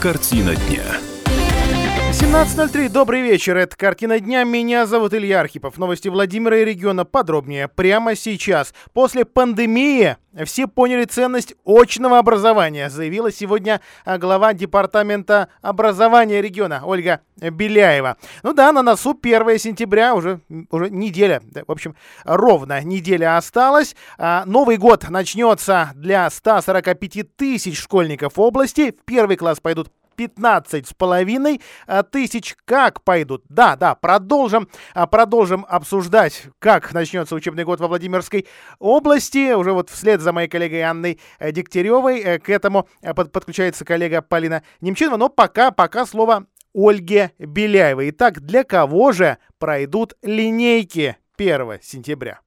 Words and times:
Картина 0.00 0.56
дня. 0.56 1.09
17.03. 2.10 2.88
Добрый 2.88 3.22
вечер. 3.22 3.56
Это 3.56 3.76
«Картина 3.76 4.18
дня». 4.18 4.42
Меня 4.42 4.84
зовут 4.84 5.14
Илья 5.14 5.38
Архипов. 5.38 5.78
Новости 5.78 6.08
Владимира 6.08 6.58
и 6.58 6.64
региона 6.64 7.04
подробнее 7.04 7.68
прямо 7.68 8.16
сейчас. 8.16 8.74
После 8.92 9.24
пандемии 9.24 10.16
все 10.44 10.66
поняли 10.66 11.04
ценность 11.04 11.54
очного 11.64 12.18
образования, 12.18 12.90
заявила 12.90 13.30
сегодня 13.30 13.80
а, 14.04 14.18
глава 14.18 14.54
Департамента 14.54 15.48
образования 15.62 16.40
региона 16.40 16.82
Ольга 16.84 17.20
Беляева. 17.36 18.16
Ну 18.42 18.54
да, 18.54 18.72
на 18.72 18.82
носу 18.82 19.16
1 19.20 19.58
сентября, 19.58 20.14
уже, 20.14 20.40
уже 20.70 20.90
неделя, 20.90 21.40
в 21.66 21.70
общем, 21.70 21.94
ровно 22.24 22.82
неделя 22.82 23.36
осталась. 23.36 23.94
А, 24.18 24.44
Новый 24.46 24.78
год 24.78 25.08
начнется 25.08 25.90
для 25.94 26.28
145 26.28 27.36
тысяч 27.36 27.78
школьников 27.80 28.36
области. 28.36 28.90
В 28.90 29.04
первый 29.04 29.36
класс 29.36 29.60
пойдут 29.60 29.90
15 30.16 30.88
с 30.88 30.94
половиной 30.94 31.60
а, 31.86 32.02
тысяч. 32.02 32.56
Как 32.64 33.02
пойдут? 33.02 33.44
Да, 33.48 33.76
да, 33.76 33.94
продолжим, 33.94 34.68
а, 34.94 35.06
продолжим 35.06 35.66
обсуждать, 35.68 36.44
как 36.58 36.92
начнется 36.92 37.34
учебный 37.34 37.64
год 37.64 37.80
во 37.80 37.88
Владимирской 37.88 38.46
области. 38.78 39.52
Уже 39.52 39.72
вот 39.72 39.90
вслед 39.90 40.20
за 40.20 40.32
моей 40.32 40.48
коллегой 40.48 40.82
Анной 40.82 41.20
э, 41.38 41.52
Дегтяревой 41.52 42.20
э, 42.20 42.38
к 42.38 42.48
этому 42.48 42.88
э, 43.02 43.14
подключается 43.14 43.84
коллега 43.84 44.22
Полина 44.22 44.62
Немчинова. 44.80 45.16
Но 45.16 45.28
пока, 45.28 45.70
пока 45.70 46.06
слово 46.06 46.46
Ольге 46.74 47.32
Беляевой. 47.38 48.10
Итак, 48.10 48.40
для 48.40 48.64
кого 48.64 49.12
же 49.12 49.38
пройдут 49.58 50.14
линейки 50.22 51.16
1 51.36 51.78
сентября? 51.82 52.40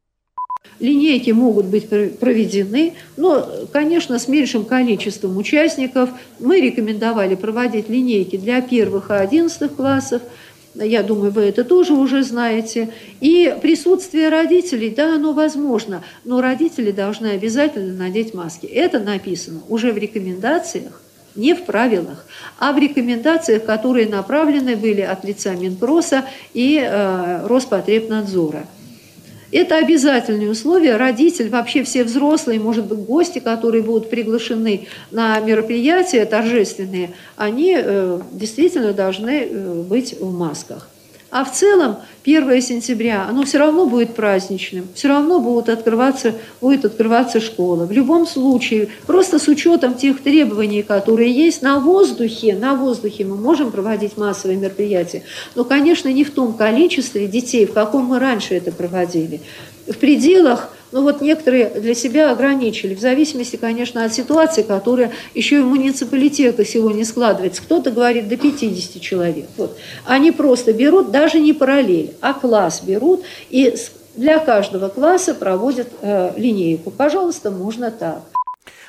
Линейки 0.83 1.31
могут 1.31 1.67
быть 1.67 1.87
проведены, 1.87 2.95
но, 3.15 3.47
конечно, 3.71 4.19
с 4.19 4.27
меньшим 4.27 4.65
количеством 4.65 5.37
участников. 5.37 6.09
Мы 6.39 6.59
рекомендовали 6.59 7.35
проводить 7.35 7.87
линейки 7.87 8.35
для 8.35 8.59
первых 8.59 9.09
и 9.09 9.13
одиннадцатых 9.13 9.75
классов. 9.75 10.21
Я 10.75 11.03
думаю, 11.03 11.31
вы 11.31 11.43
это 11.43 11.63
тоже 11.63 11.93
уже 11.93 12.23
знаете. 12.23 12.89
И 13.21 13.55
присутствие 13.61 14.27
родителей, 14.27 14.89
да, 14.89 15.15
оно 15.15 15.31
возможно, 15.31 16.03
но 16.25 16.41
родители 16.41 16.91
должны 16.91 17.27
обязательно 17.27 17.93
надеть 17.93 18.33
маски. 18.33 18.65
Это 18.65 18.99
написано 18.99 19.61
уже 19.69 19.93
в 19.93 19.97
рекомендациях, 19.97 21.01
не 21.35 21.53
в 21.53 21.63
правилах, 21.63 22.25
а 22.59 22.73
в 22.73 22.77
рекомендациях, 22.77 23.63
которые 23.63 24.09
направлены 24.09 24.75
были 24.75 25.01
от 25.01 25.23
лица 25.23 25.53
Минпроса 25.55 26.25
и 26.53 26.77
э, 26.83 27.47
Роспотребнадзора. 27.47 28.65
Это 29.53 29.77
обязательные 29.77 30.49
условия. 30.49 30.97
Родитель, 30.97 31.49
вообще 31.49 31.83
все 31.83 32.03
взрослые, 32.03 32.59
может 32.59 32.85
быть, 32.85 32.99
гости, 32.99 33.37
которые 33.37 33.83
будут 33.83 34.09
приглашены 34.09 34.87
на 35.11 35.39
мероприятия 35.39 36.25
торжественные, 36.25 37.11
они 37.35 37.75
э, 37.77 38.19
действительно 38.31 38.93
должны 38.93 39.43
э, 39.43 39.83
быть 39.83 40.19
в 40.19 40.35
масках. 40.35 40.89
А 41.33 41.43
в 41.43 41.51
целом 41.51 41.95
1 42.25 42.61
сентября, 42.61 43.25
оно 43.27 43.43
все 43.43 43.57
равно 43.57 43.87
будет 43.87 44.13
праздничным, 44.13 44.87
все 44.93 45.07
равно 45.07 45.39
будут 45.39 45.67
открываться, 45.67 46.35
будет 46.61 46.85
открываться 46.85 47.39
школа. 47.41 47.85
В 47.85 47.91
любом 47.91 48.27
случае, 48.27 48.89
просто 49.07 49.39
с 49.39 49.47
учетом 49.47 49.95
тех 49.95 50.21
требований, 50.21 50.83
которые 50.83 51.31
есть 51.31 51.63
на 51.63 51.79
воздухе, 51.79 52.55
на 52.55 52.75
воздухе 52.75 53.25
мы 53.25 53.35
можем 53.35 53.71
проводить 53.71 54.15
массовые 54.15 54.59
мероприятия, 54.59 55.23
но, 55.55 55.63
конечно, 55.63 56.07
не 56.09 56.23
в 56.23 56.29
том 56.29 56.53
количестве 56.53 57.25
детей, 57.25 57.65
в 57.65 57.73
каком 57.73 58.05
мы 58.05 58.19
раньше 58.19 58.53
это 58.53 58.71
проводили. 58.71 59.41
В 59.87 59.97
пределах 59.97 60.69
ну 60.93 61.01
вот 61.01 61.21
некоторые 61.21 61.69
для 61.69 61.95
себя 61.95 62.31
ограничили, 62.31 62.93
в 62.93 62.99
зависимости, 62.99 63.55
конечно, 63.55 64.05
от 64.05 64.13
ситуации, 64.13 64.61
которая 64.61 65.11
еще 65.33 65.57
и 65.57 65.59
в 65.59 65.65
муниципалитетах 65.65 66.67
сегодня 66.67 67.03
складывается. 67.03 67.61
Кто-то 67.63 67.91
говорит 67.91 68.27
до 68.27 68.37
50 68.37 69.01
человек. 69.01 69.47
Вот. 69.57 69.75
Они 70.05 70.31
просто 70.31 70.71
берут, 70.71 71.11
даже 71.11 71.39
не 71.39 71.53
параллель, 71.53 72.13
а 72.21 72.33
класс 72.33 72.81
берут 72.83 73.23
и 73.49 73.75
для 74.15 74.37
каждого 74.37 74.89
класса 74.89 75.33
проводят 75.33 75.87
э, 76.01 76.33
линейку. 76.37 76.91
Пожалуйста, 76.91 77.49
можно 77.49 77.89
так. 77.89 78.32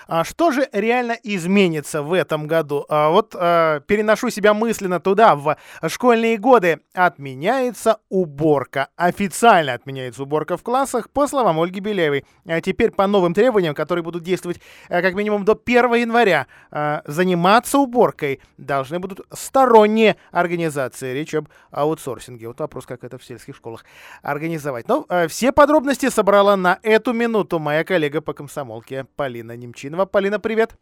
А 0.06 0.24
что 0.24 0.50
же 0.50 0.68
реально 0.72 1.16
изменится 1.22 2.02
в 2.02 2.12
этом 2.12 2.46
году? 2.46 2.84
А 2.88 3.10
вот 3.10 3.34
а, 3.38 3.80
переношу 3.80 4.30
себя 4.30 4.54
мысленно 4.54 5.00
туда, 5.00 5.34
в 5.36 5.56
школьные 5.88 6.38
годы. 6.38 6.80
Отменяется 6.92 7.98
уборка. 8.08 8.88
Официально 8.96 9.72
отменяется 9.72 10.22
уборка 10.22 10.56
в 10.56 10.62
классах, 10.62 11.10
по 11.10 11.26
словам 11.26 11.60
Ольги 11.60 11.80
Белевой. 11.80 12.24
А 12.46 12.60
теперь 12.60 12.90
по 12.90 13.06
новым 13.06 13.34
требованиям, 13.34 13.74
которые 13.74 14.02
будут 14.02 14.22
действовать 14.22 14.60
а, 14.88 15.02
как 15.02 15.14
минимум 15.14 15.44
до 15.44 15.54
1 15.54 15.94
января, 15.94 16.46
а, 16.70 17.02
заниматься 17.06 17.78
уборкой 17.78 18.40
должны 18.58 18.98
будут 18.98 19.20
сторонние 19.32 20.16
организации. 20.30 21.12
Речь 21.12 21.34
об 21.34 21.48
аутсорсинге. 21.70 22.48
Вот 22.48 22.60
вопрос, 22.60 22.86
как 22.86 23.04
это 23.04 23.18
в 23.18 23.24
сельских 23.24 23.56
школах 23.56 23.84
организовать. 24.22 24.88
Но 24.88 25.06
а, 25.08 25.28
все 25.28 25.52
подробности 25.52 26.08
собрала 26.10 26.56
на 26.56 26.78
эту 26.82 27.12
минуту 27.12 27.58
моя 27.58 27.84
коллега 27.84 28.20
по 28.20 28.32
комсомолке 28.32 29.06
Полина 29.16 29.56
Немчина. 29.56 29.93
Константинова. 29.94 30.06
Полина, 30.06 30.40
привет. 30.40 30.76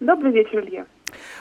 Добрый 0.00 0.32
вечер, 0.32 0.60
Илья. 0.64 0.86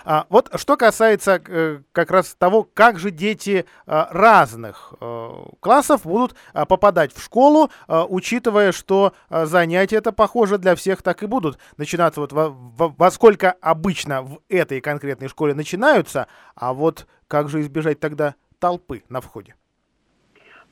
А, 0.06 0.26
вот 0.30 0.50
что 0.56 0.78
касается 0.78 1.42
э, 1.48 1.80
как 1.92 2.10
раз 2.10 2.34
того, 2.36 2.68
как 2.74 2.98
же 2.98 3.12
дети 3.12 3.66
э, 3.86 4.04
разных 4.12 4.94
э, 5.00 5.30
классов 5.60 6.06
будут 6.06 6.36
э, 6.54 6.66
попадать 6.66 7.14
в 7.14 7.22
школу, 7.24 7.70
э, 7.88 8.04
учитывая, 8.08 8.72
что 8.72 9.12
э, 9.30 9.46
занятия 9.46 9.98
это 9.98 10.12
похоже 10.12 10.58
для 10.58 10.74
всех 10.76 11.04
так 11.04 11.22
и 11.22 11.28
будут 11.28 11.60
начинаться 11.78 12.22
вот 12.22 12.32
во, 12.32 12.50
во, 12.50 12.88
во 12.88 13.12
сколько 13.12 13.56
обычно 13.62 14.22
в 14.22 14.40
этой 14.50 14.80
конкретной 14.82 15.28
школе 15.28 15.54
начинаются, 15.54 16.28
а 16.56 16.74
вот 16.74 17.06
как 17.28 17.50
же 17.50 17.60
избежать 17.60 18.00
тогда 18.00 18.36
толпы 18.60 19.04
на 19.10 19.22
входе? 19.22 19.54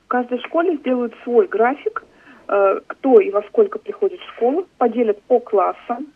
В 0.05 0.07
каждой 0.07 0.39
школе 0.39 0.78
сделают 0.78 1.13
свой 1.23 1.47
график, 1.47 2.03
кто 2.45 3.19
и 3.19 3.31
во 3.31 3.41
сколько 3.44 3.79
приходит 3.79 4.19
в 4.19 4.35
школу, 4.35 4.67
поделят 4.78 5.22
по 5.23 5.39
классам. 5.39 6.07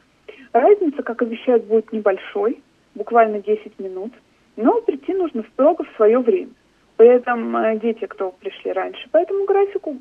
Разница, 0.54 1.04
как 1.04 1.22
обещают, 1.22 1.66
будет 1.66 1.92
небольшой, 1.92 2.62
буквально 2.96 3.40
10 3.42 3.80
минут, 3.80 4.14
но 4.56 4.82
прийти 4.82 5.14
нужно 5.14 5.44
строго 5.54 5.84
в 5.84 5.96
свое 5.96 6.20
время. 6.20 6.52
При 6.98 7.08
этом 7.08 7.56
э, 7.56 7.80
дети, 7.80 8.06
кто 8.06 8.32
пришли 8.32 8.72
раньше 8.74 9.08
по 9.10 9.18
этому 9.18 9.46
графику, 9.46 9.98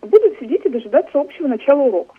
будут 0.00 0.38
сидеть 0.38 0.64
и 0.64 0.70
дожидаться 0.70 1.20
общего 1.20 1.46
начала 1.46 1.82
уроков. 1.82 2.16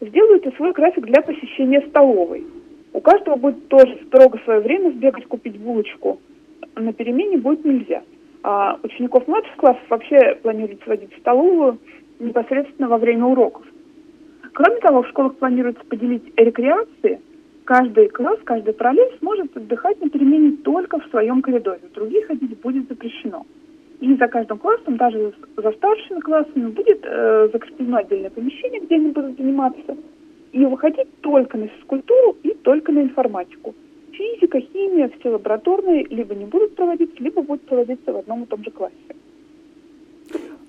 Сделают 0.00 0.44
и 0.46 0.56
свой 0.56 0.72
график 0.72 1.04
для 1.06 1.22
посещения 1.22 1.80
столовой. 1.88 2.44
У 2.92 3.00
каждого 3.00 3.36
будет 3.36 3.68
тоже 3.68 4.00
строго 4.06 4.38
свое 4.38 4.60
время 4.60 4.90
сбегать 4.90 5.26
купить 5.26 5.58
булочку. 5.58 6.20
На 6.74 6.92
перемене 6.92 7.38
будет 7.38 7.64
нельзя. 7.64 8.02
А 8.42 8.78
учеников 8.82 9.28
младших 9.28 9.54
классов 9.56 9.82
вообще 9.88 10.34
планируют 10.42 10.82
сводить 10.82 11.14
в 11.14 11.20
столовую 11.20 11.78
непосредственно 12.22 12.88
во 12.88 12.98
время 12.98 13.26
уроков. 13.26 13.64
Кроме 14.54 14.80
того, 14.80 15.02
в 15.02 15.08
школах 15.08 15.36
планируется 15.36 15.84
поделить 15.84 16.24
рекреации. 16.36 17.20
Каждый 17.64 18.08
класс, 18.08 18.38
каждый 18.44 18.74
параллель 18.74 19.16
сможет 19.18 19.56
отдыхать 19.56 20.00
на 20.00 20.10
перемене 20.10 20.56
только 20.64 20.98
в 20.98 21.06
своем 21.10 21.42
коридоре. 21.42 21.80
В 21.90 21.94
других 21.94 22.26
ходить 22.26 22.60
будет 22.60 22.88
запрещено. 22.88 23.46
И 24.00 24.14
за 24.16 24.26
каждым 24.26 24.58
классом, 24.58 24.96
даже 24.96 25.32
за 25.56 25.72
старшими 25.72 26.20
классами, 26.20 26.70
будет 26.70 27.00
э, 27.04 27.48
закреплено 27.52 27.98
отдельное 27.98 28.30
помещение, 28.30 28.80
где 28.80 28.96
они 28.96 29.10
будут 29.10 29.36
заниматься. 29.36 29.96
И 30.50 30.64
выходить 30.66 31.08
только 31.20 31.56
на 31.56 31.68
физкультуру 31.68 32.36
и 32.42 32.50
только 32.62 32.92
на 32.92 33.02
информатику. 33.02 33.74
Физика, 34.10 34.60
химия, 34.60 35.10
все 35.18 35.30
лабораторные 35.30 36.04
либо 36.10 36.34
не 36.34 36.44
будут 36.44 36.74
проводиться, 36.74 37.14
либо 37.22 37.42
будут 37.42 37.62
проводиться 37.62 38.12
в 38.12 38.16
одном 38.16 38.42
и 38.42 38.46
том 38.46 38.62
же 38.64 38.70
классе. 38.70 39.11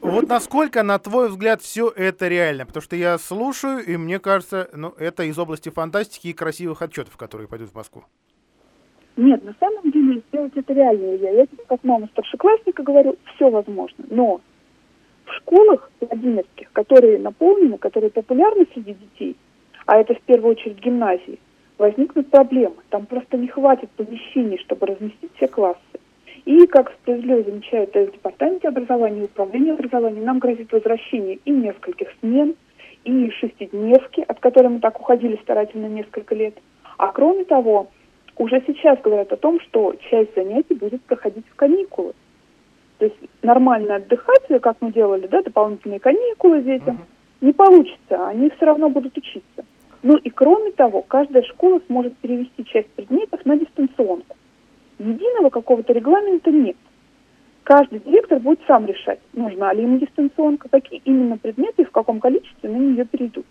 Вот 0.01 0.27
насколько, 0.27 0.83
на 0.83 0.99
твой 0.99 1.29
взгляд, 1.29 1.61
все 1.61 1.89
это 1.89 2.27
реально? 2.27 2.65
Потому 2.65 2.81
что 2.81 2.95
я 2.95 3.17
слушаю, 3.17 3.79
и 3.85 3.95
мне 3.95 4.19
кажется, 4.19 4.69
ну, 4.73 4.93
это 4.97 5.23
из 5.23 5.39
области 5.39 5.69
фантастики 5.69 6.27
и 6.27 6.33
красивых 6.33 6.81
отчетов, 6.81 7.15
которые 7.15 7.47
пойдут 7.47 7.69
в 7.69 7.75
Москву. 7.75 8.03
Нет, 9.15 9.43
на 9.43 9.55
самом 9.59 9.91
деле 9.91 10.21
сделать 10.27 10.53
это 10.55 10.73
реально. 10.73 11.15
Я, 11.15 11.31
я 11.31 11.45
тебе 11.45 11.63
как 11.67 11.83
мама 11.83 12.07
старшеклассника 12.07 12.83
говорю, 12.83 13.15
все 13.35 13.49
возможно. 13.49 14.03
Но 14.09 14.41
в 15.25 15.33
школах 15.35 15.89
владимирских, 16.01 16.71
которые 16.73 17.19
наполнены, 17.19 17.77
которые 17.77 18.09
популярны 18.09 18.67
среди 18.73 18.93
детей, 18.93 19.37
а 19.85 19.97
это 19.97 20.15
в 20.15 20.21
первую 20.21 20.51
очередь 20.51 20.79
гимназии, 20.79 21.39
возникнут 21.77 22.29
проблемы. 22.29 22.75
Там 22.89 23.05
просто 23.05 23.37
не 23.37 23.47
хватит 23.47 23.89
помещений, 23.91 24.57
чтобы 24.59 24.87
разместить 24.87 25.31
все 25.35 25.47
классы. 25.47 25.79
И, 26.45 26.67
как 26.67 26.91
справедливо 26.91 27.43
замечают 27.43 27.93
в 27.93 28.11
Департаменте 28.11 28.67
образования 28.67 29.21
и 29.21 29.25
Управления 29.25 29.73
образования, 29.73 30.21
нам 30.21 30.39
грозит 30.39 30.71
возвращение 30.71 31.39
и 31.45 31.51
нескольких 31.51 32.09
смен, 32.19 32.55
и 33.05 33.29
шестидневки, 33.31 34.25
от 34.27 34.39
которой 34.39 34.67
мы 34.67 34.79
так 34.79 34.99
уходили 34.99 35.39
старательно 35.41 35.87
несколько 35.87 36.35
лет. 36.35 36.55
А 36.97 37.11
кроме 37.11 37.45
того, 37.45 37.87
уже 38.37 38.61
сейчас 38.65 38.99
говорят 39.01 39.31
о 39.31 39.37
том, 39.37 39.59
что 39.61 39.93
часть 40.09 40.35
занятий 40.35 40.75
будет 40.75 41.01
проходить 41.03 41.45
в 41.49 41.55
каникулы. 41.55 42.13
То 42.97 43.05
есть 43.05 43.17
нормально 43.41 43.95
отдыхать, 43.95 44.43
как 44.61 44.77
мы 44.81 44.91
делали, 44.91 45.27
да, 45.27 45.41
дополнительные 45.41 45.99
каникулы 45.99 46.61
детям, 46.61 46.95
uh-huh. 46.95 47.45
не 47.45 47.53
получится, 47.53 48.27
они 48.27 48.49
все 48.51 48.65
равно 48.65 48.89
будут 48.89 49.17
учиться. 49.17 49.65
Ну 50.03 50.17
и 50.17 50.29
кроме 50.29 50.71
того, 50.71 51.01
каждая 51.01 51.43
школа 51.43 51.81
сможет 51.87 52.17
перевести 52.17 52.65
часть 52.65 52.89
предметов 52.89 53.45
на 53.45 53.57
дистанционку. 53.57 54.35
Единого 54.99 55.49
какого-то 55.49 55.93
регламента 55.93 56.51
нет. 56.51 56.77
Каждый 57.63 57.99
директор 57.99 58.39
будет 58.39 58.59
сам 58.67 58.85
решать, 58.85 59.19
нужна 59.33 59.73
ли 59.73 59.83
ему 59.83 59.97
дистанционка, 59.97 60.67
какие 60.69 61.01
именно 61.05 61.37
предметы 61.37 61.83
и 61.83 61.85
в 61.85 61.91
каком 61.91 62.19
количестве 62.19 62.69
на 62.69 62.75
нее 62.75 63.05
перейдут. 63.05 63.45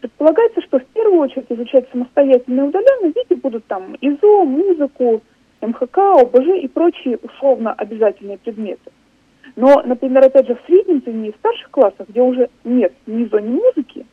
Предполагается, 0.00 0.60
что 0.62 0.80
в 0.80 0.86
первую 0.86 1.20
очередь 1.20 1.46
изучать 1.48 1.88
самостоятельно 1.90 2.62
и 2.62 2.68
удаленно 2.68 3.12
дети 3.14 3.38
будут 3.40 3.64
там 3.66 3.96
ИЗО, 4.00 4.44
музыку, 4.44 5.22
МХК, 5.62 5.98
ОБЖ 5.98 6.62
и 6.62 6.68
прочие 6.68 7.18
условно 7.22 7.72
обязательные 7.72 8.38
предметы. 8.38 8.90
Но, 9.56 9.82
например, 9.84 10.24
опять 10.24 10.48
же, 10.48 10.56
в 10.56 10.66
среднем 10.66 11.00
звене 11.00 11.28
и 11.28 11.32
в 11.32 11.36
старших 11.36 11.70
классах, 11.70 12.08
где 12.08 12.20
уже 12.20 12.50
нет 12.64 12.92
ни 13.06 13.24
ИЗО, 13.24 13.38
ни 13.38 13.52
музыки, 13.52 14.04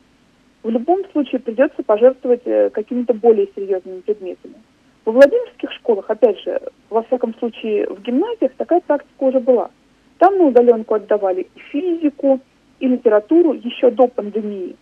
в 0.62 0.70
любом 0.70 1.02
случае 1.10 1.40
придется 1.40 1.82
пожертвовать 1.82 2.46
э, 2.46 2.70
какими-то 2.70 3.12
более 3.14 3.48
серьезными 3.56 4.00
предметами. 4.00 4.54
Во 5.04 5.12
Владимирских 5.12 5.72
школах, 5.72 6.08
опять 6.08 6.38
же, 6.40 6.60
во 6.88 7.02
всяком 7.02 7.34
случае 7.34 7.86
в 7.88 8.00
гимназиях 8.02 8.52
такая 8.56 8.80
практика 8.80 9.24
уже 9.24 9.40
была. 9.40 9.70
Там 10.18 10.38
на 10.38 10.44
удаленку 10.44 10.94
отдавали 10.94 11.48
и 11.54 11.58
физику, 11.70 12.40
и 12.78 12.86
литературу 12.86 13.52
еще 13.52 13.90
до 13.90 14.06
пандемии. 14.06 14.76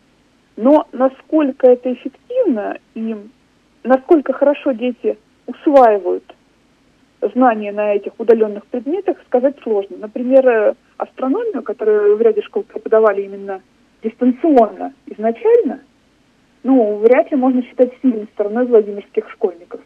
Но 0.56 0.86
насколько 0.92 1.66
это 1.66 1.92
эффективно 1.92 2.78
и 2.94 3.16
насколько 3.82 4.32
хорошо 4.34 4.72
дети 4.72 5.16
усваивают 5.46 6.24
знания 7.34 7.72
на 7.72 7.94
этих 7.94 8.12
удаленных 8.18 8.66
предметах, 8.66 9.18
сказать 9.26 9.56
сложно. 9.62 9.96
Например, 9.98 10.46
э, 10.46 10.74
астрономию, 10.96 11.62
которую 11.62 12.16
в 12.16 12.20
ряде 12.20 12.42
школ 12.42 12.62
преподавали 12.62 13.22
именно 13.22 13.62
дистанционно 14.02 14.94
изначально, 15.06 15.80
ну, 16.62 16.96
вряд 16.98 17.30
ли 17.30 17.36
можно 17.36 17.62
считать 17.62 17.92
сильной 18.02 18.26
стороной 18.34 18.66
владимирских 18.66 19.30
школьников. 19.30 19.80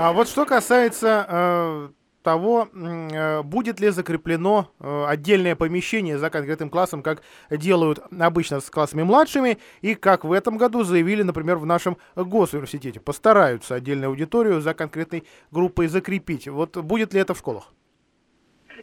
А 0.00 0.12
вот 0.12 0.28
что 0.28 0.46
касается 0.46 1.26
э, 1.28 1.88
того, 2.22 2.68
э, 2.72 3.42
будет 3.42 3.80
ли 3.80 3.88
закреплено 3.88 4.66
э, 4.78 5.04
отдельное 5.08 5.56
помещение 5.56 6.18
за 6.18 6.30
конкретным 6.30 6.70
классом, 6.70 7.02
как 7.02 7.22
делают 7.50 7.98
обычно 8.16 8.60
с 8.60 8.70
классами 8.70 9.02
младшими, 9.02 9.58
и 9.80 9.96
как 9.96 10.22
в 10.22 10.30
этом 10.30 10.56
году 10.56 10.84
заявили, 10.84 11.24
например, 11.24 11.56
в 11.56 11.66
нашем 11.66 11.96
госуниверситете. 12.14 13.00
Постараются 13.00 13.74
отдельную 13.74 14.10
аудиторию 14.10 14.60
за 14.60 14.72
конкретной 14.72 15.24
группой 15.50 15.88
закрепить. 15.88 16.46
Вот 16.46 16.76
будет 16.76 17.12
ли 17.12 17.18
это 17.18 17.34
в 17.34 17.38
школах? 17.38 17.74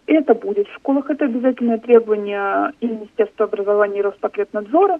Это 0.07 0.35
будет. 0.35 0.67
В 0.67 0.75
школах 0.75 1.09
это 1.09 1.23
обязательное 1.23 1.77
требование 1.77 2.73
и 2.81 2.87
Министерства 2.87 3.45
образования 3.45 3.99
и 3.99 4.03
Роспотребнадзора. 4.03 4.99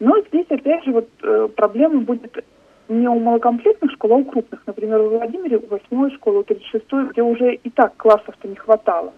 Но 0.00 0.18
здесь, 0.28 0.46
опять 0.48 0.82
же, 0.86 0.92
вот 0.92 1.10
э, 1.22 1.48
проблема 1.54 2.00
будет 2.00 2.42
не 2.88 3.08
у 3.08 3.18
малокомплектных 3.18 3.92
школ, 3.92 4.12
а 4.12 4.16
у 4.16 4.24
крупных. 4.24 4.62
Например, 4.66 5.00
в 5.00 5.10
Владимире 5.10 5.58
у 5.58 5.66
восьмой 5.66 6.10
школы, 6.12 6.40
у 6.40 6.42
36 6.42 6.84
где 7.12 7.22
уже 7.22 7.54
и 7.54 7.70
так 7.70 7.96
классов-то 7.96 8.48
не 8.48 8.56
хватало. 8.56 9.12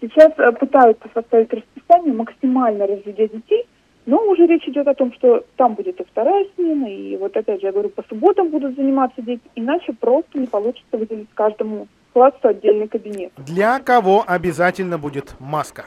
Сейчас 0.00 0.32
э, 0.38 0.52
пытаются 0.52 1.08
составить 1.14 1.52
расписание, 1.52 2.12
максимально 2.12 2.86
разведя 2.86 3.28
детей, 3.28 3.66
но 4.04 4.18
уже 4.28 4.46
речь 4.46 4.66
идет 4.68 4.86
о 4.86 4.94
том, 4.94 5.12
что 5.14 5.44
там 5.56 5.74
будет 5.74 6.00
и 6.00 6.04
вторая 6.04 6.46
смена, 6.54 6.86
и 6.86 7.16
вот 7.16 7.36
опять 7.36 7.60
же, 7.60 7.66
я 7.66 7.72
говорю, 7.72 7.88
по 7.88 8.04
субботам 8.08 8.50
будут 8.50 8.76
заниматься 8.76 9.20
дети, 9.22 9.42
иначе 9.56 9.92
просто 9.92 10.38
не 10.38 10.46
получится 10.46 10.96
выделить 10.96 11.28
каждому 11.34 11.88
классу 12.12 12.38
отдельный 12.42 12.88
кабинет. 12.88 13.32
Для 13.36 13.80
кого 13.80 14.24
обязательно 14.26 14.96
будет 14.96 15.34
маска? 15.40 15.86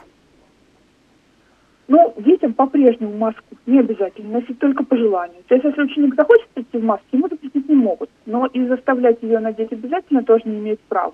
Но 1.90 2.14
детям 2.18 2.54
по-прежнему 2.54 3.18
маску 3.18 3.56
не 3.66 3.80
обязательно 3.80 4.38
носить 4.38 4.60
только 4.60 4.84
по 4.84 4.96
желанию. 4.96 5.42
То 5.48 5.56
есть, 5.56 5.64
если 5.64 5.82
ученик 5.82 6.14
захочет 6.14 6.46
идти 6.54 6.78
в 6.78 6.84
маске, 6.84 7.08
ему 7.10 7.28
запретить 7.28 7.68
не 7.68 7.74
могут. 7.74 8.08
Но 8.26 8.46
и 8.46 8.64
заставлять 8.66 9.20
ее 9.22 9.40
надеть 9.40 9.72
обязательно 9.72 10.22
тоже 10.22 10.44
не 10.44 10.60
имеет 10.60 10.78
права. 10.82 11.12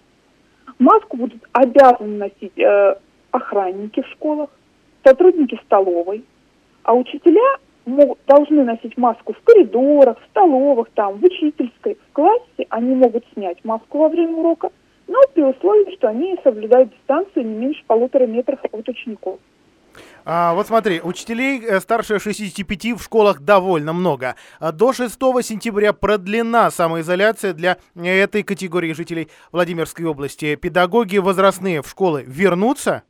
Маску 0.78 1.16
будут 1.16 1.42
обязаны 1.52 2.18
носить 2.18 2.58
э, 2.58 2.94
охранники 3.30 4.02
в 4.02 4.06
школах, 4.08 4.50
сотрудники 5.02 5.58
столовой, 5.64 6.26
а 6.82 6.94
учителя 6.94 7.56
могут, 7.86 8.18
должны 8.26 8.62
носить 8.62 8.98
маску 8.98 9.32
в 9.32 9.40
коридорах, 9.44 10.20
в 10.20 10.26
столовых, 10.26 10.90
там, 10.90 11.14
в 11.14 11.24
учительской. 11.24 11.96
В 12.10 12.12
классе 12.12 12.66
они 12.68 12.94
могут 12.94 13.24
снять 13.32 13.64
маску 13.64 13.96
во 13.96 14.10
время 14.10 14.34
урока, 14.34 14.68
но 15.08 15.18
при 15.32 15.42
условии, 15.42 15.94
что 15.94 16.08
они 16.08 16.36
соблюдают 16.44 16.90
дистанцию 16.90 17.46
не 17.46 17.54
меньше 17.54 17.82
полутора 17.86 18.26
метров 18.26 18.60
от 18.62 18.86
учеников. 18.86 19.38
А, 20.28 20.54
вот 20.54 20.66
смотри, 20.66 21.00
учителей 21.00 21.64
э, 21.64 21.78
старше 21.78 22.18
65 22.18 22.98
в 22.98 23.00
школах 23.00 23.42
довольно 23.42 23.92
много. 23.92 24.34
А 24.58 24.72
до 24.72 24.92
6 24.92 25.12
сентября 25.44 25.92
продлена 25.92 26.72
самоизоляция 26.72 27.52
для 27.52 27.76
этой 27.94 28.42
категории 28.42 28.92
жителей 28.92 29.28
Владимирской 29.52 30.04
области. 30.04 30.56
Педагоги 30.56 31.18
возрастные 31.18 31.80
в 31.80 31.88
школы 31.88 32.24
вернутся? 32.26 33.04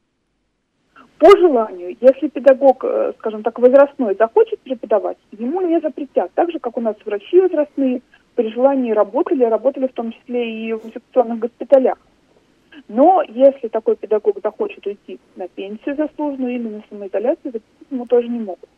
По 1.17 1.35
желанию, 1.39 1.97
если 2.03 2.29
педагог, 2.29 2.85
э, 2.85 3.15
скажем 3.19 3.43
так, 3.43 3.59
возрастной 3.61 4.15
захочет 4.19 4.61
преподавать, 4.61 5.17
ему 5.33 5.63
не 5.63 5.81
запретят. 5.81 6.31
Так 6.35 6.51
же, 6.51 6.59
как 6.59 6.77
у 6.77 6.83
нас 6.83 6.97
врачи 7.07 7.41
возрастные 7.41 8.03
при 8.35 8.53
желании 8.53 8.93
работали, 8.93 9.43
работали 9.45 9.87
в 9.87 9.95
том 9.95 10.13
числе 10.13 10.69
и 10.69 10.75
в 10.75 10.85
инфекционных 10.85 11.39
госпиталях. 11.39 11.97
Но 12.89 13.23
если 13.27 13.69
такой 13.69 13.97
педагог 13.97 14.39
захочет 14.43 14.87
уйти 14.87 15.19
на 15.37 15.49
пенсию 15.49 15.97
заслуженную 15.97 16.55
или 16.55 16.69
на 16.69 16.83
самоизоляцию, 16.89 17.53
запретить 17.53 17.91
ему 17.91 18.07
тоже 18.07 18.29
не 18.29 18.41
могут. 18.41 18.69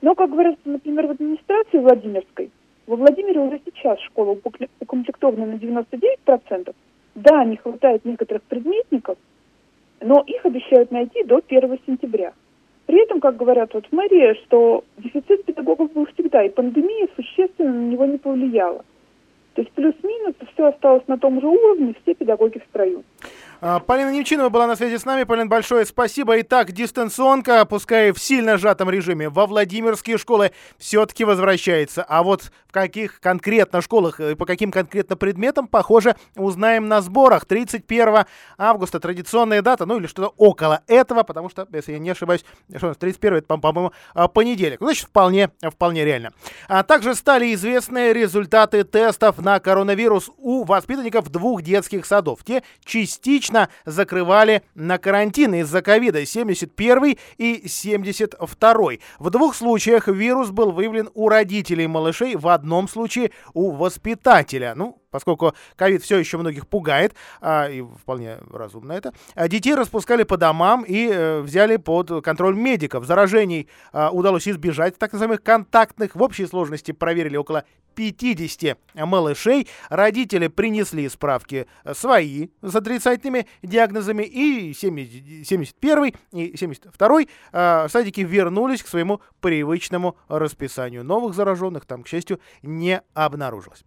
Но, 0.00 0.14
как 0.14 0.30
говорят, 0.30 0.56
например, 0.64 1.06
в 1.06 1.10
администрации 1.10 1.78
Владимирской, 1.78 2.50
во 2.86 2.96
Владимире 2.96 3.40
уже 3.40 3.60
сейчас 3.64 4.00
школа 4.00 4.36
укомплектована 4.80 5.46
на 5.46 5.54
99%. 5.54 6.74
Да, 7.14 7.44
не 7.44 7.56
хватает 7.56 8.04
некоторых 8.04 8.42
предметников, 8.44 9.18
но 10.00 10.22
их 10.26 10.44
обещают 10.46 10.90
найти 10.90 11.22
до 11.24 11.42
1 11.46 11.78
сентября. 11.86 12.32
При 12.86 13.02
этом, 13.02 13.20
как 13.20 13.36
говорят 13.36 13.74
вот 13.74 13.86
в 13.86 13.92
мэрии, 13.92 14.34
что 14.44 14.84
дефицит 14.98 15.44
педагогов 15.44 15.92
был 15.92 16.06
всегда, 16.06 16.42
и 16.42 16.48
пандемия 16.48 17.08
существенно 17.14 17.72
на 17.72 17.90
него 17.90 18.06
не 18.06 18.18
повлияла. 18.18 18.84
То 19.54 19.62
есть 19.62 19.72
плюс-минус 19.72 20.34
все 20.52 20.66
осталось 20.66 21.06
на 21.06 21.18
том 21.18 21.40
же 21.40 21.46
уровне, 21.46 21.94
все 22.02 22.14
педагоги 22.14 22.58
в 22.58 22.64
строю. 22.64 23.04
А, 23.64 23.78
Полина 23.78 24.10
Немчинова 24.10 24.48
была 24.48 24.66
на 24.66 24.74
связи 24.74 24.98
с 24.98 25.04
нами. 25.04 25.22
Полин, 25.22 25.48
большое 25.48 25.86
спасибо. 25.86 26.40
Итак, 26.40 26.72
дистанционка, 26.72 27.64
пускай 27.64 28.10
в 28.10 28.18
сильно 28.18 28.58
сжатом 28.58 28.90
режиме, 28.90 29.28
во 29.28 29.46
Владимирские 29.46 30.18
школы 30.18 30.50
все-таки 30.78 31.24
возвращается. 31.24 32.02
А 32.02 32.24
вот 32.24 32.50
в 32.66 32.72
каких 32.72 33.20
конкретно 33.20 33.80
школах 33.80 34.18
и 34.18 34.34
по 34.34 34.46
каким 34.46 34.72
конкретно 34.72 35.14
предметам, 35.14 35.68
похоже, 35.68 36.16
узнаем 36.34 36.88
на 36.88 37.02
сборах. 37.02 37.44
31 37.44 38.24
августа 38.58 38.98
традиционная 38.98 39.62
дата, 39.62 39.86
ну 39.86 39.98
или 39.98 40.08
что-то 40.08 40.34
около 40.38 40.82
этого, 40.88 41.22
потому 41.22 41.48
что, 41.48 41.68
если 41.72 41.92
я 41.92 41.98
не 42.00 42.10
ошибаюсь, 42.10 42.44
что 42.74 42.86
у 42.86 42.88
нас 42.88 42.96
31 42.96 43.38
это, 43.38 43.58
по-моему, 43.58 43.92
а, 44.12 44.26
понедельник. 44.26 44.80
Ну, 44.80 44.86
значит, 44.86 45.04
вполне, 45.04 45.50
вполне 45.62 46.04
реально. 46.04 46.32
А 46.66 46.82
также 46.82 47.14
стали 47.14 47.54
известны 47.54 48.12
результаты 48.12 48.82
тестов 48.82 49.38
на 49.38 49.60
коронавирус 49.60 50.30
у 50.38 50.64
воспитанников 50.64 51.30
двух 51.30 51.62
детских 51.62 52.06
садов. 52.06 52.42
Те 52.42 52.64
частично 52.84 53.51
частично 53.52 53.68
закрывали 53.84 54.62
на 54.74 54.98
карантин 54.98 55.54
из-за 55.54 55.82
ковида 55.82 56.24
71 56.24 57.16
и 57.38 57.68
72. 57.68 58.74
В 59.18 59.30
двух 59.30 59.54
случаях 59.54 60.08
вирус 60.08 60.50
был 60.50 60.72
выявлен 60.72 61.10
у 61.14 61.28
родителей 61.28 61.86
малышей, 61.86 62.36
в 62.36 62.48
одном 62.48 62.88
случае 62.88 63.30
у 63.54 63.72
воспитателя. 63.72 64.74
Ну, 64.74 65.01
поскольку 65.12 65.54
ковид 65.76 66.02
все 66.02 66.18
еще 66.18 66.38
многих 66.38 66.66
пугает, 66.66 67.14
а, 67.40 67.68
и 67.68 67.82
вполне 67.82 68.38
разумно 68.50 68.92
это, 68.92 69.12
а 69.36 69.46
детей 69.46 69.76
распускали 69.76 70.24
по 70.24 70.36
домам 70.36 70.82
и 70.82 71.08
э, 71.08 71.40
взяли 71.42 71.76
под 71.76 72.24
контроль 72.24 72.56
медиков. 72.56 73.04
Заражений 73.04 73.68
а, 73.92 74.10
удалось 74.10 74.48
избежать 74.48 74.98
так 74.98 75.12
называемых 75.12 75.42
контактных. 75.42 76.16
В 76.16 76.22
общей 76.22 76.46
сложности 76.46 76.90
проверили 76.90 77.36
около 77.36 77.64
50 77.94 78.78
малышей. 78.94 79.68
Родители 79.90 80.48
принесли 80.48 81.08
справки 81.08 81.66
свои 81.92 82.48
с 82.62 82.74
отрицательными 82.74 83.46
диагнозами, 83.62 84.22
и 84.22 84.72
70, 84.72 85.46
71 85.46 86.14
и 86.32 86.56
72 86.56 87.20
э, 87.52 87.88
садики 87.88 88.20
вернулись 88.20 88.82
к 88.82 88.88
своему 88.88 89.20
привычному 89.40 90.16
расписанию. 90.28 91.04
Новых 91.04 91.34
зараженных 91.34 91.84
там, 91.84 92.02
к 92.02 92.08
счастью, 92.08 92.40
не 92.62 93.02
обнаружилось. 93.14 93.84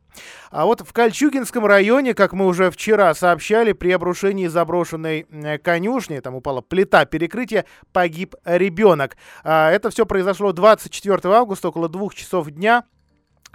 А 0.52 0.66
вот 0.66 0.82
в 0.82 0.94
Кольчугинском 1.16 1.66
районе, 1.66 2.14
как 2.14 2.34
мы 2.34 2.46
уже 2.46 2.70
вчера 2.70 3.14
сообщали, 3.14 3.72
при 3.72 3.90
обрушении 3.92 4.48
заброшенной 4.48 5.26
конюшни, 5.64 6.20
там 6.20 6.36
упала 6.36 6.60
плита 6.60 7.06
перекрытия, 7.06 7.64
погиб 7.94 8.36
ребенок. 8.44 9.16
А, 9.46 9.72
это 9.72 9.90
все 9.92 10.06
произошло 10.06 10.52
24 10.52 11.34
августа, 11.34 11.70
около 11.70 11.88
двух 11.88 12.16
часов 12.16 12.52
дня. 12.52 12.84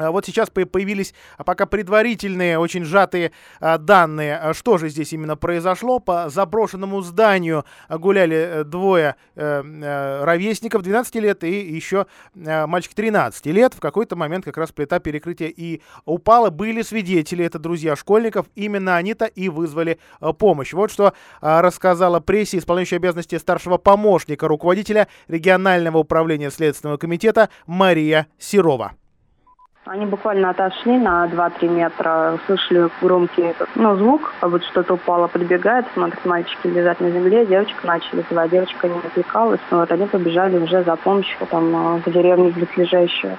А 0.00 0.11
вот 0.11 0.25
сейчас 0.25 0.49
появились 0.49 1.14
а, 1.37 1.45
пока 1.45 1.66
предварительные, 1.66 2.59
очень 2.59 2.85
сжатые 2.85 3.33
а, 3.61 3.76
данные. 3.76 4.52
Что 4.54 4.78
же 4.78 4.88
здесь 4.88 5.12
именно 5.12 5.37
произошло? 5.37 5.99
По 5.99 6.30
заброшенному 6.30 7.02
зданию 7.02 7.66
гуляли 7.88 8.37
э, 8.37 8.64
двое 8.64 9.16
э, 9.37 9.62
э, 9.62 10.25
ровесников, 10.25 10.83
12 10.83 11.14
лет 11.16 11.45
и 11.45 11.50
еще 11.50 12.07
мальчик 12.35 12.95
13 12.95 13.45
лет. 13.47 13.75
В 13.75 13.80
какой-то 13.80 14.16
момент 14.16 14.45
как 14.47 14.57
раз 14.57 14.73
плита 14.73 15.00
перекрытия 15.00 15.49
и 15.49 15.83
упала. 16.07 16.49
Были 16.49 16.80
свидетели, 16.80 17.45
это 17.45 17.59
друзья 17.59 17.95
школьников. 17.95 18.47
Именно 18.54 18.97
они-то 18.97 19.26
и 19.26 19.50
вызвали 19.50 19.99
помощь. 20.38 20.73
Вот 20.73 20.90
что 20.90 21.12
рассказала 21.40 22.21
прессе 22.21 22.59
исполняющая 22.59 22.99
обязанности 22.99 23.37
старшего 23.37 23.76
помощника 23.76 24.49
руководителя 24.49 25.09
регионального 25.28 25.99
управления 25.99 26.50
Следственного 26.50 26.97
комитета 26.97 27.50
Мария 27.66 28.26
Серова. 28.38 28.92
Они 29.92 30.06
буквально 30.06 30.50
отошли 30.50 30.99
на 30.99 31.26
2-3 31.26 31.68
метра, 31.68 32.35
услышали 32.37 32.88
громкий 33.02 33.56
ну, 33.75 33.97
звук, 33.97 34.32
как 34.40 34.50
будто 34.50 34.64
что-то 34.66 34.94
упало, 34.94 35.26
подбегает, 35.26 35.85
смотрят, 35.94 36.25
мальчики 36.25 36.68
лежат 36.68 37.00
на 37.00 37.11
земле, 37.11 37.44
девочка 37.44 37.85
начали 37.88 38.25
звать, 38.30 38.52
девочка 38.52 38.87
не 38.87 38.97
отвлекалась, 38.99 39.59
но 39.73 39.78
вот 39.78 39.90
они 39.90 40.06
побежали 40.06 40.59
уже 40.59 40.85
за 40.85 40.94
помощью 40.94 41.44
там 41.50 42.00
в 42.02 42.09
деревню 42.09 42.52
близлежащую. 42.52 43.37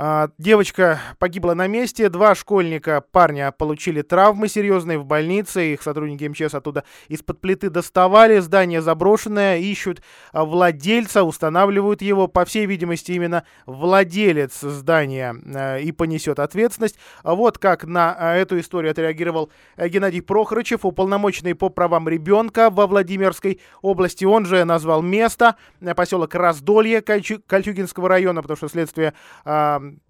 А, 0.00 0.30
девочка 0.38 1.00
погибла 1.18 1.54
на 1.54 1.66
месте, 1.66 2.08
два 2.08 2.36
школьника, 2.36 3.02
парня, 3.10 3.50
получили 3.50 4.02
травмы 4.02 4.46
серьезные 4.46 4.96
в 4.96 5.04
больнице, 5.04 5.72
их 5.72 5.82
сотрудники 5.82 6.22
МЧС 6.22 6.54
оттуда 6.54 6.84
из-под 7.08 7.40
плиты 7.40 7.68
доставали, 7.68 8.38
здание 8.38 8.80
заброшенное, 8.80 9.58
ищут 9.58 10.00
а, 10.32 10.44
владельца, 10.44 11.24
устанавливают 11.24 12.00
его, 12.00 12.28
по 12.28 12.44
всей 12.44 12.66
видимости, 12.66 13.10
именно 13.10 13.42
владелец 13.66 14.60
здания 14.60 15.34
а, 15.52 15.78
и 15.78 15.90
понесет 15.90 16.38
ответственность. 16.38 16.96
Вот 17.24 17.58
как 17.58 17.84
на 17.84 18.36
эту 18.36 18.60
историю 18.60 18.92
отреагировал 18.92 19.50
э, 19.76 19.88
Геннадий 19.88 20.22
Прохорычев, 20.22 20.84
уполномоченный 20.84 21.56
по 21.56 21.70
правам 21.70 22.08
ребенка 22.08 22.70
во 22.70 22.86
Владимирской 22.86 23.60
области. 23.82 24.24
Он 24.24 24.46
же 24.46 24.62
назвал 24.64 25.02
место, 25.02 25.56
э, 25.80 25.92
поселок 25.92 26.36
Раздолье 26.36 27.02
Кольчугинского 27.02 28.08
района, 28.08 28.42
потому 28.42 28.56
что 28.56 28.68
следствие 28.68 29.12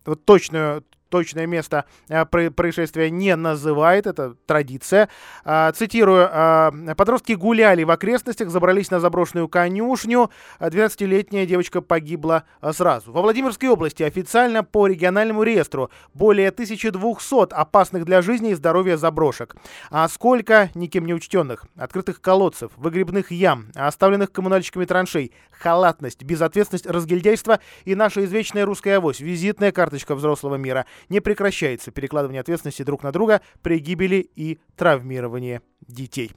вот 0.04 0.24
точную 0.24 0.84
точное 1.08 1.46
место 1.46 1.84
э, 2.08 2.24
происшествия 2.26 3.10
не 3.10 3.34
называет, 3.36 4.06
это 4.06 4.34
традиция. 4.46 5.08
А, 5.44 5.72
цитирую, 5.72 6.28
а, 6.30 6.72
подростки 6.96 7.32
гуляли 7.32 7.84
в 7.84 7.90
окрестностях, 7.90 8.50
забрались 8.50 8.90
на 8.90 9.00
заброшенную 9.00 9.48
конюшню, 9.48 10.30
12-летняя 10.60 11.46
девочка 11.46 11.80
погибла 11.80 12.44
а, 12.60 12.72
сразу. 12.72 13.12
Во 13.12 13.22
Владимирской 13.22 13.68
области 13.68 14.02
официально 14.02 14.62
по 14.64 14.86
региональному 14.86 15.42
реестру 15.42 15.90
более 16.14 16.48
1200 16.48 17.52
опасных 17.52 18.04
для 18.04 18.22
жизни 18.22 18.50
и 18.50 18.54
здоровья 18.54 18.96
заброшек. 18.96 19.56
А 19.90 20.08
сколько 20.08 20.70
никем 20.74 21.06
не 21.06 21.14
учтенных, 21.14 21.64
открытых 21.76 22.20
колодцев, 22.20 22.72
выгребных 22.76 23.30
ям, 23.30 23.66
оставленных 23.74 24.32
коммунальщиками 24.32 24.84
траншей, 24.84 25.32
халатность, 25.50 26.22
безответственность, 26.22 26.86
разгильдяйство 26.86 27.60
и 27.84 27.94
наша 27.94 28.24
извечная 28.24 28.64
русская 28.64 28.96
авось, 28.96 29.20
визитная 29.20 29.72
карточка 29.72 30.14
взрослого 30.14 30.56
мира– 30.56 30.86
не 31.08 31.20
прекращается 31.20 31.90
перекладывание 31.90 32.40
ответственности 32.40 32.82
друг 32.82 33.02
на 33.02 33.12
друга 33.12 33.40
при 33.62 33.78
гибели 33.78 34.28
и 34.34 34.58
травмировании 34.76 35.60
детей. 35.86 36.32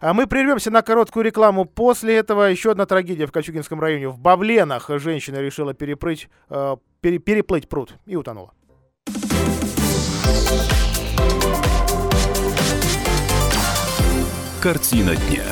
А 0.00 0.14
мы 0.14 0.26
прервемся 0.26 0.70
на 0.70 0.82
короткую 0.82 1.24
рекламу. 1.24 1.64
После 1.64 2.16
этого 2.16 2.44
еще 2.44 2.72
одна 2.72 2.86
трагедия 2.86 3.26
в 3.26 3.32
Кольчугинском 3.32 3.80
районе. 3.80 4.08
В 4.08 4.18
Бавленах 4.18 4.88
женщина 4.88 5.38
решила 5.38 5.74
переплыть, 5.74 6.28
э, 6.50 6.76
пере, 7.00 7.18
переплыть 7.18 7.68
пруд 7.68 7.94
и 8.06 8.16
утонула. 8.16 8.52
Картина 14.62 15.14
дня. 15.14 15.44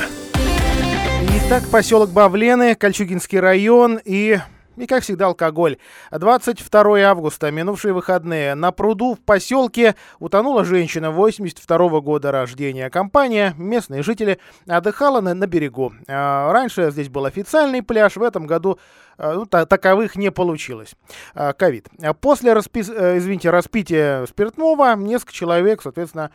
Итак, 1.36 1.68
поселок 1.70 2.10
Бавлены, 2.10 2.74
Кольчугинский 2.74 3.38
район 3.38 4.00
и 4.02 4.38
и, 4.76 4.86
как 4.86 5.02
всегда, 5.02 5.26
алкоголь. 5.26 5.76
22 6.10 7.00
августа, 7.00 7.50
минувшие 7.50 7.92
выходные. 7.92 8.54
На 8.54 8.72
пруду 8.72 9.14
в 9.14 9.20
поселке 9.20 9.94
утонула 10.18 10.64
женщина 10.64 11.10
82 11.10 12.00
года 12.00 12.32
рождения. 12.32 12.90
Компания, 12.90 13.54
местные 13.56 14.02
жители, 14.02 14.38
отдыхала 14.66 15.20
на, 15.20 15.34
на 15.34 15.46
берегу. 15.46 15.92
А, 16.08 16.52
раньше 16.52 16.90
здесь 16.90 17.08
был 17.08 17.24
официальный 17.24 17.82
пляж, 17.82 18.16
в 18.16 18.22
этом 18.22 18.46
году 18.46 18.78
а, 19.18 19.34
ну, 19.34 19.46
таковых 19.46 20.16
не 20.16 20.30
получилось. 20.30 20.94
А, 21.34 21.52
ковид. 21.52 21.88
После 22.20 22.52
распис... 22.52 22.88
Э, 22.88 23.18
извините, 23.18 23.50
распития 23.50 24.26
спиртного 24.26 24.96
несколько 24.96 25.32
человек, 25.32 25.82
соответственно, 25.82 26.30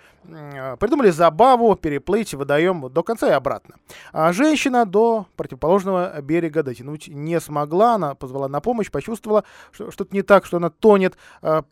придумали 0.80 1.10
забаву 1.10 1.76
переплыть 1.76 2.34
водоем 2.34 2.90
до 2.92 3.04
конца 3.04 3.28
и 3.28 3.32
обратно. 3.32 3.76
А 4.12 4.34
женщина 4.34 4.86
до 4.86 5.26
противоположного 5.36 6.22
берега 6.22 6.64
дотянуть 6.64 7.08
не 7.08 7.40
смогла. 7.40 7.96
Она 7.96 8.16
позвала 8.28 8.50
на 8.50 8.60
помощь, 8.60 8.92
почувствовала, 8.92 9.46
что 9.72 9.90
что-то 9.90 10.14
не 10.14 10.22
так, 10.22 10.46
что 10.46 10.58
она 10.58 10.70
тонет. 10.70 11.18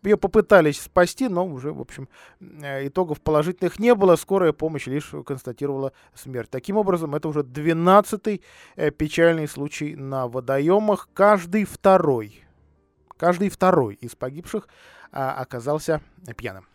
Ее 0.03 0.17
попытались 0.17 0.81
спасти, 0.81 1.27
но 1.27 1.45
уже, 1.45 1.73
в 1.73 1.81
общем, 1.81 2.07
э, 2.39 2.87
итогов 2.87 3.19
положительных 3.21 3.77
не 3.79 3.93
было. 3.93 4.15
Скорая 4.15 4.53
помощь 4.53 4.87
лишь 4.87 5.11
констатировала 5.25 5.91
смерть. 6.13 6.49
Таким 6.49 6.77
образом, 6.77 7.13
это 7.13 7.27
уже 7.27 7.41
12-й 7.41 8.41
э, 8.77 8.91
печальный 8.91 9.47
случай 9.47 9.95
на 9.95 10.27
водоемах. 10.27 11.09
Каждый 11.13 11.65
второй, 11.65 12.43
каждый 13.17 13.49
второй 13.49 13.95
из 13.95 14.15
погибших 14.15 14.67
оказался 15.11 16.01
пьяным. 16.35 16.65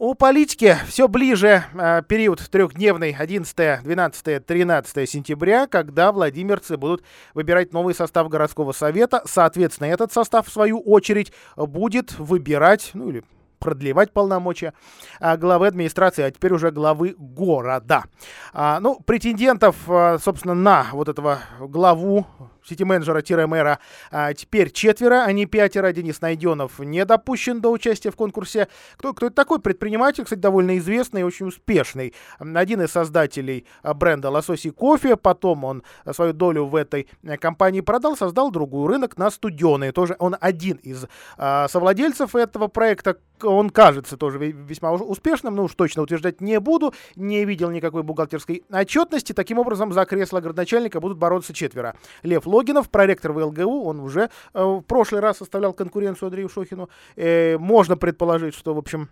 У 0.00 0.14
политики 0.14 0.76
все 0.86 1.08
ближе 1.08 1.64
э, 1.74 2.02
период 2.06 2.38
трехдневный 2.52 3.10
11, 3.10 3.82
12, 3.82 4.46
13 4.46 5.10
сентября, 5.10 5.66
когда 5.66 6.12
владимирцы 6.12 6.76
будут 6.76 7.02
выбирать 7.34 7.72
новый 7.72 7.96
состав 7.96 8.28
городского 8.28 8.70
совета. 8.70 9.22
Соответственно, 9.24 9.88
этот 9.88 10.12
состав, 10.12 10.46
в 10.46 10.52
свою 10.52 10.78
очередь, 10.78 11.32
будет 11.56 12.16
выбирать, 12.16 12.92
ну 12.94 13.08
или 13.08 13.24
продлевать 13.58 14.12
полномочия 14.12 14.72
а, 15.20 15.36
главы 15.36 15.66
администрации, 15.66 16.22
а 16.22 16.30
теперь 16.30 16.52
уже 16.52 16.70
главы 16.70 17.14
города. 17.18 18.04
А, 18.52 18.80
ну, 18.80 19.00
претендентов, 19.00 19.76
а, 19.88 20.18
собственно, 20.18 20.54
на 20.54 20.86
вот 20.92 21.08
этого 21.08 21.40
главу 21.60 22.26
сити-менеджера-мэра 22.68 23.78
а, 24.10 24.34
теперь 24.34 24.70
четверо, 24.70 25.24
а 25.24 25.32
не 25.32 25.46
пятеро. 25.46 25.92
Денис 25.92 26.20
Найденов 26.20 26.78
не 26.78 27.04
допущен 27.04 27.60
до 27.60 27.70
участия 27.70 28.10
в 28.10 28.16
конкурсе. 28.16 28.68
Кто, 28.96 29.12
кто 29.12 29.26
это 29.26 29.34
такой? 29.34 29.60
Предприниматель, 29.60 30.24
кстати, 30.24 30.40
довольно 30.40 30.78
известный 30.78 31.22
и 31.22 31.24
очень 31.24 31.46
успешный. 31.46 32.14
Один 32.38 32.82
из 32.82 32.90
создателей 32.90 33.66
бренда 33.82 34.30
«Лосось 34.30 34.66
и 34.66 34.70
кофе». 34.70 35.16
Потом 35.16 35.64
он 35.64 35.82
свою 36.12 36.32
долю 36.32 36.66
в 36.66 36.76
этой 36.76 37.08
компании 37.40 37.80
продал, 37.80 38.16
создал 38.16 38.50
другую 38.50 38.86
рынок 38.86 39.16
на 39.16 39.30
студеные. 39.30 39.92
Тоже 39.92 40.16
он 40.18 40.36
один 40.40 40.76
из 40.76 41.06
а, 41.36 41.68
совладельцев 41.68 42.34
этого 42.34 42.68
проекта. 42.68 43.18
Он 43.42 43.70
кажется 43.70 44.16
тоже 44.16 44.38
весьма 44.38 44.92
успешным, 44.92 45.54
но 45.54 45.64
уж 45.64 45.74
точно 45.74 46.02
утверждать 46.02 46.40
не 46.40 46.58
буду. 46.58 46.92
Не 47.14 47.44
видел 47.44 47.70
никакой 47.70 48.02
бухгалтерской 48.02 48.64
отчетности. 48.70 49.32
Таким 49.32 49.58
образом, 49.58 49.92
за 49.92 50.04
кресло 50.04 50.40
городначальника 50.40 51.00
будут 51.00 51.18
бороться 51.18 51.52
четверо. 51.52 51.94
Лев 52.22 52.46
Ло 52.46 52.57
Логинов, 52.58 52.90
проректор 52.90 53.32
ВЛГУ, 53.32 53.84
он 53.84 54.00
уже 54.00 54.30
э, 54.52 54.62
в 54.62 54.82
прошлый 54.82 55.20
раз 55.20 55.38
составлял 55.38 55.72
конкуренцию 55.72 56.26
Андрею 56.26 56.48
Шохину. 56.48 56.88
Э, 57.16 57.56
можно 57.58 57.96
предположить, 57.96 58.54
что, 58.54 58.74
в 58.74 58.78
общем, 58.78 59.08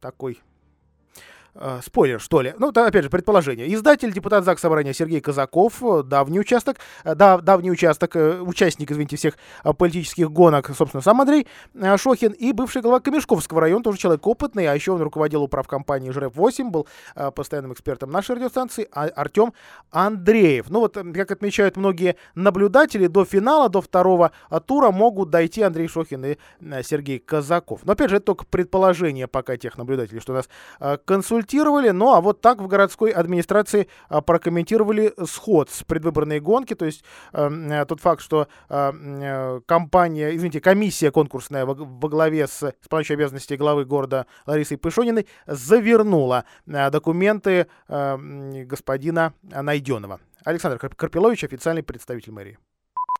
такой 0.00 0.40
э, 1.54 1.80
спойлер, 1.84 2.20
что 2.20 2.40
ли. 2.40 2.54
Ну, 2.58 2.70
это, 2.70 2.86
опять 2.86 3.04
же, 3.04 3.10
предположение. 3.10 3.72
Издатель, 3.72 4.12
депутат 4.12 4.44
ЗАГС 4.44 4.60
Собрания 4.60 4.92
Сергей 4.92 5.20
Казаков, 5.20 5.82
э, 5.82 6.02
давний 6.02 6.40
участок, 6.40 6.78
э, 7.04 7.14
да, 7.14 7.38
давний 7.38 7.70
участок, 7.70 8.16
э, 8.16 8.40
участник, 8.40 8.90
извините, 8.90 9.16
всех 9.16 9.34
э, 9.64 9.72
политических 9.72 10.30
гонок, 10.30 10.70
собственно, 10.76 11.02
сам 11.02 11.20
Андрей 11.20 11.46
э, 11.74 11.96
Шохин, 11.96 12.32
и 12.32 12.52
бывший 12.52 12.82
глава 12.82 13.00
Камешковского 13.00 13.60
района, 13.60 13.82
тоже 13.82 13.98
человек 13.98 14.26
опытный, 14.26 14.66
а 14.66 14.74
еще 14.74 14.92
он 14.92 15.02
руководил 15.02 15.42
управ 15.42 15.68
компании 15.68 16.10
ЖРЭФ-8, 16.10 16.70
был 16.70 16.86
э, 17.14 17.30
постоянным 17.30 17.72
экспертом 17.72 18.10
нашей 18.10 18.36
радиостанции, 18.36 18.88
а, 18.92 19.04
Артем 19.06 19.52
Андреев. 19.90 20.70
Ну, 20.70 20.80
вот, 20.80 20.94
как 20.94 21.30
отмечают 21.30 21.76
многие 21.76 22.16
наблюдатели, 22.34 23.06
до 23.06 23.24
финала, 23.24 23.68
до 23.68 23.80
второго 23.80 24.32
э, 24.50 24.60
тура 24.64 24.90
могут 24.90 25.30
дойти 25.30 25.62
Андрей 25.62 25.88
Шохин 25.88 26.24
и 26.24 26.36
э, 26.60 26.82
Сергей 26.82 27.18
Казаков. 27.18 27.80
Но, 27.84 27.92
опять 27.92 28.10
же, 28.10 28.16
это 28.16 28.26
только 28.26 28.46
предположение 28.46 29.26
пока 29.26 29.56
тех 29.56 29.76
наблюдателей, 29.76 30.20
что 30.20 30.32
у 30.32 30.36
нас 30.36 30.48
э, 30.80 30.96
консультируют 31.04 31.41
консультировали, 31.42 31.90
ну 31.90 32.14
а 32.14 32.20
вот 32.20 32.40
так 32.40 32.60
в 32.60 32.66
городской 32.68 33.10
администрации 33.10 33.88
а, 34.08 34.20
прокомментировали 34.20 35.12
сход 35.26 35.70
с 35.70 35.82
предвыборной 35.82 36.40
гонки, 36.40 36.74
то 36.74 36.84
есть 36.84 37.04
эм, 37.32 37.70
э, 37.70 37.84
тот 37.86 38.00
факт, 38.00 38.22
что 38.22 38.46
э, 38.68 38.92
э, 38.92 39.60
компания, 39.66 40.34
извините, 40.34 40.60
комиссия 40.60 41.10
конкурсная 41.10 41.66
во, 41.66 41.74
во 41.74 42.08
главе 42.08 42.46
с 42.46 42.74
исполняющей 42.82 43.14
обязанности 43.14 43.54
главы 43.54 43.84
города 43.84 44.26
Ларисой 44.46 44.78
Пышониной 44.78 45.26
завернула 45.46 46.44
э, 46.66 46.90
документы 46.90 47.66
э, 47.88 48.64
господина 48.64 49.34
Найденова. 49.42 50.20
Александр 50.44 50.78
Карпилович, 50.78 51.44
официальный 51.44 51.82
представитель 51.82 52.32
мэрии. 52.32 52.58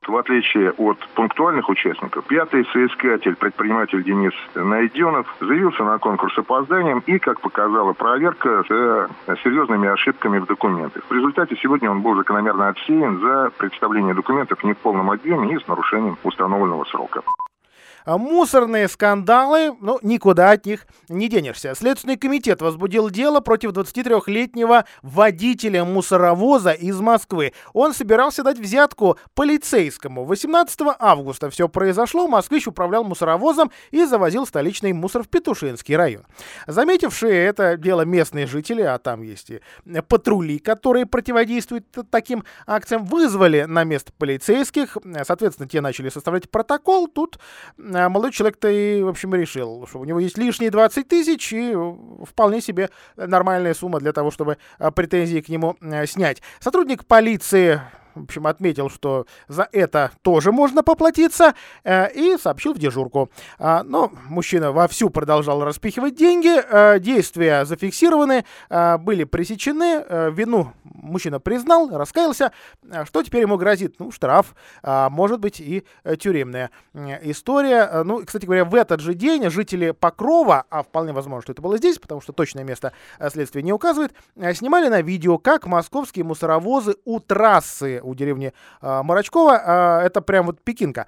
В 0.06 0.16
отличие 0.16 0.72
от 0.72 0.98
пунктуальных 1.14 1.68
участников, 1.68 2.24
пятый 2.26 2.66
соискатель, 2.72 3.36
предприниматель 3.36 4.02
Денис 4.02 4.32
Найденов, 4.54 5.32
заявился 5.40 5.84
на 5.84 5.98
конкурс 5.98 6.36
опозданием 6.36 7.02
и, 7.06 7.18
как 7.20 7.40
показала 7.40 7.92
проверка, 7.92 8.64
с 8.66 9.42
серьезными 9.44 9.88
ошибками 9.88 10.38
в 10.38 10.46
документах. 10.46 11.04
В 11.08 11.12
результате 11.12 11.56
сегодня 11.56 11.90
он 11.90 12.02
был 12.02 12.16
закономерно 12.16 12.68
отсеян 12.68 13.20
за 13.20 13.52
представление 13.56 14.14
документов 14.14 14.64
не 14.64 14.72
в 14.72 14.78
полном 14.78 15.10
объеме 15.10 15.54
и 15.54 15.58
с 15.58 15.68
нарушением 15.68 16.18
установленного 16.24 16.84
срока. 16.84 17.22
А 18.04 18.18
мусорные 18.18 18.88
скандалы, 18.88 19.76
ну, 19.80 19.98
никуда 20.02 20.50
от 20.50 20.66
них 20.66 20.86
не 21.08 21.28
денешься. 21.28 21.74
Следственный 21.74 22.16
комитет 22.16 22.60
возбудил 22.62 23.10
дело 23.10 23.40
против 23.40 23.70
23-летнего 23.72 24.84
водителя 25.02 25.84
мусоровоза 25.84 26.72
из 26.72 27.00
Москвы. 27.00 27.52
Он 27.72 27.94
собирался 27.94 28.42
дать 28.42 28.58
взятку 28.58 29.18
полицейскому. 29.34 30.24
18 30.24 30.80
августа 30.98 31.50
все 31.50 31.68
произошло. 31.68 32.28
Москвич 32.28 32.66
управлял 32.66 33.04
мусоровозом 33.04 33.70
и 33.90 34.04
завозил 34.04 34.46
столичный 34.46 34.92
мусор 34.92 35.22
в 35.22 35.28
Петушинский 35.28 35.96
район. 35.96 36.24
Заметившие 36.66 37.44
это 37.46 37.76
дело 37.76 38.02
местные 38.02 38.46
жители, 38.46 38.82
а 38.82 38.98
там 38.98 39.22
есть 39.22 39.50
и 39.50 39.60
патрули, 40.08 40.58
которые 40.58 41.06
противодействуют 41.06 41.86
таким 42.10 42.44
акциям, 42.66 43.04
вызвали 43.04 43.64
на 43.64 43.84
место 43.84 44.12
полицейских. 44.16 44.96
Соответственно, 45.24 45.68
те 45.68 45.80
начали 45.80 46.08
составлять 46.08 46.50
протокол. 46.50 47.08
Тут 47.08 47.38
молодой 47.92 48.32
человек-то 48.32 48.68
и, 48.68 49.02
в 49.02 49.08
общем, 49.08 49.34
решил, 49.34 49.86
что 49.88 49.98
у 49.98 50.04
него 50.04 50.20
есть 50.20 50.38
лишние 50.38 50.70
20 50.70 51.06
тысяч 51.06 51.52
и 51.52 51.74
вполне 52.24 52.60
себе 52.60 52.90
нормальная 53.16 53.74
сумма 53.74 54.00
для 54.00 54.12
того, 54.12 54.30
чтобы 54.30 54.58
а, 54.78 54.90
претензии 54.90 55.40
к 55.40 55.48
нему 55.48 55.76
э, 55.80 56.06
снять. 56.06 56.42
Сотрудник 56.60 57.04
полиции 57.04 57.80
в 58.14 58.24
общем, 58.24 58.46
отметил, 58.46 58.90
что 58.90 59.26
за 59.48 59.68
это 59.72 60.12
тоже 60.22 60.52
можно 60.52 60.82
поплатиться, 60.82 61.54
э, 61.84 62.12
и 62.12 62.36
сообщил 62.38 62.74
в 62.74 62.78
дежурку. 62.78 63.30
А, 63.58 63.82
но 63.82 64.12
мужчина 64.28 64.72
вовсю 64.72 65.10
продолжал 65.10 65.64
распихивать 65.64 66.14
деньги, 66.14 66.48
э, 66.48 66.98
действия 66.98 67.64
зафиксированы, 67.64 68.44
э, 68.68 68.98
были 68.98 69.24
пресечены, 69.24 70.04
вину 70.32 70.72
мужчина 70.84 71.40
признал, 71.40 71.90
раскаялся. 71.90 72.52
Что 73.04 73.22
теперь 73.22 73.42
ему 73.42 73.56
грозит? 73.56 73.96
Ну, 73.98 74.10
штраф, 74.10 74.54
а 74.82 75.10
может 75.10 75.40
быть 75.40 75.60
и 75.60 75.84
тюремная 76.18 76.70
история. 77.22 78.02
Ну, 78.04 78.24
кстати 78.24 78.44
говоря, 78.44 78.64
в 78.64 78.74
этот 78.74 79.00
же 79.00 79.14
день 79.14 79.48
жители 79.50 79.92
Покрова, 79.92 80.64
а 80.70 80.82
вполне 80.82 81.12
возможно, 81.12 81.42
что 81.42 81.52
это 81.52 81.62
было 81.62 81.78
здесь, 81.78 81.98
потому 81.98 82.20
что 82.20 82.32
точное 82.32 82.64
место 82.64 82.92
следствия 83.30 83.62
не 83.62 83.72
указывает, 83.72 84.12
снимали 84.54 84.88
на 84.88 85.02
видео, 85.02 85.38
как 85.38 85.66
московские 85.66 86.24
мусоровозы 86.24 86.96
у 87.04 87.20
трассы 87.20 88.01
у 88.02 88.14
деревни 88.14 88.52
а, 88.80 89.02
Марачкова. 89.02 89.62
А, 89.64 90.02
это 90.02 90.20
прям 90.20 90.46
вот 90.46 90.60
Пекинка. 90.60 91.06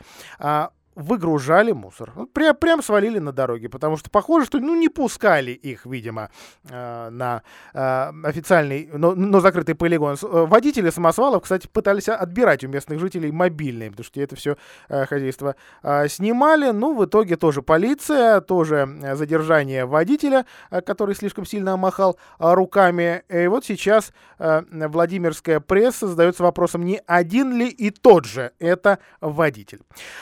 Выгружали 0.94 1.72
мусор. 1.72 2.12
Ну, 2.14 2.26
прям, 2.26 2.54
прям 2.54 2.82
свалили 2.82 3.18
на 3.18 3.32
дороге, 3.32 3.68
потому 3.68 3.96
что 3.96 4.10
похоже, 4.10 4.46
что 4.46 4.60
ну, 4.60 4.76
не 4.76 4.88
пускали 4.88 5.50
их, 5.50 5.86
видимо, 5.86 6.30
э, 6.68 7.08
на 7.10 7.42
э, 7.72 8.12
официальный, 8.22 8.88
но, 8.92 9.14
но 9.14 9.40
закрытый 9.40 9.74
полигон. 9.74 10.14
Э, 10.22 10.46
водители 10.46 10.90
самосвалов, 10.90 11.42
кстати, 11.42 11.66
пытались 11.66 12.08
отбирать 12.08 12.62
у 12.62 12.68
местных 12.68 13.00
жителей 13.00 13.32
мобильные, 13.32 13.90
потому 13.90 14.04
что 14.04 14.20
это 14.20 14.36
все 14.36 14.56
э, 14.88 15.04
хозяйство 15.06 15.56
э, 15.82 16.06
снимали. 16.06 16.70
Ну, 16.70 16.94
в 16.94 17.04
итоге 17.04 17.36
тоже 17.36 17.62
полиция, 17.62 18.40
тоже 18.40 18.88
задержание 19.14 19.86
водителя, 19.86 20.46
э, 20.70 20.80
который 20.80 21.16
слишком 21.16 21.44
сильно 21.44 21.76
махал 21.76 22.16
э, 22.38 22.54
руками. 22.54 23.24
И 23.28 23.48
вот 23.48 23.64
сейчас 23.64 24.12
э, 24.38 24.62
Владимирская 24.70 25.58
пресса 25.58 26.06
задается 26.06 26.44
вопросом, 26.44 26.84
не 26.84 27.00
один 27.06 27.52
ли 27.52 27.68
и 27.68 27.90
тот 27.90 28.26
же 28.26 28.52
это 28.60 29.00
водитель. 29.20 29.80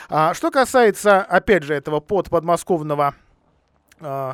А, 0.09 0.33
что 0.33 0.49
касается 0.49 0.62
касается, 0.63 1.21
опять 1.21 1.63
же, 1.63 1.73
этого 1.73 1.99
подподмосковного 1.99 3.15
э, 3.99 4.33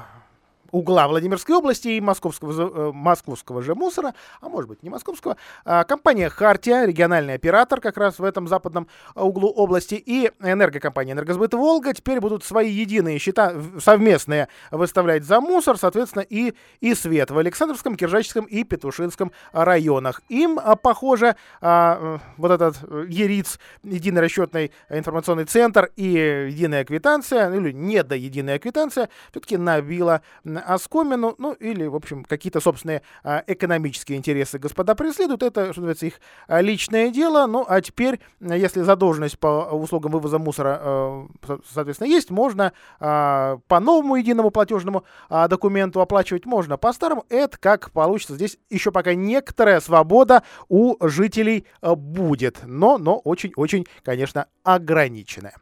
угла 0.71 1.07
Владимирской 1.07 1.55
области 1.55 1.89
и 1.89 2.01
московского, 2.01 2.89
э, 2.89 2.91
московского 2.93 3.61
же 3.61 3.75
мусора, 3.75 4.13
а 4.41 4.49
может 4.49 4.69
быть 4.69 4.83
не 4.83 4.89
московского, 4.89 5.37
а, 5.65 5.83
компания 5.83 6.29
«Хартия», 6.29 6.85
региональный 6.85 7.33
оператор 7.33 7.81
как 7.81 7.97
раз 7.97 8.19
в 8.19 8.23
этом 8.23 8.47
западном 8.47 8.87
углу 9.15 9.49
области, 9.49 9.95
и 9.95 10.31
энергокомпания 10.39 11.13
«Энергосбыт 11.13 11.53
Волга» 11.53 11.93
теперь 11.93 12.19
будут 12.19 12.43
свои 12.43 12.69
единые 12.69 13.19
счета 13.19 13.53
совместные 13.79 14.47
выставлять 14.71 15.23
за 15.23 15.41
мусор, 15.41 15.77
соответственно, 15.77 16.21
и, 16.21 16.53
и 16.79 16.95
свет 16.95 17.31
в 17.31 17.37
Александровском, 17.37 17.95
Киржачском 17.95 18.45
и 18.45 18.63
Петушинском 18.63 19.31
районах. 19.51 20.21
Им, 20.29 20.59
а, 20.63 20.75
похоже, 20.75 21.35
а, 21.61 22.19
вот 22.37 22.51
этот 22.51 22.77
ЕРИЦ, 23.07 23.59
единый 23.83 24.21
расчетный 24.21 24.71
информационный 24.89 25.45
центр 25.45 25.91
и 25.95 26.05
единая 26.49 26.83
квитанция, 26.85 27.53
или 27.53 27.71
не 27.71 28.03
до 28.03 28.15
единая 28.15 28.59
квитанция, 28.59 29.09
все-таки 29.31 29.57
набила 29.57 30.21
оскомину, 30.59 31.35
ну 31.37 31.53
или, 31.53 31.85
в 31.85 31.95
общем, 31.95 32.23
какие-то 32.23 32.59
собственные 32.59 33.01
а, 33.23 33.43
экономические 33.47 34.17
интересы 34.17 34.59
господа 34.59 34.95
преследуют. 34.95 35.43
Это, 35.43 35.71
что 35.71 35.81
называется, 35.81 36.05
их 36.05 36.19
а, 36.47 36.61
личное 36.61 37.09
дело. 37.09 37.45
Ну, 37.47 37.65
а 37.67 37.81
теперь, 37.81 38.19
если 38.39 38.81
задолженность 38.81 39.39
по 39.39 39.69
услугам 39.71 40.11
вывоза 40.11 40.39
мусора, 40.39 40.79
а, 40.81 41.27
соответственно, 41.71 42.07
есть, 42.07 42.29
можно 42.29 42.73
а, 42.99 43.59
по 43.67 43.79
новому 43.79 44.15
единому 44.15 44.51
платежному 44.51 45.03
документу 45.29 46.01
оплачивать, 46.01 46.45
можно 46.45 46.77
по 46.77 46.93
старому. 46.93 47.25
Это 47.29 47.57
как 47.57 47.91
получится. 47.91 48.35
Здесь 48.35 48.57
еще 48.69 48.91
пока 48.91 49.13
некоторая 49.13 49.79
свобода 49.79 50.43
у 50.67 50.95
жителей 51.07 51.65
а, 51.81 51.95
будет, 51.95 52.59
но, 52.65 52.97
но 52.97 53.17
очень-очень, 53.17 53.85
конечно, 54.03 54.47
ограниченная. 54.63 55.53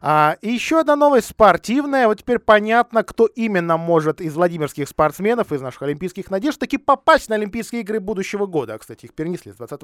А, 0.00 0.36
и 0.40 0.50
еще 0.50 0.80
одна 0.80 0.96
новость 0.96 1.28
спортивная. 1.28 2.06
Вот 2.06 2.18
теперь 2.18 2.38
понятно, 2.38 3.02
кто 3.02 3.26
именно 3.26 3.76
может 3.76 4.20
из 4.20 4.34
владимирских 4.34 4.88
спортсменов, 4.88 5.52
из 5.52 5.60
наших 5.60 5.82
олимпийских 5.82 6.30
надежд, 6.30 6.58
таки 6.58 6.78
попасть 6.78 7.28
на 7.28 7.36
Олимпийские 7.36 7.82
игры 7.82 8.00
будущего 8.00 8.46
года. 8.46 8.76
Кстати, 8.78 9.06
их 9.06 9.14
перенесли 9.14 9.52
с 9.52 9.56
20 9.56 9.80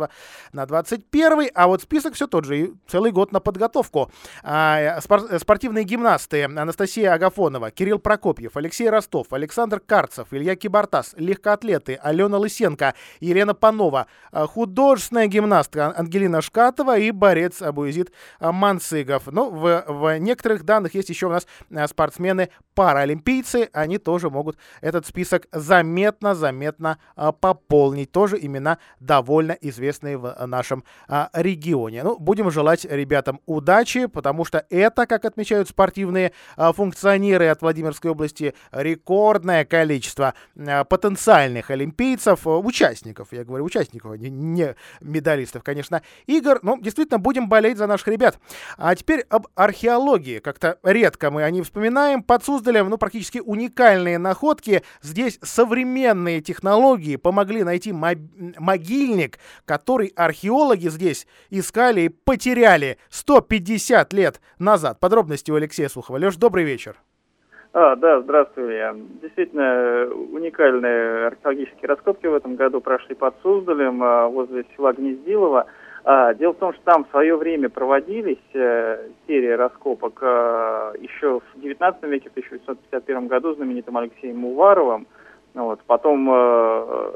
на 0.52 0.66
21. 0.66 1.50
А 1.54 1.66
вот 1.66 1.82
список 1.82 2.14
все 2.14 2.26
тот 2.26 2.44
же. 2.44 2.58
И 2.58 2.74
целый 2.86 3.12
год 3.12 3.32
на 3.32 3.40
подготовку. 3.40 4.10
А, 4.42 5.00
спор 5.00 5.22
спортивные 5.38 5.84
гимнасты 5.84 6.44
Анастасия 6.44 7.14
Агафонова, 7.14 7.70
Кирилл 7.70 7.98
Прокопьев, 7.98 8.56
Алексей 8.56 8.88
Ростов, 8.90 9.32
Александр 9.32 9.80
Карцев, 9.80 10.28
Илья 10.32 10.56
Кибартас, 10.56 11.14
легкоатлеты 11.16 11.98
Алена 12.02 12.38
Лысенко, 12.38 12.94
Елена 13.20 13.54
Панова, 13.54 14.06
а, 14.32 14.46
художественная 14.46 15.26
гимнастка 15.26 15.94
Ангелина 15.96 16.42
Шкатова 16.42 16.98
и 16.98 17.10
борец 17.10 17.62
Абуизит 17.62 18.12
Мансыгов. 18.40 19.26
Ну, 19.26 19.50
в 19.50 19.69
в, 19.86 20.18
некоторых 20.18 20.64
данных 20.64 20.94
есть 20.94 21.08
еще 21.08 21.26
у 21.26 21.30
нас 21.30 21.46
э, 21.70 21.86
спортсмены-паралимпийцы. 21.86 23.70
Они 23.72 23.98
тоже 23.98 24.30
могут 24.30 24.56
этот 24.80 25.06
список 25.06 25.46
заметно-заметно 25.52 26.98
э, 27.16 27.32
пополнить. 27.38 28.12
Тоже 28.12 28.38
имена 28.40 28.78
довольно 28.98 29.52
известные 29.52 30.18
в 30.18 30.34
нашем 30.46 30.84
э, 31.08 31.26
регионе. 31.32 32.02
Ну, 32.02 32.18
будем 32.18 32.50
желать 32.50 32.84
ребятам 32.84 33.40
удачи, 33.46 34.06
потому 34.06 34.44
что 34.44 34.64
это, 34.70 35.06
как 35.06 35.24
отмечают 35.24 35.68
спортивные 35.68 36.32
функционеры 36.56 37.48
от 37.48 37.62
Владимирской 37.62 38.10
области, 38.10 38.54
рекордное 38.72 39.64
количество 39.64 40.34
потенциальных 40.88 41.70
олимпийцев, 41.70 42.46
участников, 42.46 43.28
я 43.32 43.44
говорю 43.44 43.64
участников, 43.64 44.16
не, 44.18 44.30
не 44.30 44.74
медалистов, 45.00 45.62
конечно, 45.62 46.02
игр. 46.26 46.58
Ну, 46.62 46.80
действительно, 46.80 47.18
будем 47.18 47.48
болеть 47.48 47.78
за 47.78 47.86
наших 47.86 48.08
ребят. 48.08 48.38
А 48.76 48.94
теперь 48.94 49.24
об 49.28 49.46
археологии. 49.54 50.38
Как-то 50.38 50.78
редко 50.82 51.30
мы 51.30 51.42
о 51.42 51.50
ней 51.50 51.62
вспоминаем. 51.62 52.22
Под 52.22 52.44
Суздалем, 52.44 52.88
ну, 52.88 52.98
практически 52.98 53.38
уникальные 53.38 54.18
находки. 54.18 54.82
Здесь 55.02 55.38
современные 55.42 56.40
технологии 56.40 57.16
помогли 57.16 57.64
найти 57.64 57.92
могильник, 57.92 59.38
который 59.64 60.12
археологи 60.16 60.88
здесь 60.88 61.26
искали 61.50 62.02
и 62.02 62.08
потеряли 62.08 62.98
150 63.08 64.12
лет 64.12 64.40
назад. 64.58 65.00
Подробности 65.00 65.50
у 65.50 65.56
Алексея 65.56 65.88
Сухова. 65.88 66.18
Леш, 66.18 66.36
добрый 66.36 66.64
вечер. 66.64 66.96
А, 67.72 67.94
да, 67.94 68.20
здравствуй, 68.20 68.66
Илья. 68.66 68.96
Действительно, 69.22 70.08
уникальные 70.12 71.28
археологические 71.28 71.88
раскопки 71.88 72.26
в 72.26 72.34
этом 72.34 72.56
году 72.56 72.80
прошли 72.80 73.14
под 73.14 73.34
Суздалем, 73.42 74.02
а, 74.02 74.28
возле 74.28 74.64
села 74.76 74.92
Гнездилово. 74.92 75.66
А, 76.04 76.32
дело 76.34 76.52
в 76.52 76.58
том, 76.58 76.72
что 76.72 76.82
там 76.84 77.04
в 77.04 77.10
свое 77.10 77.36
время 77.36 77.68
проводились 77.68 78.38
э, 78.54 79.08
серии 79.26 79.50
раскопок 79.50 80.18
э, 80.22 80.94
еще 81.00 81.40
в 81.40 81.60
19 81.60 82.02
веке, 82.04 82.30
в 82.30 82.32
1851 82.32 83.26
году 83.26 83.54
знаменитым 83.54 83.98
Алексеем 83.98 84.44
Уваровым. 84.44 85.06
Вот. 85.54 85.80
Потом 85.86 86.30
э, 86.30 87.12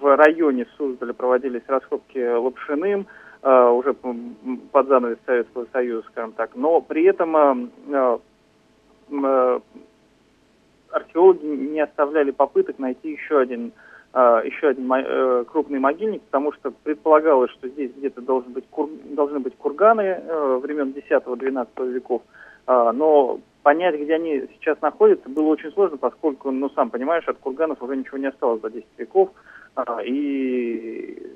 в 0.00 0.16
районе 0.16 0.66
Суздаля 0.76 1.12
проводились 1.12 1.62
раскопки 1.66 2.18
Лапшиным, 2.18 3.06
э, 3.42 3.68
уже 3.68 3.92
под 3.92 4.88
занавес 4.88 5.18
Советского 5.26 5.66
Союза, 5.72 6.06
скажем 6.10 6.32
так. 6.32 6.50
Но 6.54 6.80
при 6.80 7.04
этом 7.04 7.36
э, 7.36 8.18
э, 9.10 9.60
археологи 10.90 11.44
не 11.44 11.80
оставляли 11.80 12.30
попыток 12.30 12.78
найти 12.78 13.10
еще 13.12 13.40
один 13.40 13.66
э, 13.68 13.72
еще 14.14 14.68
один 14.68 14.90
э, 14.92 15.44
крупный 15.44 15.78
могильник, 15.78 16.22
потому 16.22 16.52
что 16.52 16.70
предполагалось, 16.70 17.50
что 17.50 17.68
здесь 17.68 17.92
где-то 17.96 18.22
должен 18.22 18.52
быть 18.52 18.66
кур, 18.70 18.88
должны 19.04 19.40
быть 19.40 19.56
курганы 19.56 20.00
э, 20.00 20.60
времен 20.62 20.94
10-12 21.10 21.92
веков, 21.92 22.22
э, 22.66 22.90
но 22.94 23.40
понять, 23.62 24.00
где 24.00 24.14
они 24.14 24.44
сейчас 24.54 24.80
находятся, 24.80 25.28
было 25.28 25.48
очень 25.48 25.72
сложно, 25.72 25.96
поскольку, 25.96 26.50
ну, 26.50 26.70
сам 26.70 26.88
понимаешь, 26.88 27.26
от 27.26 27.38
курганов 27.38 27.82
уже 27.82 27.96
ничего 27.96 28.16
не 28.16 28.28
осталось 28.28 28.62
за 28.62 28.70
10 28.70 28.86
веков, 28.96 29.30
и 30.04 31.26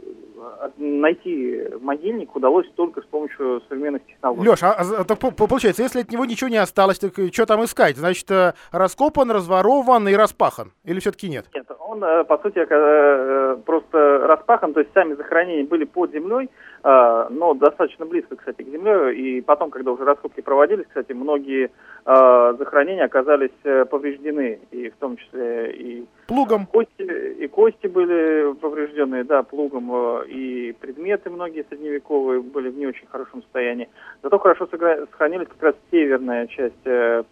найти 0.77 1.63
могильник 1.81 2.35
удалось 2.35 2.67
только 2.75 3.03
с 3.03 3.05
помощью 3.05 3.63
современных 3.69 4.05
технологий. 4.07 4.49
Леш, 4.49 4.63
а, 4.63 4.73
а 4.73 5.05
так, 5.05 5.19
получается, 5.19 5.83
если 5.83 6.01
от 6.01 6.11
него 6.11 6.25
ничего 6.25 6.49
не 6.49 6.57
осталось, 6.57 6.99
так 6.99 7.13
что 7.33 7.47
там 7.47 7.65
искать? 7.65 7.97
Значит, 7.97 8.31
э, 8.31 8.55
раскопан, 8.73 9.31
разворован 9.31 10.09
и 10.09 10.15
распахан? 10.15 10.73
Или 10.85 11.01
все-таки 11.01 11.29
нет? 11.29 11.47
Нет, 11.55 11.67
он, 11.79 12.03
э, 12.03 12.25
по 12.25 12.39
сути, 12.39 12.67
э, 12.69 13.57
просто 13.65 14.19
распахан, 14.27 14.73
то 14.73 14.81
есть 14.81 14.93
сами 14.95 15.15
захоронения 15.15 15.67
были 15.67 15.85
под 15.85 16.13
землей, 16.13 16.49
но 16.83 17.55
достаточно 17.55 18.07
близко, 18.07 18.37
кстати, 18.37 18.63
к 18.63 18.69
земле, 18.69 19.15
и 19.15 19.41
потом, 19.41 19.71
когда 19.71 19.93
уже 19.93 20.05
раскопки 20.05 20.41
проводились, 20.41 20.87
кстати, 20.87 21.13
многие 21.13 21.71
захоронения 22.05 23.05
оказались 23.05 23.51
повреждены, 23.91 24.61
и 24.71 24.89
в 24.89 24.97
том 24.97 25.17
числе 25.17 25.73
и 25.73 26.07
плугом. 26.27 26.67
Кости, 26.67 27.35
и 27.39 27.47
кости 27.49 27.87
были 27.87 28.55
повреждены, 28.55 29.25
да, 29.25 29.43
плугом, 29.43 30.23
и 30.27 30.73
предметы 30.81 31.31
многие 31.31 31.65
средневековые 31.69 32.41
были 32.41 32.69
в 32.69 32.79
не 32.79 32.87
очень 32.87 33.07
хорошем 33.07 33.43
состоянии. 33.43 33.89
Зато 34.23 34.39
хорошо 34.39 34.67
сохранились 34.67 35.49
как 35.49 35.63
раз 35.63 35.75
северная 35.91 36.47
часть 36.47 36.87
э, 36.87 37.23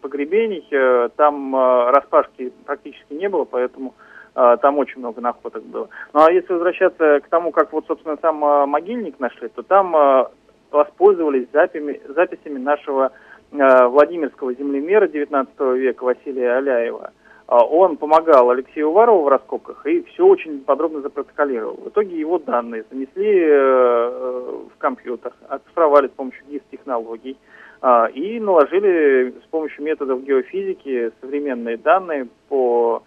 погребений. 0.00 0.66
Э, 0.70 1.08
там 1.16 1.54
э, 1.54 1.90
распашки 1.90 2.52
практически 2.64 3.14
не 3.14 3.28
было, 3.28 3.44
поэтому 3.44 3.94
там 4.34 4.78
очень 4.78 5.00
много 5.00 5.20
находок 5.20 5.62
было. 5.64 5.88
Ну 6.12 6.20
а 6.20 6.32
если 6.32 6.52
возвращаться 6.52 7.20
к 7.20 7.28
тому, 7.28 7.52
как 7.52 7.72
вот, 7.72 7.86
собственно, 7.86 8.16
сам 8.22 8.36
могильник 8.68 9.20
нашли, 9.20 9.48
то 9.48 9.62
там 9.62 10.28
воспользовались 10.70 11.48
записями, 11.52 12.00
записями 12.08 12.58
нашего 12.58 13.12
Владимирского 13.50 14.54
землемера 14.54 15.06
XIX 15.06 15.76
века 15.76 16.04
Василия 16.04 16.56
Аляева– 16.56 17.12
а, 17.52 17.64
он 17.64 17.98
помогал 17.98 18.48
Алексею 18.48 18.88
Уварову 18.88 19.24
в 19.24 19.28
раскопках 19.28 19.84
и 19.84 20.02
все 20.04 20.24
очень 20.26 20.60
подробно 20.60 21.02
запротоколировал. 21.02 21.74
В 21.74 21.88
итоге 21.88 22.18
его 22.18 22.38
данные 22.38 22.86
занесли 22.90 23.42
э, 23.44 24.60
в 24.74 24.78
компьютер, 24.78 25.34
оцифровали 25.48 26.08
с 26.08 26.12
помощью 26.12 26.44
GIS-технологий 26.48 27.36
а, 27.82 28.06
и 28.06 28.40
наложили 28.40 29.34
с 29.44 29.48
помощью 29.50 29.84
методов 29.84 30.24
геофизики 30.24 31.12
современные 31.20 31.76
данные 31.76 32.28
по, 32.48 33.02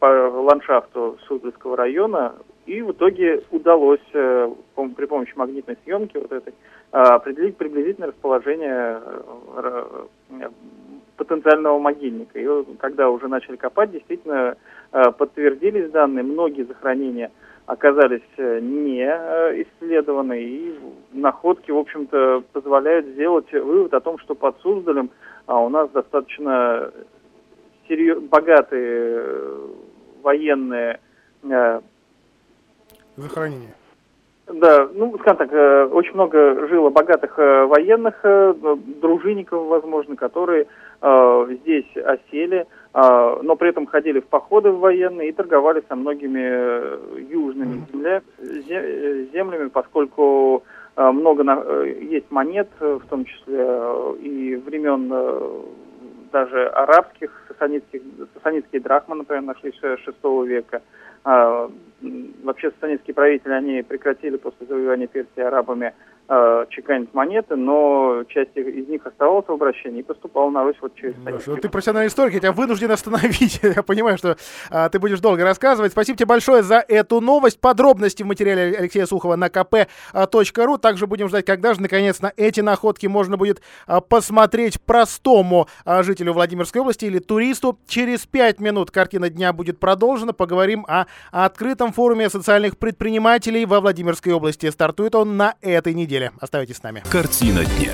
по 0.00 0.06
ландшафту 0.06 1.18
Суздальского 1.28 1.76
района. 1.76 2.34
И 2.66 2.82
в 2.82 2.92
итоге 2.92 3.42
удалось 3.50 4.00
при 4.10 5.06
помощи 5.06 5.32
магнитной 5.36 5.76
съемки 5.84 6.16
вот 6.16 6.32
этой 6.32 6.54
определить 6.90 7.56
приблизительное 7.56 8.08
расположение 8.08 9.00
потенциального 11.20 11.78
могильника. 11.78 12.38
И 12.38 12.64
когда 12.78 13.10
уже 13.10 13.28
начали 13.28 13.56
копать, 13.56 13.90
действительно 13.90 14.56
э, 14.92 15.02
подтвердились 15.12 15.90
данные, 15.90 16.22
многие 16.22 16.62
захоронения 16.62 17.30
оказались 17.66 18.22
э, 18.38 18.60
не 18.60 19.04
э, 19.04 19.62
исследованы, 19.62 20.42
и 20.42 20.80
находки, 21.12 21.70
в 21.70 21.76
общем-то, 21.76 22.44
позволяют 22.52 23.04
сделать 23.08 23.52
вывод 23.52 23.92
о 23.92 24.00
том, 24.00 24.18
что 24.18 24.34
под 24.34 24.58
Суздалем 24.62 25.10
а 25.44 25.60
у 25.60 25.68
нас 25.68 25.90
достаточно 25.90 26.90
серьез... 27.86 28.18
богатые 28.20 29.49
военные 30.22 31.00
захоронения. 33.16 33.74
Да, 34.46 34.88
ну, 34.94 35.16
скажем 35.18 35.36
так, 35.36 35.92
очень 35.92 36.14
много 36.14 36.66
жило 36.66 36.90
богатых 36.90 37.38
военных, 37.38 38.20
дружинников, 39.00 39.66
возможно, 39.66 40.16
которые 40.16 40.66
Э, 41.02 41.46
здесь 41.62 41.86
осели, 41.96 42.66
э, 42.92 43.38
но 43.42 43.56
при 43.56 43.70
этом 43.70 43.86
ходили 43.86 44.20
в 44.20 44.26
походы 44.26 44.70
военные 44.70 45.30
и 45.30 45.32
торговали 45.32 45.82
со 45.88 45.96
многими 45.96 46.42
э, 46.42 46.98
южными 47.30 47.86
земля, 47.90 48.22
землями, 49.32 49.68
поскольку 49.68 50.62
много 50.96 51.44
есть 51.86 52.30
монет, 52.30 52.68
в 52.78 53.00
том 53.08 53.24
числе 53.24 53.64
и 54.20 54.56
времен 54.56 55.10
даже 56.32 56.66
арабских, 56.68 57.30
сасанитские 57.48 58.80
драхмы, 58.80 59.16
например, 59.16 59.42
нашли 59.42 59.72
6 59.72 60.06
века. 60.46 60.82
Вообще 61.24 62.70
сасанитские 62.70 63.14
правители, 63.14 63.52
они 63.52 63.82
прекратили 63.82 64.36
после 64.36 64.66
завоевания 64.66 65.06
Персии 65.06 65.40
арабами 65.40 65.92
э, 66.30 66.66
чеканить 66.70 67.12
монеты, 67.12 67.56
но 67.56 68.22
часть 68.28 68.56
из 68.56 68.88
них 68.88 69.04
оставалась 69.04 69.46
в 69.46 69.52
обращении 69.52 70.00
и 70.00 70.02
поступала 70.02 70.48
на 70.50 70.62
Русь 70.62 70.76
вот 70.80 70.94
через 70.94 71.14
Хорошо. 71.24 71.56
Ты 71.56 71.68
профессиональный 71.68 72.08
историк, 72.08 72.34
я 72.34 72.40
тебя 72.40 72.52
вынужден 72.52 72.90
остановить. 72.90 73.60
я 73.62 73.82
понимаю, 73.82 74.16
что 74.16 74.36
а, 74.70 74.88
ты 74.88 74.98
будешь 74.98 75.20
долго 75.20 75.42
рассказывать. 75.42 75.92
Спасибо 75.92 76.16
тебе 76.16 76.26
большое 76.26 76.62
за 76.62 76.84
эту 76.86 77.20
новость. 77.20 77.60
Подробности 77.60 78.22
в 78.22 78.26
материале 78.26 78.76
Алексея 78.78 79.06
Сухова 79.06 79.36
на 79.36 79.48
kp.ru. 79.48 80.78
Также 80.78 81.06
будем 81.06 81.28
ждать, 81.28 81.44
когда 81.44 81.74
же 81.74 81.82
наконец 81.82 82.20
на 82.20 82.32
эти 82.36 82.60
находки 82.60 83.06
можно 83.08 83.36
будет 83.36 83.60
а, 83.86 84.00
посмотреть 84.00 84.80
простому 84.80 85.66
а, 85.84 86.04
жителю 86.04 86.32
Владимирской 86.32 86.80
области 86.80 87.06
или 87.06 87.18
туристу. 87.18 87.78
Через 87.88 88.26
пять 88.26 88.60
минут 88.60 88.92
картина 88.92 89.30
дня 89.30 89.52
будет 89.52 89.80
продолжена. 89.80 90.32
Поговорим 90.32 90.86
о, 90.88 91.06
о 91.32 91.44
открытом 91.44 91.92
форуме 91.92 92.30
социальных 92.30 92.78
предпринимателей 92.78 93.66
во 93.66 93.80
Владимирской 93.80 94.32
области. 94.32 94.70
Стартует 94.70 95.16
он 95.16 95.36
на 95.36 95.56
этой 95.60 95.92
неделе 95.92 96.19
неделе. 96.20 96.32
Оставайтесь 96.40 96.76
с 96.76 96.82
нами. 96.82 97.02
Картина 97.10 97.64
дня. 97.64 97.92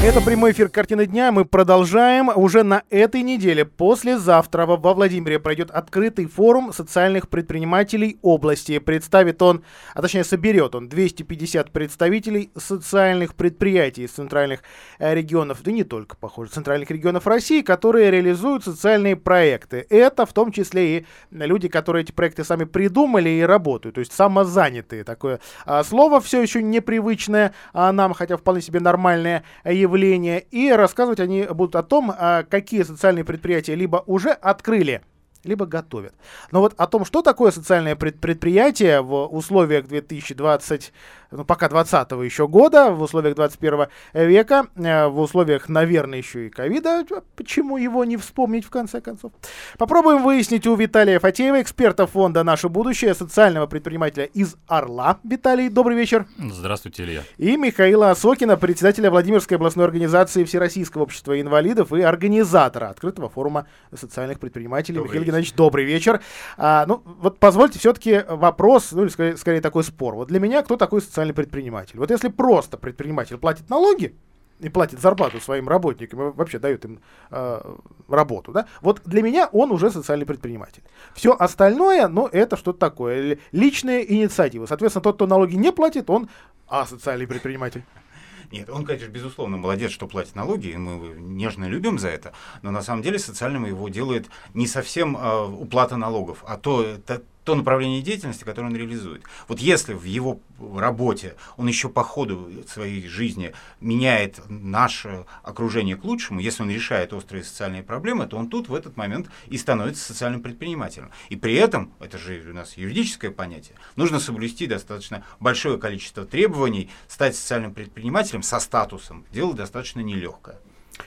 Это 0.00 0.20
прямой 0.20 0.52
эфир 0.52 0.68
«Картины 0.68 1.06
дня». 1.06 1.32
Мы 1.32 1.44
продолжаем. 1.44 2.30
Уже 2.32 2.62
на 2.62 2.84
этой 2.88 3.22
неделе, 3.22 3.64
послезавтра, 3.64 4.64
во 4.64 4.76
Владимире 4.94 5.40
пройдет 5.40 5.72
открытый 5.72 6.26
форум 6.26 6.72
социальных 6.72 7.28
предпринимателей 7.28 8.16
области. 8.22 8.78
Представит 8.78 9.42
он, 9.42 9.64
а 9.94 10.00
точнее 10.00 10.22
соберет 10.22 10.76
он 10.76 10.88
250 10.88 11.72
представителей 11.72 12.52
социальных 12.56 13.34
предприятий 13.34 14.04
из 14.04 14.12
центральных 14.12 14.60
э, 15.00 15.12
регионов, 15.16 15.64
да 15.64 15.72
не 15.72 15.82
только, 15.82 16.16
похоже, 16.16 16.52
центральных 16.52 16.92
регионов 16.92 17.26
России, 17.26 17.62
которые 17.62 18.12
реализуют 18.12 18.62
социальные 18.62 19.16
проекты. 19.16 19.84
Это 19.90 20.26
в 20.26 20.32
том 20.32 20.52
числе 20.52 20.98
и 20.98 21.06
люди, 21.32 21.66
которые 21.66 22.04
эти 22.04 22.12
проекты 22.12 22.44
сами 22.44 22.64
придумали 22.64 23.30
и 23.30 23.42
работают, 23.42 23.96
то 23.96 23.98
есть 23.98 24.12
самозанятые. 24.12 25.02
Такое 25.02 25.40
а, 25.66 25.82
слово 25.82 26.20
все 26.20 26.40
еще 26.40 26.62
непривычное 26.62 27.52
а 27.72 27.90
нам, 27.90 28.14
хотя 28.14 28.36
вполне 28.36 28.62
себе 28.62 28.78
нормальное 28.78 29.42
явление 29.64 29.87
явления, 29.88 30.38
и 30.38 30.70
рассказывать 30.70 31.20
они 31.20 31.44
будут 31.44 31.74
о 31.76 31.82
том, 31.82 32.12
а, 32.16 32.44
какие 32.44 32.82
социальные 32.82 33.24
предприятия 33.24 33.74
либо 33.74 34.02
уже 34.06 34.30
открыли 34.30 35.02
либо 35.44 35.66
готовят. 35.66 36.14
Но 36.50 36.60
вот 36.60 36.74
о 36.76 36.86
том, 36.86 37.04
что 37.04 37.22
такое 37.22 37.50
социальное 37.52 37.96
предприятие 37.96 39.00
в 39.00 39.26
условиях 39.26 39.86
2020 39.86 40.92
ну, 41.30 41.44
пока 41.44 41.68
20 41.68 42.10
еще 42.24 42.48
года, 42.48 42.90
в 42.90 43.02
условиях 43.02 43.34
21 43.34 43.86
века, 44.14 44.66
э, 44.76 45.06
в 45.06 45.20
условиях, 45.20 45.68
наверное, 45.68 46.18
еще 46.18 46.46
и 46.46 46.50
ковида, 46.50 47.04
почему 47.36 47.76
его 47.76 48.04
не 48.04 48.16
вспомнить 48.16 48.64
в 48.64 48.70
конце 48.70 49.00
концов. 49.00 49.32
Попробуем 49.76 50.22
выяснить 50.22 50.66
у 50.66 50.74
Виталия 50.74 51.18
Фатеева, 51.18 51.60
эксперта 51.60 52.06
фонда 52.06 52.42
«Наше 52.44 52.68
будущее», 52.68 53.14
социального 53.14 53.66
предпринимателя 53.66 54.24
из 54.24 54.56
Орла. 54.66 55.18
Виталий, 55.22 55.68
добрый 55.68 55.96
вечер. 55.96 56.26
Здравствуйте, 56.38 57.04
Илья. 57.04 57.22
И 57.36 57.56
Михаила 57.56 58.10
Осокина, 58.10 58.56
председателя 58.56 59.10
Владимирской 59.10 59.56
областной 59.56 59.84
организации 59.84 60.44
Всероссийского 60.44 61.02
общества 61.02 61.38
инвалидов 61.40 61.92
и 61.92 62.00
организатора 62.00 62.88
открытого 62.88 63.28
форума 63.28 63.66
социальных 63.94 64.40
предпринимателей. 64.40 64.96
Добрый 64.96 65.10
Михаил 65.10 65.24
Геннадьевич, 65.24 65.54
добрый 65.54 65.84
вечер. 65.84 66.20
А, 66.56 66.86
ну, 66.86 67.02
вот 67.04 67.38
позвольте 67.38 67.78
все-таки 67.78 68.22
вопрос, 68.28 68.92
ну 68.92 69.02
или 69.02 69.10
скорее, 69.10 69.36
скорее 69.36 69.60
такой 69.60 69.84
спор. 69.84 70.14
Вот 70.14 70.28
для 70.28 70.40
меня 70.40 70.62
кто 70.62 70.76
такой 70.76 71.02
социальный 71.02 71.17
социальный 71.18 71.34
предприниматель. 71.34 71.98
Вот 71.98 72.10
если 72.12 72.28
просто 72.28 72.76
предприниматель 72.76 73.38
платит 73.38 73.68
налоги, 73.70 74.14
и 74.60 74.68
платит 74.68 75.00
зарплату 75.00 75.40
своим 75.40 75.68
работникам, 75.68 76.20
и 76.20 76.32
вообще 76.32 76.58
дает 76.58 76.84
им 76.84 77.00
э, 77.30 77.74
работу, 78.08 78.50
да, 78.50 78.66
вот 78.82 79.02
для 79.04 79.22
меня 79.22 79.48
он 79.52 79.70
уже 79.70 79.90
социальный 79.90 80.26
предприниматель. 80.26 80.82
Все 81.14 81.32
остальное, 81.38 82.08
ну, 82.08 82.26
это 82.26 82.56
что-то 82.56 82.78
такое, 82.78 83.38
личная 83.52 84.00
инициатива. 84.00 84.66
Соответственно, 84.66 85.04
тот, 85.04 85.14
кто 85.14 85.26
налоги 85.28 85.54
не 85.54 85.70
платит, 85.70 86.10
он 86.10 86.28
а 86.66 86.86
социальный 86.86 87.28
предприниматель. 87.28 87.84
Нет, 88.50 88.68
он, 88.68 88.84
конечно, 88.84 89.08
безусловно, 89.08 89.58
молодец, 89.58 89.92
что 89.92 90.08
платит 90.08 90.34
налоги, 90.34 90.68
и 90.68 90.76
мы 90.76 91.14
нежно 91.20 91.66
любим 91.66 91.98
за 91.98 92.08
это, 92.08 92.32
но 92.62 92.72
на 92.72 92.82
самом 92.82 93.02
деле 93.02 93.20
социальным 93.20 93.64
его 93.64 93.88
делает 93.88 94.26
не 94.54 94.66
совсем 94.66 95.16
э, 95.16 95.44
уплата 95.44 95.96
налогов, 95.96 96.42
а 96.48 96.56
то, 96.56 96.96
то 97.06 97.22
направление 97.54 98.02
деятельности, 98.02 98.44
которое 98.44 98.68
он 98.68 98.76
реализует. 98.76 99.22
Вот 99.46 99.60
если 99.60 99.94
в 99.94 100.04
его 100.04 100.40
работе 100.58 101.36
он 101.56 101.68
еще 101.68 101.88
по 101.88 102.02
ходу 102.02 102.50
своей 102.68 103.06
жизни 103.06 103.52
меняет 103.80 104.40
наше 104.48 105.24
окружение 105.42 105.96
к 105.96 106.04
лучшему, 106.04 106.40
если 106.40 106.62
он 106.62 106.70
решает 106.70 107.12
острые 107.12 107.44
социальные 107.44 107.82
проблемы, 107.82 108.26
то 108.26 108.36
он 108.36 108.48
тут 108.48 108.68
в 108.68 108.74
этот 108.74 108.96
момент 108.96 109.28
и 109.46 109.58
становится 109.58 110.04
социальным 110.04 110.42
предпринимателем. 110.42 111.10
И 111.28 111.36
при 111.36 111.54
этом, 111.54 111.92
это 112.00 112.18
же 112.18 112.44
у 112.48 112.54
нас 112.54 112.76
юридическое 112.76 113.30
понятие, 113.30 113.76
нужно 113.96 114.20
соблюсти 114.20 114.66
достаточно 114.66 115.24
большое 115.40 115.78
количество 115.78 116.24
требований, 116.24 116.90
стать 117.06 117.36
социальным 117.36 117.74
предпринимателем 117.74 118.42
со 118.42 118.60
статусом. 118.60 119.24
Дело 119.32 119.54
достаточно 119.54 120.00
нелегкое. 120.00 120.58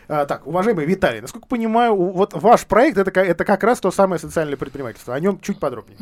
А, 0.08 0.26
так, 0.26 0.46
уважаемый 0.46 0.86
Виталий, 0.86 1.22
насколько 1.22 1.48
понимаю, 1.48 1.96
вот 1.96 2.34
ваш 2.34 2.66
проект 2.66 2.98
это, 2.98 3.20
это 3.20 3.46
как 3.46 3.64
раз 3.64 3.80
то 3.80 3.92
самое 3.92 4.20
социальное 4.20 4.58
предпринимательство. 4.58 5.16
О 5.16 5.20
нем 5.20 5.40
чуть 5.40 5.60
подробнее. 5.60 5.98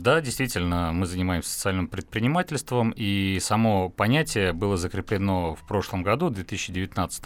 Да, 0.00 0.20
действительно, 0.20 0.92
мы 0.92 1.06
занимаемся 1.06 1.50
социальным 1.50 1.86
предпринимательством, 1.86 2.92
и 2.96 3.38
само 3.40 3.88
понятие 3.88 4.52
было 4.52 4.76
закреплено 4.76 5.54
в 5.54 5.66
прошлом 5.66 6.02
году, 6.02 6.26
в 6.26 6.34
2019, 6.34 7.24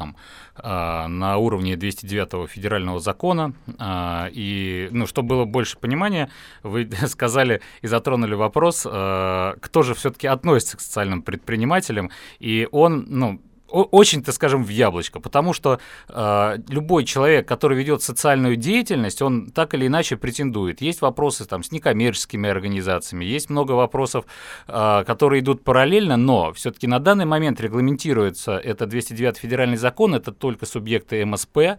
а, 0.56 1.08
на 1.08 1.36
уровне 1.38 1.76
209 1.76 2.48
федерального 2.48 3.00
закона. 3.00 3.54
А, 3.78 4.28
и, 4.32 4.88
ну, 4.92 5.06
чтобы 5.06 5.30
было 5.30 5.44
больше 5.44 5.78
понимания, 5.78 6.30
вы 6.62 6.88
сказали 7.06 7.60
и 7.82 7.86
затронули 7.86 8.34
вопрос, 8.34 8.80
кто 8.80 9.82
же 9.82 9.94
все-таки 9.94 10.26
относится 10.26 10.76
к 10.76 10.80
социальным 10.80 11.22
предпринимателям, 11.22 12.10
и 12.38 12.68
он, 12.70 13.06
ну, 13.08 13.40
очень, 13.70 14.22
так 14.22 14.34
скажем, 14.34 14.64
в 14.64 14.68
яблочко, 14.68 15.20
потому 15.20 15.52
что 15.52 15.80
э, 16.08 16.56
любой 16.68 17.04
человек, 17.04 17.46
который 17.46 17.78
ведет 17.78 18.02
социальную 18.02 18.56
деятельность, 18.56 19.22
он 19.22 19.50
так 19.50 19.74
или 19.74 19.86
иначе 19.86 20.16
претендует. 20.16 20.80
Есть 20.80 21.00
вопросы 21.00 21.44
там 21.44 21.62
с 21.62 21.72
некоммерческими 21.72 22.48
организациями, 22.48 23.24
есть 23.24 23.50
много 23.50 23.72
вопросов, 23.72 24.24
э, 24.66 25.04
которые 25.06 25.40
идут 25.40 25.64
параллельно, 25.64 26.16
но 26.16 26.52
все-таки 26.52 26.86
на 26.86 26.98
данный 26.98 27.24
момент 27.24 27.60
регламентируется 27.60 28.58
это 28.58 28.86
209 28.86 29.38
федеральный 29.38 29.76
закон, 29.76 30.14
это 30.14 30.32
только 30.32 30.66
субъекты 30.66 31.24
МСП, 31.24 31.58
э, 31.58 31.76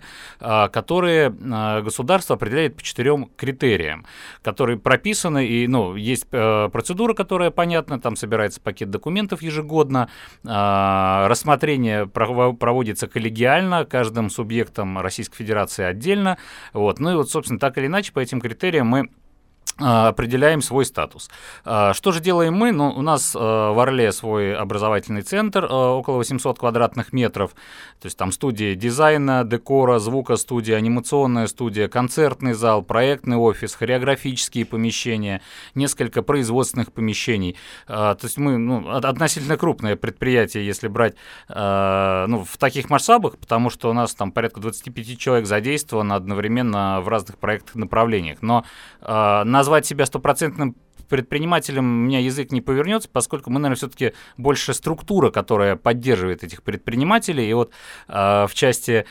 которые 0.70 1.30
э, 1.30 1.82
государство 1.82 2.36
определяет 2.36 2.76
по 2.76 2.84
четырем 2.84 3.30
критериям, 3.36 4.06
которые 4.44 4.78
прописаны, 4.78 5.46
и 5.46 5.68
ну, 5.68 5.96
есть 5.96 6.28
э, 6.32 6.70
процедура, 6.72 7.14
которая 7.14 7.52
понятна, 7.52 8.00
там 8.00 8.16
собирается 8.16 8.62
пакет 8.62 8.90
документов 8.90 9.42
ежегодно, 9.42 10.10
э, 10.44 11.28
рассмотрение 11.28 11.81
Решение 11.82 12.06
проводится 12.06 13.08
коллегиально, 13.08 13.86
каждым 13.86 14.30
субъектом 14.30 15.00
Российской 15.00 15.38
Федерации 15.38 15.84
отдельно. 15.84 16.38
Вот. 16.74 17.00
Ну 17.00 17.12
и 17.12 17.16
вот, 17.16 17.32
собственно, 17.32 17.60
так 17.60 17.78
или 17.80 17.88
иначе, 17.88 18.12
по 18.14 18.20
этим 18.20 18.40
критериям 18.40 18.86
мы 18.88 19.10
определяем 19.82 20.62
свой 20.62 20.86
статус. 20.86 21.30
А, 21.66 21.94
что 21.94 22.12
же 22.12 22.20
делаем 22.20 22.54
мы? 22.54 22.72
Ну, 22.72 22.90
у 22.90 23.02
нас 23.02 23.36
а, 23.36 23.74
в 23.74 23.80
Орле 23.80 24.12
свой 24.12 24.56
образовательный 24.56 25.22
центр, 25.22 25.66
около 25.66 26.18
800 26.18 26.60
квадратных 26.60 27.14
метров. 27.14 27.52
То 28.00 28.08
есть 28.08 28.18
там 28.18 28.32
студии 28.32 28.76
дизайна, 28.76 29.44
декора, 29.44 30.00
звука 30.00 30.36
студия, 30.36 30.76
анимационная 30.78 31.48
студия, 31.48 31.88
концертный 31.88 32.54
зал, 32.54 32.82
проектный 32.82 33.38
офис, 33.38 33.76
хореографические 33.76 34.66
помещения, 34.66 35.42
несколько 35.76 36.22
производственных 36.22 36.92
помещений. 36.92 37.58
То 37.88 38.18
есть 38.22 38.38
мы 38.38 38.58
ну, 38.58 38.90
относительно 38.90 39.58
крупное 39.58 39.96
предприятие, 39.96 40.66
если 40.66 40.88
брать 40.88 41.16
ну, 41.48 42.44
в 42.44 42.58
таких 42.58 42.90
масштабах, 42.90 43.38
потому 43.38 43.70
что 43.70 43.90
у 43.90 43.94
нас 43.94 44.16
там 44.16 44.32
порядка 44.32 44.60
25 44.60 45.18
человек 45.18 45.46
задействовано 45.46 46.16
одновременно 46.16 47.02
в 47.02 47.08
разных 47.08 47.38
проектных 47.38 47.76
направлениях. 47.76 48.40
Но 48.42 48.66
назвать 49.52 49.86
себя 49.86 50.06
стопроцентным 50.06 50.76
предпринимателям 51.12 51.86
у 51.86 52.06
меня 52.08 52.20
язык 52.20 52.54
не 52.54 52.62
повернется, 52.62 53.10
поскольку 53.12 53.50
мы, 53.50 53.60
наверное, 53.60 53.76
все-таки 53.76 54.14
больше 54.38 54.74
структура, 54.74 55.30
которая 55.30 55.76
поддерживает 55.76 56.44
этих 56.46 56.64
предпринимателей. 56.64 57.50
И 57.50 57.54
вот 57.54 57.72
э, 58.08 58.48
в 58.48 58.52
части 58.54 59.06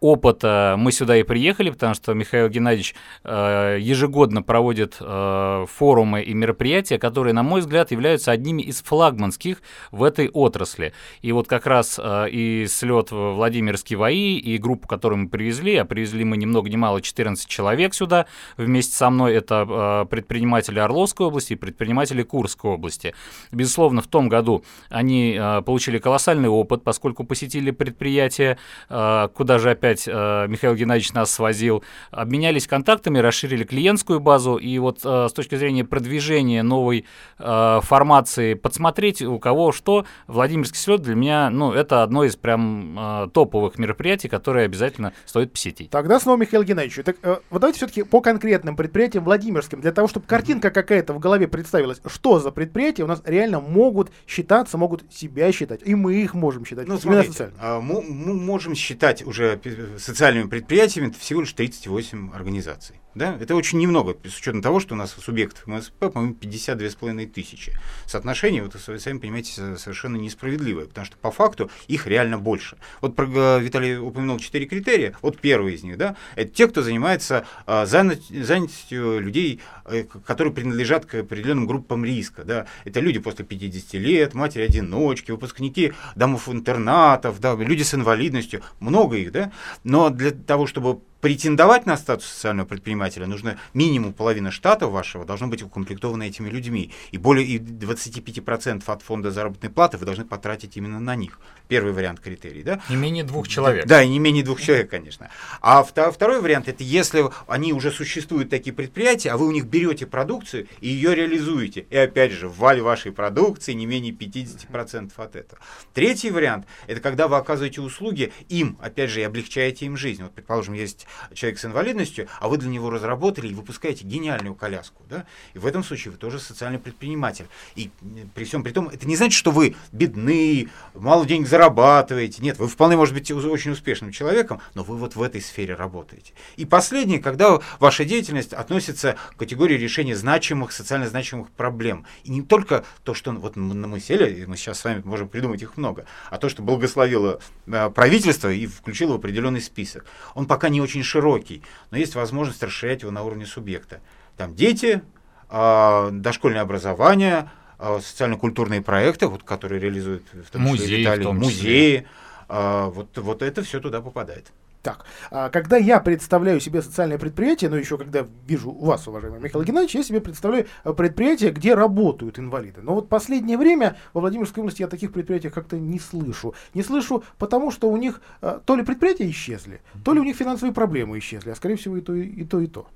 опыта 0.00 0.74
мы 0.76 0.90
сюда 0.90 1.16
и 1.16 1.22
приехали, 1.22 1.70
потому 1.70 1.94
что 1.94 2.12
Михаил 2.12 2.48
Геннадьевич 2.48 2.96
э, 3.22 3.78
ежегодно 3.80 4.42
проводит 4.42 4.96
э, 5.00 5.66
форумы 5.72 6.22
и 6.22 6.34
мероприятия, 6.34 6.98
которые, 6.98 7.34
на 7.34 7.44
мой 7.44 7.60
взгляд, 7.60 7.92
являются 7.92 8.32
одними 8.32 8.62
из 8.62 8.82
флагманских 8.82 9.62
в 9.92 10.02
этой 10.02 10.28
отрасли. 10.28 10.92
И 11.22 11.30
вот 11.30 11.46
как 11.46 11.66
раз 11.66 12.00
э, 12.02 12.30
и 12.30 12.66
слет 12.66 13.12
Владимирский 13.12 13.94
ВАИ, 13.94 14.38
и 14.38 14.58
группу, 14.58 14.88
которую 14.88 15.20
мы 15.20 15.28
привезли, 15.28 15.76
а 15.76 15.84
привезли 15.84 16.24
мы 16.24 16.36
ни 16.36 16.46
много 16.46 16.68
ни 16.68 16.76
мало 16.76 17.00
14 17.00 17.46
человек 17.46 17.94
сюда 17.94 18.26
вместе 18.56 18.96
со 18.96 19.08
мной, 19.08 19.34
это 19.34 19.64
э, 19.68 20.06
предприниматели 20.10 20.80
Орловской 20.80 21.28
области, 21.28 21.43
области 21.44 21.52
и 21.52 21.56
предприниматели 21.56 22.22
Курской 22.22 22.70
области. 22.70 23.14
Безусловно, 23.52 24.00
в 24.02 24.06
том 24.06 24.28
году 24.28 24.64
они 24.90 25.36
э, 25.38 25.62
получили 25.62 25.98
колоссальный 25.98 26.48
опыт, 26.48 26.82
поскольку 26.82 27.24
посетили 27.24 27.70
предприятие, 27.70 28.56
э, 28.88 29.28
куда 29.34 29.58
же 29.58 29.70
опять 29.70 30.08
э, 30.08 30.46
Михаил 30.48 30.74
Геннадьевич 30.74 31.12
нас 31.12 31.30
свозил, 31.30 31.82
обменялись 32.10 32.66
контактами, 32.66 33.18
расширили 33.18 33.64
клиентскую 33.64 34.20
базу, 34.20 34.56
и 34.56 34.78
вот 34.78 35.00
с 35.04 35.32
точки 35.32 35.56
зрения 35.56 35.84
продвижения 35.84 36.62
новой 36.62 37.04
формации, 37.38 38.54
подсмотреть 38.54 39.22
у 39.22 39.38
кого 39.38 39.72
что, 39.72 40.06
Владимирский 40.26 40.78
слет 40.78 41.02
для 41.02 41.14
меня, 41.14 41.50
ну, 41.50 41.72
это 41.72 42.02
одно 42.02 42.24
из 42.24 42.36
прям 42.36 43.28
топовых 43.32 43.78
мероприятий, 43.78 44.28
которые 44.28 44.64
обязательно 44.66 45.12
стоит 45.24 45.52
посетить. 45.52 45.90
Тогда 45.90 46.20
снова 46.20 46.36
Михаил 46.38 46.62
Геннадьевич. 46.62 47.04
Так, 47.04 47.16
вот 47.50 47.60
давайте 47.60 47.78
все-таки 47.78 48.02
по 48.02 48.20
конкретным 48.20 48.76
предприятиям 48.76 49.24
Владимирским, 49.24 49.80
для 49.80 49.92
того, 49.92 50.08
чтобы 50.08 50.26
картинка 50.26 50.70
какая-то 50.70 51.12
в 51.12 51.18
голове 51.18 51.33
голове 51.34 51.48
представилось, 51.48 52.00
что 52.06 52.38
за 52.38 52.50
предприятия 52.50 53.04
у 53.04 53.06
нас 53.06 53.22
реально 53.24 53.60
могут 53.60 54.10
считаться, 54.26 54.78
могут 54.78 55.12
себя 55.12 55.50
считать. 55.52 55.80
И 55.84 55.94
мы 55.94 56.14
их 56.14 56.34
можем 56.34 56.64
считать. 56.64 56.86
Ну, 56.86 56.98
смотрите, 56.98 57.50
а, 57.58 57.80
мы, 57.80 58.02
мы 58.02 58.34
можем 58.34 58.74
считать 58.74 59.26
уже 59.26 59.60
социальными 59.98 60.48
предприятиями 60.48 61.12
всего 61.18 61.40
лишь 61.40 61.52
38 61.52 62.32
организаций. 62.32 63.00
Да? 63.14 63.36
Это 63.40 63.54
очень 63.54 63.78
немного, 63.78 64.16
с 64.24 64.38
учетом 64.38 64.62
того, 64.62 64.80
что 64.80 64.94
у 64.94 64.96
нас 64.96 65.12
субъектов 65.12 65.66
МСП, 65.66 66.12
по-моему, 66.12 66.34
52,5 66.40 67.26
тысячи. 67.26 67.72
Соотношение, 68.06 68.62
вот, 68.62 68.74
вы 68.86 68.98
сами 68.98 69.18
понимаете, 69.18 69.76
совершенно 69.76 70.16
несправедливое, 70.16 70.86
потому 70.86 71.04
что 71.04 71.16
по 71.16 71.30
факту 71.30 71.70
их 71.86 72.06
реально 72.06 72.38
больше. 72.38 72.76
Вот 73.00 73.14
про, 73.14 73.26
э, 73.26 73.60
Виталий 73.60 73.98
упомянул 73.98 74.38
четыре 74.38 74.66
критерия. 74.66 75.16
Вот 75.22 75.38
первый 75.40 75.74
из 75.74 75.82
них, 75.82 75.96
да, 75.96 76.16
это 76.34 76.52
те, 76.52 76.66
кто 76.66 76.82
занимается 76.82 77.46
а, 77.66 77.86
занятостью 77.86 79.20
людей, 79.20 79.60
э, 79.84 80.04
которые 80.26 80.52
принадлежат 80.52 81.06
к 81.06 81.14
определенным 81.14 81.66
группам 81.66 82.04
риска. 82.04 82.44
Да. 82.44 82.66
Это 82.84 83.00
люди 83.00 83.18
после 83.18 83.44
50 83.44 83.94
лет, 83.94 84.34
матери-одиночки, 84.34 85.30
выпускники 85.30 85.92
домов-интернатов, 86.16 87.40
да, 87.40 87.54
люди 87.54 87.82
с 87.82 87.94
инвалидностью, 87.94 88.62
много 88.80 89.16
их, 89.16 89.32
да. 89.32 89.52
Но 89.84 90.10
для 90.10 90.32
того, 90.32 90.66
чтобы 90.66 91.00
претендовать 91.24 91.86
на 91.86 91.96
статус 91.96 92.26
социального 92.26 92.66
предпринимателя, 92.66 93.26
нужно 93.26 93.58
минимум 93.72 94.12
половина 94.12 94.50
штата 94.50 94.88
вашего 94.88 95.24
должно 95.24 95.46
быть 95.46 95.62
укомплектовано 95.62 96.24
этими 96.24 96.50
людьми. 96.50 96.92
И 97.12 97.16
более 97.16 97.46
и 97.46 97.58
25% 97.58 98.82
от 98.84 99.00
фонда 99.00 99.30
заработной 99.30 99.70
платы 99.70 99.96
вы 99.96 100.04
должны 100.04 100.26
потратить 100.26 100.76
именно 100.76 101.00
на 101.00 101.16
них. 101.16 101.40
Первый 101.66 101.94
вариант 101.94 102.20
критерий. 102.20 102.62
Да? 102.62 102.82
Не 102.90 102.96
менее 102.96 103.24
двух 103.24 103.48
человек. 103.48 103.86
Да, 103.86 104.02
и 104.02 104.08
не 104.10 104.18
менее 104.18 104.44
двух 104.44 104.60
человек, 104.60 104.90
конечно. 104.90 105.30
А 105.62 105.82
второй 105.82 106.42
вариант, 106.42 106.68
это 106.68 106.84
если 106.84 107.24
они 107.46 107.72
уже 107.72 107.90
существуют 107.90 108.50
такие 108.50 108.74
предприятия, 108.74 109.30
а 109.30 109.38
вы 109.38 109.46
у 109.46 109.50
них 109.50 109.64
берете 109.64 110.04
продукцию 110.04 110.68
и 110.82 110.88
ее 110.90 111.14
реализуете. 111.14 111.86
И 111.88 111.96
опять 111.96 112.32
же, 112.32 112.50
в 112.50 112.58
вале 112.58 112.82
вашей 112.82 113.12
продукции 113.12 113.72
не 113.72 113.86
менее 113.86 114.12
50% 114.12 115.10
от 115.16 115.36
этого. 115.36 115.58
Третий 115.94 116.30
вариант, 116.30 116.66
это 116.86 117.00
когда 117.00 117.28
вы 117.28 117.38
оказываете 117.38 117.80
услуги 117.80 118.30
им, 118.50 118.76
опять 118.82 119.08
же, 119.08 119.20
и 119.20 119.22
облегчаете 119.22 119.86
им 119.86 119.96
жизнь. 119.96 120.22
Вот, 120.22 120.34
предположим, 120.34 120.74
есть 120.74 121.06
человек 121.32 121.58
с 121.58 121.64
инвалидностью, 121.64 122.28
а 122.40 122.48
вы 122.48 122.58
для 122.58 122.68
него 122.68 122.90
разработали 122.90 123.48
и 123.48 123.54
выпускаете 123.54 124.04
гениальную 124.04 124.54
коляску. 124.54 125.02
Да? 125.08 125.26
И 125.54 125.58
в 125.58 125.66
этом 125.66 125.84
случае 125.84 126.12
вы 126.12 126.18
тоже 126.18 126.38
социальный 126.38 126.78
предприниматель. 126.78 127.46
И 127.74 127.90
при 128.34 128.44
всем 128.44 128.62
при 128.62 128.72
том, 128.72 128.88
это 128.88 129.06
не 129.06 129.16
значит, 129.16 129.36
что 129.36 129.50
вы 129.50 129.76
бедны, 129.92 130.68
мало 130.94 131.26
денег 131.26 131.48
зарабатываете. 131.48 132.42
Нет, 132.42 132.58
вы 132.58 132.68
вполне 132.68 132.96
можете 132.96 133.34
быть 133.34 133.46
очень 133.46 133.72
успешным 133.72 134.12
человеком, 134.12 134.60
но 134.74 134.82
вы 134.82 134.96
вот 134.96 135.16
в 135.16 135.22
этой 135.22 135.40
сфере 135.40 135.74
работаете. 135.74 136.32
И 136.56 136.64
последнее, 136.64 137.20
когда 137.20 137.60
ваша 137.78 138.04
деятельность 138.04 138.52
относится 138.52 139.16
к 139.34 139.38
категории 139.38 139.76
решения 139.76 140.16
значимых, 140.16 140.72
социально 140.72 141.08
значимых 141.08 141.50
проблем. 141.50 142.06
И 142.24 142.30
не 142.30 142.42
только 142.42 142.84
то, 143.04 143.14
что 143.14 143.32
вот 143.32 143.56
мы 143.56 144.00
сели, 144.00 144.42
и 144.42 144.46
мы 144.46 144.56
сейчас 144.56 144.80
с 144.80 144.84
вами 144.84 145.02
можем 145.04 145.28
придумать 145.28 145.62
их 145.62 145.76
много, 145.76 146.06
а 146.30 146.38
то, 146.38 146.48
что 146.48 146.62
благословило 146.62 147.40
э, 147.66 147.90
правительство 147.90 148.50
и 148.52 148.66
включило 148.66 149.12
в 149.12 149.16
определенный 149.16 149.60
список. 149.60 150.06
Он 150.34 150.46
пока 150.46 150.68
не 150.68 150.80
очень 150.80 151.02
широкий, 151.04 151.62
но 151.90 151.98
есть 151.98 152.14
возможность 152.14 152.62
расширять 152.62 153.02
его 153.02 153.10
на 153.10 153.22
уровне 153.22 153.46
субъекта. 153.46 154.00
Там 154.36 154.54
дети, 154.54 155.02
э, 155.50 156.08
дошкольное 156.12 156.62
образование, 156.62 157.50
э, 157.78 158.00
социально-культурные 158.02 158.82
проекты, 158.82 159.26
вот, 159.26 159.44
которые 159.44 159.80
реализуют 159.80 160.24
в 160.32 160.50
том 160.50 160.62
музеи, 160.62 160.84
числе 160.84 160.98
Виталий, 160.98 161.20
в 161.20 161.24
том 161.24 161.42
числе. 161.42 161.54
музеи, 161.54 162.06
э, 162.48 162.90
вот, 162.92 163.18
вот 163.18 163.42
это 163.42 163.62
все 163.62 163.80
туда 163.80 164.00
попадает. 164.00 164.52
Так, 164.84 165.06
а 165.30 165.48
когда 165.48 165.78
я 165.78 165.98
представляю 165.98 166.60
себе 166.60 166.82
социальное 166.82 167.16
предприятие, 167.16 167.70
ну 167.70 167.76
еще 167.76 167.96
когда 167.96 168.26
вижу 168.46 168.70
вас, 168.70 169.08
уважаемый 169.08 169.40
Михаил 169.40 169.64
Геннадьевич, 169.64 169.94
я 169.94 170.02
себе 170.02 170.20
представляю 170.20 170.66
э, 170.84 170.92
предприятие, 170.92 171.52
где 171.52 171.74
работают 171.74 172.38
инвалиды. 172.38 172.82
Но 172.82 172.94
вот 172.94 173.08
последнее 173.08 173.56
время 173.56 173.96
во 174.12 174.20
Владимирской 174.20 174.60
области 174.60 174.82
я 174.82 174.86
таких 174.86 175.14
предприятий 175.14 175.48
как-то 175.48 175.78
не 175.78 175.98
слышу. 175.98 176.54
Не 176.74 176.82
слышу, 176.82 177.24
потому 177.38 177.70
что 177.70 177.88
у 177.88 177.96
них 177.96 178.20
э, 178.42 178.60
то 178.66 178.76
ли 178.76 178.82
предприятия 178.82 179.30
исчезли, 179.30 179.80
то 180.04 180.12
ли 180.12 180.20
у 180.20 180.24
них 180.24 180.36
финансовые 180.36 180.74
проблемы 180.74 181.18
исчезли, 181.18 181.48
а 181.48 181.54
скорее 181.54 181.76
всего 181.76 181.96
и 181.96 182.02
то, 182.02 182.12
и 182.12 182.44
то, 182.44 182.60
и 182.60 182.66
то. 182.66 182.86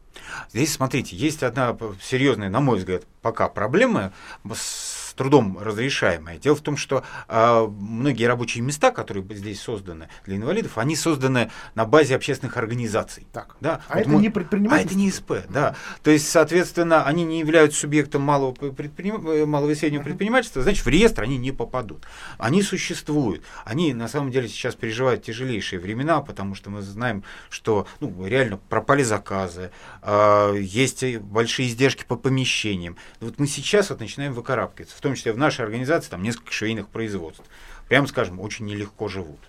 Здесь, 0.52 0.74
смотрите, 0.74 1.16
есть 1.16 1.42
одна 1.42 1.74
серьезная, 2.02 2.50
на 2.50 2.60
мой 2.60 2.76
взгляд, 2.76 3.04
пока 3.22 3.48
проблема 3.48 4.12
с 4.52 4.97
трудом 5.18 5.58
разрешаемое. 5.60 6.38
Дело 6.38 6.56
в 6.56 6.60
том, 6.60 6.76
что 6.76 7.04
э, 7.28 7.68
многие 7.68 8.24
рабочие 8.24 8.62
места, 8.62 8.90
которые 8.92 9.26
здесь 9.36 9.60
созданы 9.60 10.08
для 10.24 10.36
инвалидов, 10.36 10.78
они 10.78 10.96
созданы 10.96 11.50
на 11.74 11.84
базе 11.84 12.14
общественных 12.14 12.56
организаций. 12.56 13.26
Так. 13.32 13.56
Да? 13.60 13.82
А 13.88 13.98
вот 13.98 14.06
это 14.06 14.10
не 14.10 14.30
предпринимательство? 14.30 14.88
А 14.88 14.92
это 14.92 14.94
не 14.94 15.10
СП, 15.10 15.32
да. 15.50 15.74
То 16.02 16.10
есть, 16.10 16.30
соответственно, 16.30 17.04
они 17.04 17.24
не 17.24 17.40
являются 17.40 17.80
субъектом 17.80 18.22
малого, 18.22 18.52
предприним... 18.52 19.26
Э, 19.28 19.44
малого 19.44 19.70
и 19.70 19.74
среднего 19.74 20.00
uh-huh. 20.00 20.04
предпринимательства, 20.04 20.62
значит, 20.62 20.84
в 20.84 20.88
реестр 20.88 21.24
они 21.24 21.36
не 21.36 21.52
попадут. 21.52 22.06
Они 22.38 22.62
существуют. 22.62 23.42
Они, 23.64 23.92
на 23.92 24.08
самом 24.08 24.30
деле, 24.30 24.48
сейчас 24.48 24.76
переживают 24.76 25.24
тяжелейшие 25.24 25.80
времена, 25.80 26.20
потому 26.20 26.54
что 26.54 26.70
мы 26.70 26.82
знаем, 26.82 27.24
что 27.50 27.86
ну, 28.00 28.24
реально 28.24 28.58
пропали 28.68 29.02
заказы, 29.02 29.72
э, 30.02 30.54
есть 30.60 31.04
большие 31.18 31.68
издержки 31.68 32.04
по 32.04 32.16
помещениям. 32.16 32.96
Вот 33.20 33.38
мы 33.38 33.48
сейчас 33.48 33.90
вот 33.90 34.00
начинаем 34.00 34.32
выкарабкиваться. 34.32 34.96
В 34.96 35.00
том 35.08 35.14
числе 35.16 35.32
в 35.32 35.38
нашей 35.38 35.64
организации 35.64 36.10
там 36.10 36.22
несколько 36.22 36.52
швейных 36.52 36.88
производств. 36.88 37.42
Прямо 37.88 38.06
скажем, 38.06 38.40
очень 38.40 38.66
нелегко 38.66 39.08
живут. 39.08 39.40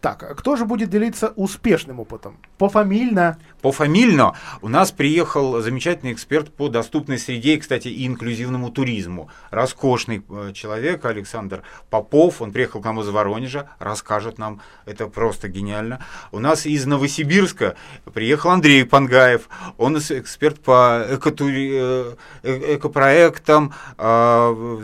Так, 0.00 0.36
кто 0.36 0.56
же 0.56 0.64
будет 0.64 0.90
делиться 0.90 1.32
успешным 1.36 2.00
опытом? 2.00 2.38
Пофамильно? 2.58 3.38
Пофамильно 3.62 4.34
у 4.60 4.68
нас 4.68 4.90
приехал 4.90 5.60
замечательный 5.60 6.12
эксперт 6.12 6.52
по 6.52 6.68
доступной 6.68 7.18
среде 7.18 7.54
и, 7.54 7.58
кстати, 7.58 7.88
и 7.88 8.06
инклюзивному 8.06 8.70
туризму. 8.70 9.30
Роскошный 9.50 10.24
э, 10.28 10.52
человек 10.52 11.04
Александр 11.04 11.62
Попов. 11.90 12.42
Он 12.42 12.52
приехал 12.52 12.80
к 12.80 12.84
нам 12.84 13.00
из 13.00 13.08
Воронежа, 13.08 13.70
расскажет 13.78 14.38
нам. 14.38 14.60
Это 14.84 15.06
просто 15.06 15.48
гениально. 15.48 16.04
У 16.32 16.40
нас 16.40 16.66
из 16.66 16.86
Новосибирска 16.86 17.76
приехал 18.12 18.50
Андрей 18.50 18.84
Пангаев. 18.84 19.48
Он 19.78 19.96
эксперт 19.96 20.60
по 20.60 21.06
экотури... 21.08 21.70
Э, 21.72 22.14
э, 22.42 22.76
экопроектам, 22.76 23.72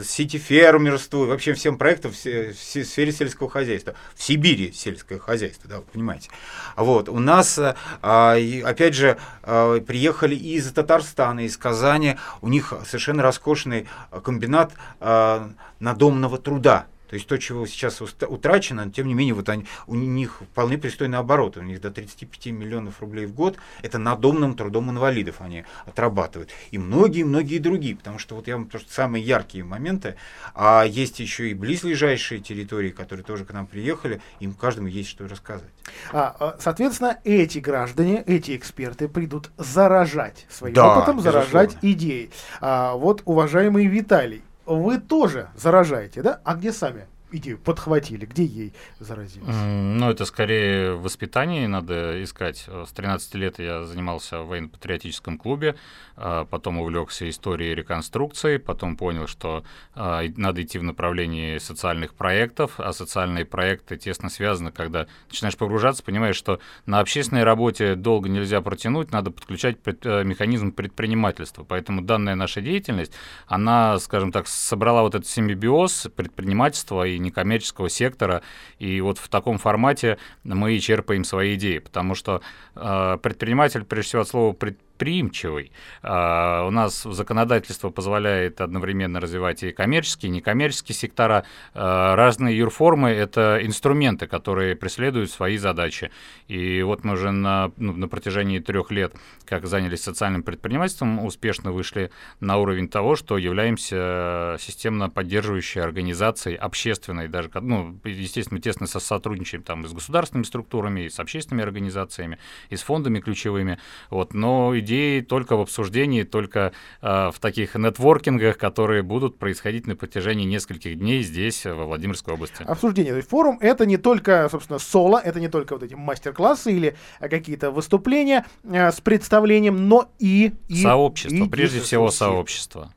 сити-фермерству, 0.05 1.27
вообще 1.27 1.53
всем 1.53 1.79
проектам 1.79 2.13
в 2.13 2.17
сфере 2.17 3.13
сельского 3.13 3.51
хозяйства. 3.51 3.95
В 4.15 4.23
Сибири 4.23 4.52
Сибири 4.53 4.73
сельское 4.73 5.19
хозяйство, 5.19 5.69
да, 5.69 5.77
вы 5.79 5.83
понимаете. 5.83 6.29
Вот, 6.77 7.09
у 7.09 7.19
нас, 7.19 7.59
а, 7.59 8.37
опять 8.65 8.95
же, 8.95 9.17
а, 9.43 9.81
приехали 9.81 10.35
из 10.35 10.71
Татарстана, 10.73 11.41
из 11.41 11.57
Казани, 11.57 12.17
у 12.43 12.49
них 12.49 12.73
совершенно 12.87 13.23
роскошный 13.23 13.89
комбинат 14.23 14.73
а, 15.01 15.51
надомного 15.81 16.39
труда, 16.39 16.87
то 17.13 17.17
есть 17.17 17.29
то, 17.29 17.37
чего 17.37 17.67
сейчас 17.67 18.01
утрачено, 18.01 18.91
тем 18.91 19.07
не 19.07 19.13
менее, 19.13 19.35
вот 19.35 19.47
они, 19.51 19.67
у 19.87 19.97
них 19.97 20.41
вполне 20.51 20.79
пристойный 20.79 21.19
оборот. 21.19 21.59
У 21.59 21.61
них 21.61 21.79
до 21.79 21.91
35 21.91 22.47
миллионов 22.55 23.03
рублей 23.03 23.27
в 23.27 23.35
год. 23.35 23.59
Это 23.83 23.99
надомным 23.99 24.57
трудом 24.57 24.89
инвалидов 24.89 25.35
они 25.41 25.67
отрабатывают. 25.85 26.49
И 26.71 26.79
многие-многие 26.79 27.59
другие. 27.59 27.97
Потому 27.97 28.19
что 28.19 28.35
вот 28.35 28.49
я 28.49 28.57
вам 28.57 28.65
просто 28.65 28.91
самые 28.91 29.23
яркие 29.23 29.63
моменты. 29.63 30.17
А 30.55 30.85
есть 30.85 31.21
еще 31.21 31.51
и 31.51 31.55
близлежащие 31.55 32.41
территории, 32.41 32.89
которые 32.89 33.27
тоже 33.27 33.45
к 33.45 33.53
нам 33.53 33.67
приехали. 33.67 34.23
Им 34.41 34.55
каждому 34.55 34.89
есть 34.89 35.11
что 35.11 35.29
рассказать. 35.29 35.69
А, 36.15 36.35
а 36.41 36.57
соответственно, 36.61 37.19
эти 37.25 37.59
граждане, 37.59 38.23
эти 38.27 38.57
эксперты 38.57 39.07
придут 39.07 39.51
заражать 39.59 40.47
своим 40.49 40.75
да, 40.75 40.97
опытом, 40.97 41.21
заражать 41.21 41.73
безусловно. 41.73 41.93
идеей. 41.93 42.31
А, 42.63 42.95
вот, 42.95 43.21
уважаемый 43.27 43.85
Виталий, 43.85 44.43
вы 44.77 44.99
тоже 44.99 45.49
заражаете, 45.55 46.23
да? 46.23 46.41
А 46.45 46.55
где 46.55 46.73
сами? 46.73 47.07
Идею 47.33 47.59
подхватили? 47.59 48.27
Где 48.27 48.45
ей 48.45 48.73
заразились? 48.99 49.47
Mm, 49.47 49.95
ну, 49.95 50.11
это 50.11 50.25
скорее 50.25 50.95
воспитание 50.95 51.69
надо 51.69 52.23
искать. 52.23 52.67
С 52.69 52.93
13 52.93 53.35
лет 53.35 53.59
я 53.59 53.85
занимался 53.85 54.43
в 54.43 54.49
военно-патриотическом 54.49 55.39
клубе, 55.39 55.77
а, 56.17 56.45
потом 56.45 56.79
увлекся 56.79 57.29
историей 57.29 57.75
реконструкции, 57.75 58.59
потом 58.59 58.97
понял, 58.97 59.27
что 59.27 59.65
а, 59.95 60.23
надо 60.37 60.63
идти 60.63 60.79
в 60.79 60.83
направлении 60.83 61.59
социальных 61.59 62.15
проектов, 62.15 62.79
а 62.79 62.93
социальные 62.93 63.45
проекты 63.45 63.97
тесно 63.97 64.29
связаны, 64.31 64.71
когда 64.71 65.07
начинаешь 65.29 65.57
погружаться, 65.57 66.03
понимаешь, 66.03 66.37
что 66.37 66.61
на 66.87 67.01
общественной 67.01 67.45
работе 67.45 67.95
долго 67.95 68.29
нельзя 68.29 68.61
протянуть, 68.61 69.11
надо 69.13 69.31
подключать 69.31 69.79
э, 69.85 70.25
механизм 70.25 70.73
предпринимательства. 70.73 71.65
Поэтому 71.65 72.03
данная 72.03 72.35
наша 72.35 72.61
деятельность, 72.61 73.13
она, 73.47 73.99
скажем 73.99 74.33
так, 74.33 74.47
собрала 74.49 75.03
вот 75.03 75.15
этот 75.15 75.27
симбиоз 75.29 76.09
предпринимательства 76.15 77.07
и 77.07 77.19
некоммерческого 77.23 77.89
сектора, 77.89 78.43
и 78.79 79.01
вот 79.01 79.19
в 79.19 79.29
таком 79.29 79.59
формате 79.59 80.19
мы 80.45 80.75
и 80.75 80.81
черпаем 80.81 81.25
свои 81.25 81.55
идеи, 81.55 81.79
потому 81.79 82.15
что 82.15 82.43
э, 82.75 83.19
предприниматель, 83.23 83.85
прежде 83.85 84.09
всего 84.09 84.23
от 84.23 84.29
слова 84.29 84.53
предприниматель, 84.53 84.92
предприимчивый. 85.03 85.73
А, 86.03 86.65
у 86.67 86.71
нас 86.71 87.03
законодательство 87.03 87.91
позволяет 87.91 88.61
одновременно 88.61 89.19
развивать 89.21 89.65
и 89.65 89.73
коммерческие, 89.73 90.31
и 90.31 90.35
некоммерческие 90.37 90.95
сектора. 90.95 91.45
А, 91.75 92.15
разные 92.15 92.57
юрформы— 92.57 93.11
это 93.11 93.59
инструменты, 93.63 94.29
которые 94.29 94.77
преследуют 94.77 95.31
свои 95.31 95.57
задачи. 95.57 96.13
И 96.47 96.83
вот 96.83 97.05
мы 97.05 97.15
уже 97.15 97.33
на, 97.33 97.73
ну, 97.79 97.93
на 97.95 98.07
протяжении 98.07 98.61
трех 98.61 98.93
лет, 98.93 99.15
как 99.45 99.67
занялись 99.67 100.03
социальным 100.03 100.45
предпринимательством, 100.45 101.25
успешно 101.25 101.73
вышли 101.73 102.13
на 102.39 102.59
уровень 102.59 102.89
того, 102.89 103.17
что 103.17 103.39
являемся 103.39 104.57
системно 104.61 105.11
поддерживающей 105.11 105.83
организацией, 105.83 106.55
общественной, 106.55 107.27
даже, 107.27 107.51
ну, 107.55 107.99
естественно, 108.05 108.61
тесно 108.61 108.87
сотрудничаем 108.87 109.65
там 109.65 109.85
и 109.85 109.89
с 109.89 109.93
государственными 109.93 110.45
структурами, 110.45 111.01
и 111.01 111.11
с 111.11 111.19
общественными 111.19 111.65
организациями, 111.65 112.39
и 112.71 112.77
с 112.77 112.83
фондами 112.83 113.19
ключевыми. 113.19 113.79
Вот, 114.11 114.35
но 114.35 114.73
идеи 114.93 115.21
только 115.21 115.57
в 115.57 115.61
обсуждении, 115.61 116.23
только 116.23 116.73
э, 117.01 117.31
в 117.31 117.39
таких 117.41 117.75
нетворкингах, 117.75 118.59
которые 118.59 119.03
будут 119.03 119.39
происходить 119.39 119.87
на 119.87 119.97
протяжении 119.97 120.45
нескольких 120.45 120.99
дней 120.99 121.23
здесь, 121.23 121.65
во 121.65 121.85
Владимирской 121.85 122.35
области. 122.35 122.63
Обсуждение. 122.63 123.13
То 123.13 123.17
есть 123.17 123.29
форум— 123.29 123.59
это 123.61 123.87
не 123.87 123.97
только, 123.97 124.49
собственно, 124.51 124.79
соло, 124.79 125.19
это 125.19 125.41
не 125.41 125.49
только 125.49 125.75
вот 125.75 125.83
эти 125.83 125.95
мастер-классы 125.95 126.73
или 126.73 126.97
какие-то 127.21 127.71
выступления 127.71 128.45
э, 128.65 128.91
с 128.91 129.01
представлением, 129.01 129.89
но 129.89 130.11
и... 130.19 130.53
и 130.69 130.83
сообщество, 130.83 131.45
и, 131.45 131.49
прежде 131.49 131.81
всего 131.81 132.11
сообщество. 132.11 132.93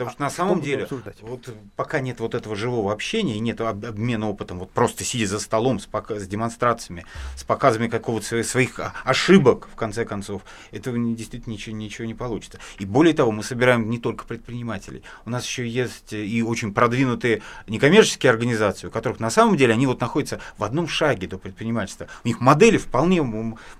Потому 0.00 0.12
что 0.12 0.22
на 0.22 0.30
самом 0.30 0.62
деле, 0.62 0.88
вот 1.20 1.54
пока 1.76 2.00
нет 2.00 2.20
вот 2.20 2.34
этого 2.34 2.56
живого 2.56 2.90
общения 2.90 3.36
и 3.36 3.38
нет 3.38 3.60
обмена 3.60 4.30
опытом, 4.30 4.58
вот 4.58 4.70
просто 4.70 5.04
сидя 5.04 5.26
за 5.26 5.38
столом 5.38 5.78
с, 5.78 5.86
с 5.86 6.26
демонстрациями, 6.26 7.04
с 7.36 7.44
показами 7.44 7.86
какого-то 7.86 8.42
своих 8.42 8.80
ошибок, 9.04 9.68
в 9.70 9.76
конце 9.76 10.06
концов, 10.06 10.40
этого 10.70 10.96
действительно 11.14 11.52
ничего, 11.52 11.76
ничего 11.76 12.06
не 12.06 12.14
получится. 12.14 12.58
И 12.78 12.86
более 12.86 13.12
того, 13.12 13.30
мы 13.30 13.42
собираем 13.42 13.90
не 13.90 13.98
только 13.98 14.24
предпринимателей. 14.24 15.02
У 15.26 15.30
нас 15.30 15.44
еще 15.44 15.68
есть 15.68 16.14
и 16.14 16.42
очень 16.42 16.72
продвинутые 16.72 17.42
некоммерческие 17.66 18.30
организации, 18.30 18.86
у 18.86 18.90
которых 18.90 19.20
на 19.20 19.28
самом 19.28 19.58
деле 19.58 19.74
они 19.74 19.86
вот 19.86 20.00
находятся 20.00 20.40
в 20.56 20.64
одном 20.64 20.88
шаге 20.88 21.26
до 21.26 21.36
предпринимательства. 21.36 22.08
У 22.24 22.28
них 22.28 22.40
модели 22.40 22.78
вполне 22.78 23.20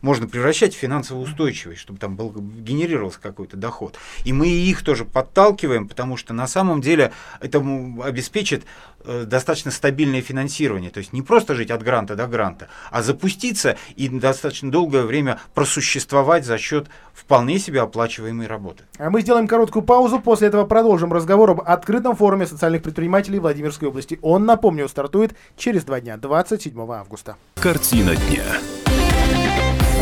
можно 0.03 0.29
превращать 0.29 0.75
в 0.75 0.79
финансово 0.79 1.21
устойчивые, 1.21 1.79
чтобы 1.79 1.99
там 1.99 2.15
был, 2.15 2.31
генерировался 2.31 3.21
какой-то 3.23 3.57
доход. 3.57 3.97
И 4.27 4.35
мы 4.35 4.49
их 4.49 4.85
тоже 4.85 5.07
подталкиваем, 5.07 5.89
потому 5.89 6.10
потому 6.11 6.17
что 6.17 6.35
на 6.35 6.49
самом 6.49 6.81
деле 6.81 7.13
это 7.41 7.59
обеспечит 8.03 8.65
э, 9.05 9.25
достаточно 9.27 9.71
стабильное 9.71 10.23
финансирование. 10.23 10.91
То 10.91 10.99
есть 10.99 11.13
не 11.13 11.23
просто 11.23 11.55
жить 11.55 11.71
от 11.71 11.85
гранта 11.85 12.17
до 12.17 12.27
гранта, 12.27 12.67
а 12.91 13.03
запуститься 13.03 13.77
и 13.95 14.09
достаточно 14.09 14.73
долгое 14.73 15.05
время 15.05 15.39
просуществовать 15.55 16.45
за 16.45 16.59
счет 16.59 16.89
вполне 17.15 17.61
себе 17.61 17.81
оплачиваемой 17.81 18.49
работы. 18.49 18.83
А 18.99 19.09
мы 19.09 19.21
сделаем 19.21 19.47
короткую 19.47 19.85
паузу, 19.85 20.19
после 20.19 20.49
этого 20.49 20.65
продолжим 20.65 21.13
разговор 21.13 21.51
об 21.51 21.61
открытом 21.61 22.17
форуме 22.17 22.47
социальных 22.47 22.83
предпринимателей 22.83 23.39
Владимирской 23.39 23.87
области. 23.87 24.19
Он, 24.21 24.45
напомню, 24.45 24.89
стартует 24.89 25.37
через 25.57 25.85
два 25.85 26.01
дня, 26.01 26.17
27 26.17 26.77
августа. 26.93 27.37
Картина 27.55 28.17
дня. 28.17 28.45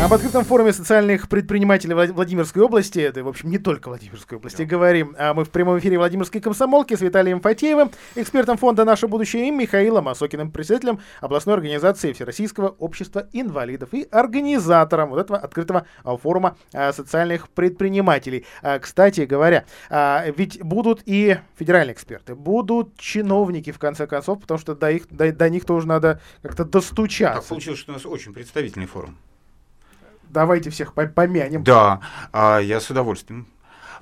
Об 0.01 0.13
открытом 0.13 0.45
форуме 0.45 0.71
социальных 0.71 1.27
предпринимателей 1.27 1.93
Владимирской 1.93 2.63
области, 2.63 2.99
это, 2.99 3.21
в 3.21 3.27
общем, 3.27 3.49
не 3.49 3.57
только 3.57 3.89
Владимирской 3.89 4.37
области, 4.37 4.61
говорим. 4.61 5.13
А 5.19 5.33
мы 5.33 5.43
в 5.43 5.49
прямом 5.49 5.77
эфире 5.79 5.97
Владимирской 5.97 6.39
комсомолки 6.39 6.95
с 6.95 7.01
Виталием 7.01 7.41
Фатеевым, 7.41 7.91
экспертом 8.15 8.57
фонда 8.57 8.85
«Наше 8.85 9.09
будущее» 9.09 9.49
и 9.49 9.51
Михаилом 9.51 10.07
Осокиным, 10.07 10.51
председателем 10.51 11.01
областной 11.19 11.55
организации 11.55 12.13
Всероссийского 12.13 12.69
общества 12.79 13.27
инвалидов 13.33 13.89
и 13.91 14.07
организатором 14.09 15.09
вот 15.09 15.19
этого 15.19 15.37
открытого 15.37 15.85
а, 16.05 16.15
форума 16.15 16.55
а, 16.73 16.93
социальных 16.93 17.49
предпринимателей. 17.49 18.45
А, 18.61 18.79
кстати 18.79 19.21
говоря, 19.21 19.65
ведь 20.37 20.63
будут 20.63 21.01
и 21.07 21.39
федеральные 21.57 21.93
эксперты, 21.93 22.35
будут 22.35 22.97
чиновники, 22.97 23.71
в 23.71 23.79
конце 23.79 24.07
концов, 24.07 24.39
потому 24.39 24.59
что 24.59 24.75
до, 24.75 24.91
их, 24.91 25.09
до, 25.09 25.33
до 25.33 25.49
них 25.49 25.65
тоже 25.65 25.87
надо 25.87 26.21
как-то 26.41 26.63
достучаться. 26.63 27.41
Так 27.41 27.49
получилось, 27.49 27.79
что 27.79 27.91
у 27.91 27.95
нас 27.95 28.05
очень 28.05 28.33
представительный 28.33 28.87
форум. 28.87 29.17
Давайте 30.29 30.69
всех 30.69 30.93
помянем. 30.93 31.63
Да, 31.63 32.01
а 32.31 32.59
я 32.59 32.79
с 32.79 32.89
удовольствием. 32.89 33.47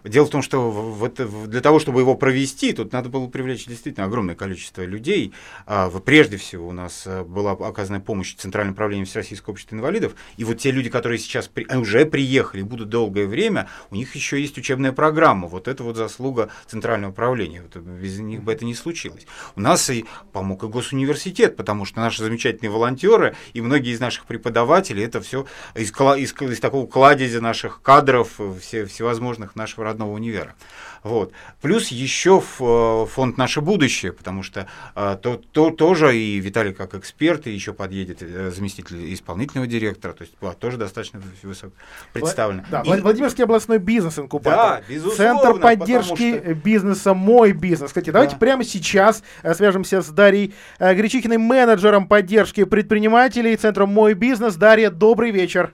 Дело 0.08 0.26
в 0.26 0.30
том, 0.30 0.42
что 0.42 0.70
вот 0.72 1.16
для 1.50 1.62
того, 1.62 1.80
чтобы 1.80 2.02
его 2.02 2.16
провести, 2.16 2.74
тут 2.74 2.94
надо 2.94 3.10
было 3.10 3.28
привлечь 3.28 3.66
действительно 3.66 4.06
огромное 4.06 4.36
количество 4.36 4.84
людей. 4.84 5.34
А, 5.66 5.90
прежде 5.90 6.38
всего 6.38 6.68
у 6.68 6.72
нас 6.72 7.04
э, 7.06 7.24
была 7.24 7.52
оказана 7.52 8.00
помощь 8.00 8.36
Центральным 8.36 8.74
управлением 8.74 9.06
Всероссийского 9.06 9.52
общества 9.54 9.76
инвалидов. 9.76 10.16
И 10.38 10.44
вот 10.44 10.60
те 10.60 10.72
люди, 10.72 10.90
которые 10.90 11.20
сейчас 11.20 11.48
при, 11.48 11.66
уже 11.76 12.06
приехали, 12.06 12.62
будут 12.62 12.90
долгое 12.90 13.28
время, 13.28 13.70
у 13.92 13.96
них 13.96 14.16
еще 14.16 14.40
есть 14.40 14.58
учебная 14.58 14.92
программа. 14.92 15.48
Вот 15.48 15.68
это 15.68 15.84
вот 15.84 15.96
заслуга 15.96 16.50
Центрального 16.68 17.12
управления. 17.12 17.62
Вот 17.62 17.76
без 17.82 18.20
них 18.20 18.44
бы 18.44 18.54
это 18.54 18.66
не 18.66 18.76
случилось. 18.76 19.26
У 19.56 19.62
нас 19.62 19.90
и 19.90 20.06
помог 20.32 20.64
и 20.64 20.68
госуниверситет, 20.68 21.56
потому 21.56 21.86
что 21.86 22.00
наши 22.00 22.24
замечательные 22.24 22.72
волонтеры 22.72 23.36
и 23.54 23.62
многие 23.62 23.94
из 23.94 24.00
наших 24.00 24.26
преподавателей 24.26 25.04
это 25.04 25.22
все 25.22 25.46
из, 25.76 25.92
из, 25.92 26.34
из 26.42 26.60
такого 26.60 26.88
кладезя 26.88 27.42
наших 27.42 27.82
кадров, 27.82 28.36
э, 28.40 28.54
все, 28.62 28.86
всевозможных 28.86 29.56
нашего 29.56 29.86
родного 29.98 30.12
универа. 30.12 30.56
Вот. 31.04 31.32
Плюс 31.62 31.88
еще 31.88 32.42
э, 32.60 33.06
фонд 33.10 33.38
«Наше 33.38 33.62
будущее», 33.62 34.12
потому 34.12 34.44
что 34.44 34.68
а, 34.94 35.16
то, 35.16 35.42
то, 35.52 35.70
тоже 35.70 36.18
и 36.18 36.40
Виталий 36.40 36.74
как 36.74 36.96
эксперт, 36.96 37.48
и 37.48 37.52
еще 37.52 37.74
подъедет 37.74 38.22
э, 38.22 38.52
заместитель 38.52 39.14
исполнительного 39.14 39.68
директора, 39.68 40.14
то 40.14 40.24
есть 40.24 40.34
тоже 40.60 40.78
достаточно 40.78 41.22
высоко 41.44 41.74
представлена. 42.14 42.66
Да, 42.70 42.82
и... 42.82 43.02
Владимирский 43.02 43.44
областной 43.44 43.78
бизнес-инкубатор. 43.78 44.82
Да, 44.82 44.82
безусловно. 44.88 45.42
Центр 45.42 45.60
поддержки 45.62 46.40
что... 46.40 46.54
бизнеса 46.56 47.14
«Мой 47.14 47.54
бизнес». 47.54 47.90
Кстати, 47.90 48.10
давайте 48.10 48.34
да. 48.34 48.40
прямо 48.40 48.64
сейчас 48.64 49.24
свяжемся 49.54 50.02
с 50.02 50.10
Дарьей 50.10 50.54
Гречихиной, 50.80 51.38
менеджером 51.38 52.08
поддержки 52.08 52.66
предпринимателей 52.66 53.56
Центра 53.56 53.86
«Мой 53.86 54.14
бизнес». 54.14 54.56
Дарья, 54.56 54.90
добрый 54.90 55.32
вечер. 55.32 55.74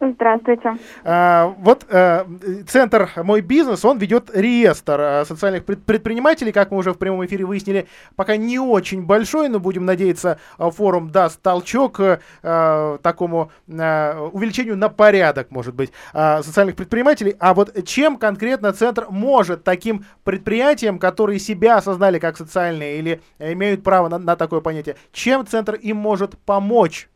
Здравствуйте. 0.00 0.76
А, 1.04 1.54
вот 1.58 1.86
а, 1.88 2.26
центр 2.66 3.10
«Мой 3.16 3.40
бизнес», 3.40 3.84
он 3.84 3.98
ведет 3.98 4.30
реестр 4.34 5.00
а, 5.00 5.24
социальных 5.24 5.64
пред 5.64 5.84
предпринимателей, 5.84 6.52
как 6.52 6.70
мы 6.70 6.78
уже 6.78 6.92
в 6.92 6.98
прямом 6.98 7.24
эфире 7.26 7.44
выяснили, 7.44 7.86
пока 8.16 8.36
не 8.36 8.58
очень 8.58 9.02
большой, 9.02 9.48
но 9.48 9.60
будем 9.60 9.84
надеяться, 9.84 10.38
а, 10.58 10.70
форум 10.70 11.10
даст 11.10 11.40
толчок 11.40 12.00
а, 12.00 12.98
такому 12.98 13.52
а, 13.68 14.28
увеличению 14.32 14.76
на 14.76 14.88
порядок, 14.88 15.50
может 15.50 15.74
быть, 15.74 15.92
а, 16.12 16.42
социальных 16.42 16.76
предпринимателей. 16.76 17.36
А 17.38 17.54
вот 17.54 17.84
чем 17.84 18.16
конкретно 18.16 18.72
центр 18.72 19.06
может 19.08 19.62
таким 19.62 20.04
предприятиям, 20.24 20.98
которые 20.98 21.38
себя 21.38 21.76
осознали 21.76 22.18
как 22.18 22.36
социальные 22.36 22.98
или 22.98 23.20
имеют 23.38 23.84
право 23.84 24.08
на, 24.08 24.18
на 24.18 24.36
такое 24.36 24.60
понятие, 24.60 24.96
чем 25.12 25.46
центр 25.46 25.74
им 25.74 25.96
может 25.96 26.36
помочь? 26.38 27.08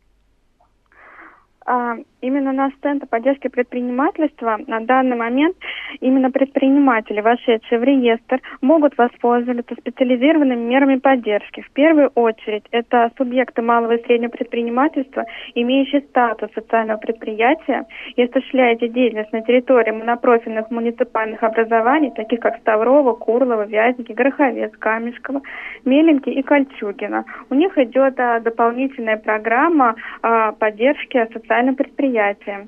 Именно 2.21 2.51
на 2.51 2.69
Центр 2.81 3.07
поддержки 3.07 3.47
предпринимательства 3.47 4.59
на 4.67 4.81
данный 4.81 5.15
момент 5.15 5.55
именно 6.01 6.29
предприниматели, 6.29 7.21
вошедшие 7.21 7.79
в 7.79 7.83
реестр, 7.83 8.41
могут 8.61 8.97
воспользоваться 8.97 9.75
специализированными 9.75 10.59
мерами 10.59 10.97
поддержки. 10.97 11.61
В 11.61 11.71
первую 11.71 12.09
очередь 12.15 12.65
это 12.71 13.09
субъекты 13.17 13.61
малого 13.61 13.93
и 13.93 14.03
среднего 14.03 14.31
предпринимательства, 14.31 15.23
имеющие 15.55 16.01
статус 16.01 16.49
социального 16.53 16.97
предприятия 16.97 17.85
и 18.17 18.23
осуществляющие 18.23 18.89
деятельность 18.89 19.31
на 19.31 19.41
территории 19.41 19.91
монопрофильных 19.91 20.69
муниципальных 20.71 21.41
образований, 21.41 22.11
таких 22.11 22.41
как 22.41 22.57
Ставрово, 22.57 23.13
Курлово, 23.13 23.65
Вязники, 23.65 24.11
Гороховец, 24.11 24.71
Камешково, 24.77 25.41
Меленки 25.85 26.29
и 26.29 26.41
Кольчугина. 26.41 27.23
У 27.49 27.55
них 27.55 27.77
идет 27.77 28.19
а, 28.19 28.41
дополнительная 28.41 29.17
программа 29.17 29.95
а, 30.21 30.51
поддержки 30.51 31.25
социального 31.33 31.75
предприятия 31.75 32.08
предприятия. 32.09 32.67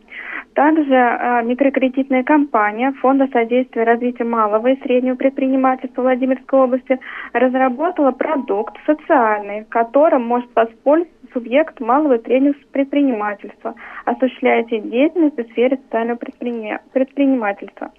Также 0.53 0.93
э, 0.93 1.43
микрокредитная 1.43 2.23
компания 2.23 2.91
Фонда 3.01 3.27
содействия 3.31 3.83
развития 3.83 4.25
малого 4.25 4.67
и 4.67 4.81
среднего 4.81 5.15
предпринимательства 5.15 6.01
Владимирской 6.01 6.59
области 6.59 6.99
разработала 7.33 8.11
продукт 8.11 8.75
социальный, 8.85 9.65
которым 9.69 10.25
может 10.25 10.49
воспользоваться 10.55 11.15
субъект 11.33 11.79
малого 11.79 12.15
и 12.15 12.23
среднего 12.23 12.53
предпринимательства, 12.73 13.73
осуществляющий 14.03 14.81
деятельность 14.81 15.37
в 15.37 15.51
сфере 15.51 15.77
социального 15.85 16.17
предпринимательства. 16.17 17.91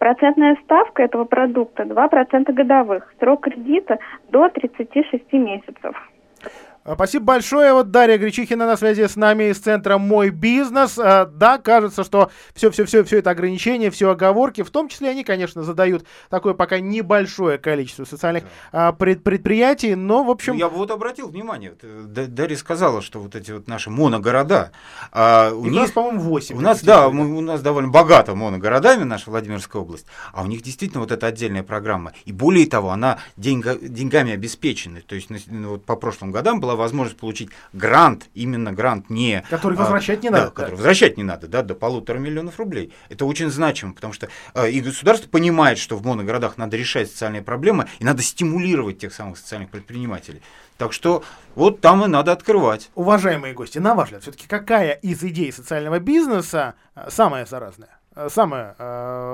Процентная 0.00 0.56
ставка 0.64 1.04
этого 1.04 1.24
продукта 1.24 1.84
2% 1.84 2.52
годовых, 2.52 3.14
срок 3.20 3.44
кредита 3.44 3.98
до 4.30 4.48
36 4.48 5.32
месяцев. 5.34 5.94
А, 6.82 6.94
спасибо 6.94 7.26
большое. 7.26 7.74
Вот 7.74 7.90
Дарья 7.90 8.16
Гречихина 8.16 8.66
на 8.66 8.76
связи 8.76 9.06
с 9.06 9.14
нами 9.14 9.50
из 9.50 9.58
центра 9.58 9.98
«Мой 9.98 10.30
бизнес». 10.30 10.98
А, 10.98 11.26
да, 11.26 11.58
кажется, 11.58 12.04
что 12.04 12.30
все-все-все 12.54 13.04
все 13.04 13.18
это 13.18 13.30
ограничения, 13.30 13.90
все 13.90 14.10
оговорки, 14.10 14.62
в 14.62 14.70
том 14.70 14.88
числе 14.88 15.10
они, 15.10 15.22
конечно, 15.22 15.62
задают 15.62 16.06
такое 16.30 16.54
пока 16.54 16.80
небольшое 16.80 17.58
количество 17.58 18.04
социальных 18.04 18.44
а, 18.72 18.92
пред, 18.92 19.22
предприятий, 19.22 19.94
но, 19.94 20.24
в 20.24 20.30
общем... 20.30 20.56
Я 20.56 20.70
бы 20.70 20.76
вот 20.76 20.90
обратил 20.90 21.28
внимание, 21.28 21.74
э, 21.82 22.26
Дарья 22.26 22.56
сказала, 22.56 23.02
что 23.02 23.20
вот 23.20 23.34
эти 23.34 23.52
вот 23.52 23.68
наши 23.68 23.90
моногорода... 23.90 24.72
А, 25.12 25.50
у, 25.52 25.60
у 25.60 25.66
них, 25.66 25.82
нас, 25.82 25.90
по-моему, 25.90 26.22
8. 26.22 26.56
У 26.56 26.60
нас, 26.62 26.82
да, 26.82 27.10
мы, 27.10 27.36
у 27.36 27.42
нас 27.42 27.60
довольно 27.60 27.90
богато 27.90 28.34
моногородами 28.34 29.04
наша 29.04 29.30
Владимирская 29.30 29.82
область, 29.82 30.06
а 30.32 30.42
у 30.42 30.46
них 30.46 30.62
действительно 30.62 31.00
вот 31.00 31.12
эта 31.12 31.26
отдельная 31.26 31.62
программа. 31.62 32.12
И 32.24 32.32
более 32.32 32.66
того, 32.66 32.90
она 32.90 33.18
деньга, 33.36 33.76
деньгами 33.76 34.32
обеспечена. 34.32 35.02
То 35.06 35.14
есть 35.14 35.28
ну, 35.46 35.70
вот 35.70 35.84
по 35.84 35.96
прошлым 35.96 36.30
годам 36.30 36.58
была 36.58 36.69
возможность 36.76 37.18
получить 37.18 37.50
грант, 37.72 38.28
именно 38.34 38.72
грант 38.72 39.10
не... 39.10 39.44
Который 39.50 39.76
а, 39.76 39.80
возвращать 39.80 40.22
не 40.22 40.30
надо. 40.30 40.44
Да, 40.46 40.50
который 40.50 40.74
возвращать 40.74 41.16
не 41.16 41.22
надо, 41.22 41.48
да, 41.48 41.62
до 41.62 41.74
полутора 41.74 42.18
миллионов 42.18 42.58
рублей. 42.58 42.92
Это 43.08 43.24
очень 43.24 43.50
значимо, 43.50 43.92
потому 43.92 44.12
что 44.12 44.28
э, 44.54 44.70
и 44.70 44.80
государство 44.80 45.28
понимает, 45.28 45.78
что 45.78 45.96
в 45.96 46.04
моногородах 46.04 46.56
надо 46.58 46.76
решать 46.76 47.10
социальные 47.10 47.42
проблемы, 47.42 47.88
и 47.98 48.04
надо 48.04 48.22
стимулировать 48.22 48.98
тех 48.98 49.12
самых 49.12 49.38
социальных 49.38 49.70
предпринимателей. 49.70 50.42
Так 50.78 50.92
что 50.92 51.22
вот 51.54 51.80
там 51.80 52.04
и 52.04 52.08
надо 52.08 52.32
открывать. 52.32 52.90
Уважаемые 52.94 53.54
гости, 53.54 53.78
на 53.78 53.94
ваш 53.94 54.06
взгляд, 54.08 54.22
все-таки 54.22 54.46
какая 54.46 54.92
из 54.92 55.22
идей 55.22 55.52
социального 55.52 55.98
бизнеса 55.98 56.74
э, 56.94 57.08
самая 57.10 57.46
заразная, 57.46 58.00
э, 58.14 58.28
самая, 58.30 58.74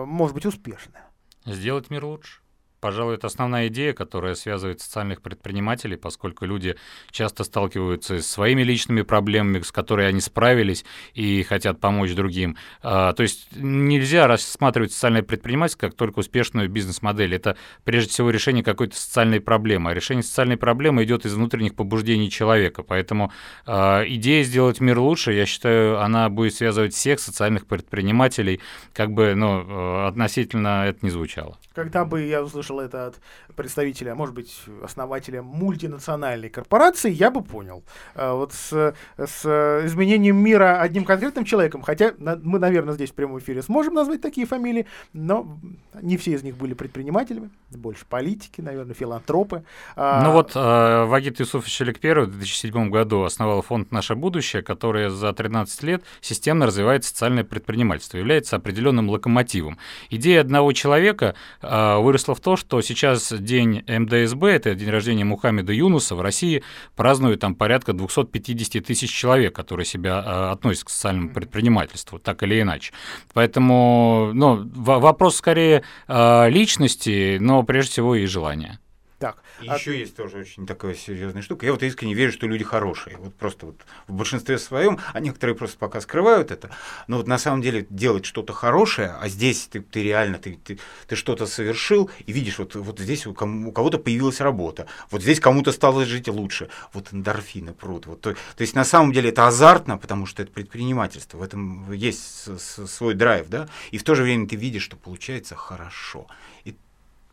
может 0.05 0.35
быть, 0.35 0.47
успешная? 0.47 1.05
Сделать 1.45 1.91
мир 1.91 2.05
лучше. 2.05 2.41
Пожалуй, 2.87 3.17
это 3.17 3.27
основная 3.27 3.67
идея, 3.67 3.95
которая 3.95 4.37
связывает 4.37 4.81
социальных 4.81 5.21
предпринимателей, 5.21 5.97
поскольку 5.97 6.45
люди 6.45 6.77
часто 7.11 7.43
сталкиваются 7.43 8.23
с 8.23 8.29
своими 8.29 8.63
личными 8.63 9.03
проблемами, 9.03 9.59
с 9.59 9.73
которыми 9.73 10.07
они 10.07 10.21
справились 10.21 10.85
и 11.13 11.43
хотят 11.43 11.81
помочь 11.81 12.15
другим. 12.15 12.57
А, 12.83 13.13
то 13.13 13.25
есть 13.25 13.49
нельзя 13.57 14.29
рассматривать 14.29 14.93
социальное 14.93 15.25
предпринимательство 15.25 15.89
как 15.89 15.97
только 15.97 16.21
успешную 16.21 16.71
бизнес-модель. 16.71 17.35
Это 17.35 17.57
прежде 17.83 18.11
всего 18.11 18.31
решение 18.31 18.63
какой-то 18.63 18.97
социальной 18.97 19.41
проблемы. 19.41 19.91
А 19.91 19.95
решение 19.95 20.23
социальной 20.23 20.57
проблемы 20.57 21.03
идет 21.03 21.27
из 21.27 21.35
внутренних 21.35 21.75
побуждений 21.75 22.31
человека. 22.31 22.85
Поэтому 22.85 23.33
а, 23.67 24.05
идея 24.07 24.45
сделать 24.45 24.79
мир 24.79 25.01
лучше, 25.01 25.33
я 25.33 25.45
считаю, 25.45 26.01
она 26.01 26.29
будет 26.29 26.55
связывать 26.55 26.95
всех 26.95 27.19
социальных 27.19 27.67
предпринимателей, 27.67 28.61
как 28.93 29.11
бы 29.11 29.35
ну, 29.35 29.65
э, 29.67 30.07
относительно 30.07 30.87
это 30.87 31.01
не 31.03 31.11
звучало. 31.11 31.59
Когда 31.75 32.05
бы 32.05 32.23
я 32.23 32.45
услышал 32.45 32.76
услышал 32.77 32.81
это 32.81 33.07
от 33.07 33.21
представителя, 33.55 34.15
может 34.15 34.35
быть, 34.35 34.63
основателя 34.83 35.43
мультинациональной 35.43 36.49
корпорации, 36.49 37.11
я 37.11 37.31
бы 37.31 37.43
понял. 37.43 37.83
А 38.15 38.35
вот 38.35 38.53
с, 38.53 38.95
с 39.17 39.45
изменением 39.87 40.37
мира 40.37 40.81
одним 40.81 41.05
конкретным 41.05 41.45
человеком, 41.45 41.83
хотя 41.83 42.13
мы, 42.19 42.59
наверное, 42.59 42.95
здесь 42.95 43.11
в 43.11 43.15
прямом 43.15 43.39
эфире 43.39 43.63
сможем 43.63 43.95
назвать 43.95 44.21
такие 44.21 44.47
фамилии, 44.47 44.87
но 45.13 45.59
не 46.03 46.17
все 46.17 46.33
из 46.33 46.43
них 46.43 46.57
были 46.57 46.75
предпринимателями, 46.75 47.51
больше 47.71 48.05
политики, 48.09 48.61
наверное, 48.61 48.95
филантропы. 48.95 49.63
А 49.97 50.23
ну 50.23 50.33
вот 50.33 50.53
э, 50.55 51.05
Вагит 51.05 51.41
Юсуфович 51.41 51.83
Эликпер 51.83 52.21
в 52.21 52.31
2007 52.31 52.91
году 52.91 53.23
основал 53.23 53.63
фонд 53.63 53.93
«Наше 53.93 54.15
будущее», 54.15 54.63
который 54.63 55.11
за 55.11 55.33
13 55.33 55.83
лет 55.83 56.03
системно 56.21 56.67
развивает 56.67 57.05
социальное 57.05 57.45
предпринимательство, 57.45 58.19
является 58.19 58.57
определенным 58.57 59.09
локомотивом. 59.11 59.79
Идея 60.11 60.41
одного 60.41 60.73
человека 60.73 61.35
выросла 61.63 62.35
в 62.35 62.41
то, 62.41 62.56
что 62.57 62.81
сейчас 62.81 63.33
день 63.33 63.85
МДСБ, 63.87 64.51
это 64.51 64.75
день 64.75 64.91
рождения 64.91 65.25
Мухаммеда 65.25 65.73
Юнуса, 65.73 66.15
в 66.15 66.21
России 66.21 66.63
празднуют 66.95 67.41
там 67.41 67.55
порядка 67.55 67.93
250 67.93 68.85
тысяч 68.85 69.11
человек, 69.11 69.55
которые 69.55 69.87
себя 69.87 70.23
э, 70.25 70.53
относят 70.53 70.85
к 70.85 70.91
социальному 70.91 71.31
предпринимательству, 71.31 72.19
так 72.19 72.43
или 72.43 72.61
иначе. 72.61 72.93
Поэтому 73.33 74.31
ну, 74.35 74.63
вопрос 74.75 75.37
скорее 75.37 75.83
э, 76.09 76.51
личности, 76.51 77.39
но 77.41 77.63
прежде 77.63 77.93
всего 77.93 78.15
и 78.15 78.27
желания. 78.27 78.81
Так. 79.19 79.43
И 79.63 79.69
а... 79.69 79.77
еще 79.77 79.99
есть 79.99 80.15
тоже 80.15 80.39
очень 80.39 80.67
такая 80.67 80.95
серьезная 80.95 81.41
штука. 81.41 81.65
Я 81.65 81.73
вот 81.73 81.83
искренне 81.83 82.13
верю, 82.13 82.33
что 82.33 82.47
люди 82.47 82.65
хорошие. 82.65 83.17
Вот 83.17 83.35
просто 83.35 83.67
вот 83.67 83.81
в 84.07 84.13
большинстве 84.13 84.59
своем, 84.59 84.99
а 85.15 85.21
некоторые 85.21 85.57
просто 85.57 85.79
пока 85.79 86.03
скрывают 86.03 86.51
это. 86.51 86.71
Но 87.07 87.17
вот 87.17 87.27
на 87.27 87.39
самом 87.39 87.63
деле 87.63 87.87
делать 87.89 88.27
что-то 88.27 88.53
хорошее, 88.53 89.17
а 89.19 89.29
здесь 89.29 89.69
ты, 89.69 89.81
ты 89.81 90.03
реально 90.03 90.39
ты, 90.39 90.59
ты, 90.63 90.79
ты 91.07 91.17
что-то 91.17 91.47
совершил 91.47 92.11
и 92.27 92.33
видишь, 92.33 92.59
вот, 92.59 92.75
вот 92.75 92.99
здесь 92.99 93.27
у, 93.27 93.33
кому, 93.33 93.71
у 93.71 93.73
кого-то 93.73 93.99
появилась 93.99 94.41
работа, 94.41 94.87
вот 95.11 95.23
здесь 95.23 95.41
кому-то 95.41 95.73
стало 95.73 96.05
жить 96.05 96.29
лучше. 96.29 96.69
Вот 96.93 97.13
эндорфины 97.13 97.73
прут. 97.73 98.07
Вот, 98.07 98.21
то, 98.21 98.35
то 98.35 98.61
есть 98.61 98.75
на 98.75 98.85
самом 98.85 99.13
деле 99.13 99.31
это 99.31 99.47
азартно, 99.47 99.97
потому 99.97 100.27
что 100.27 100.43
это 100.43 100.53
предпринимательство. 100.53 101.39
В 101.39 101.43
этом 101.43 101.91
есть 101.93 102.21
с, 102.21 102.59
с, 102.59 102.87
свой 102.87 103.15
драйв, 103.15 103.49
да. 103.49 103.67
И 103.93 103.99
в 103.99 104.05
то 104.05 104.15
же 104.15 104.25
время 104.25 104.47
ты 104.47 104.57
видишь, 104.57 104.83
что 104.83 104.97
получается 104.97 105.55
хорошо. 105.55 106.27
И 106.65 106.77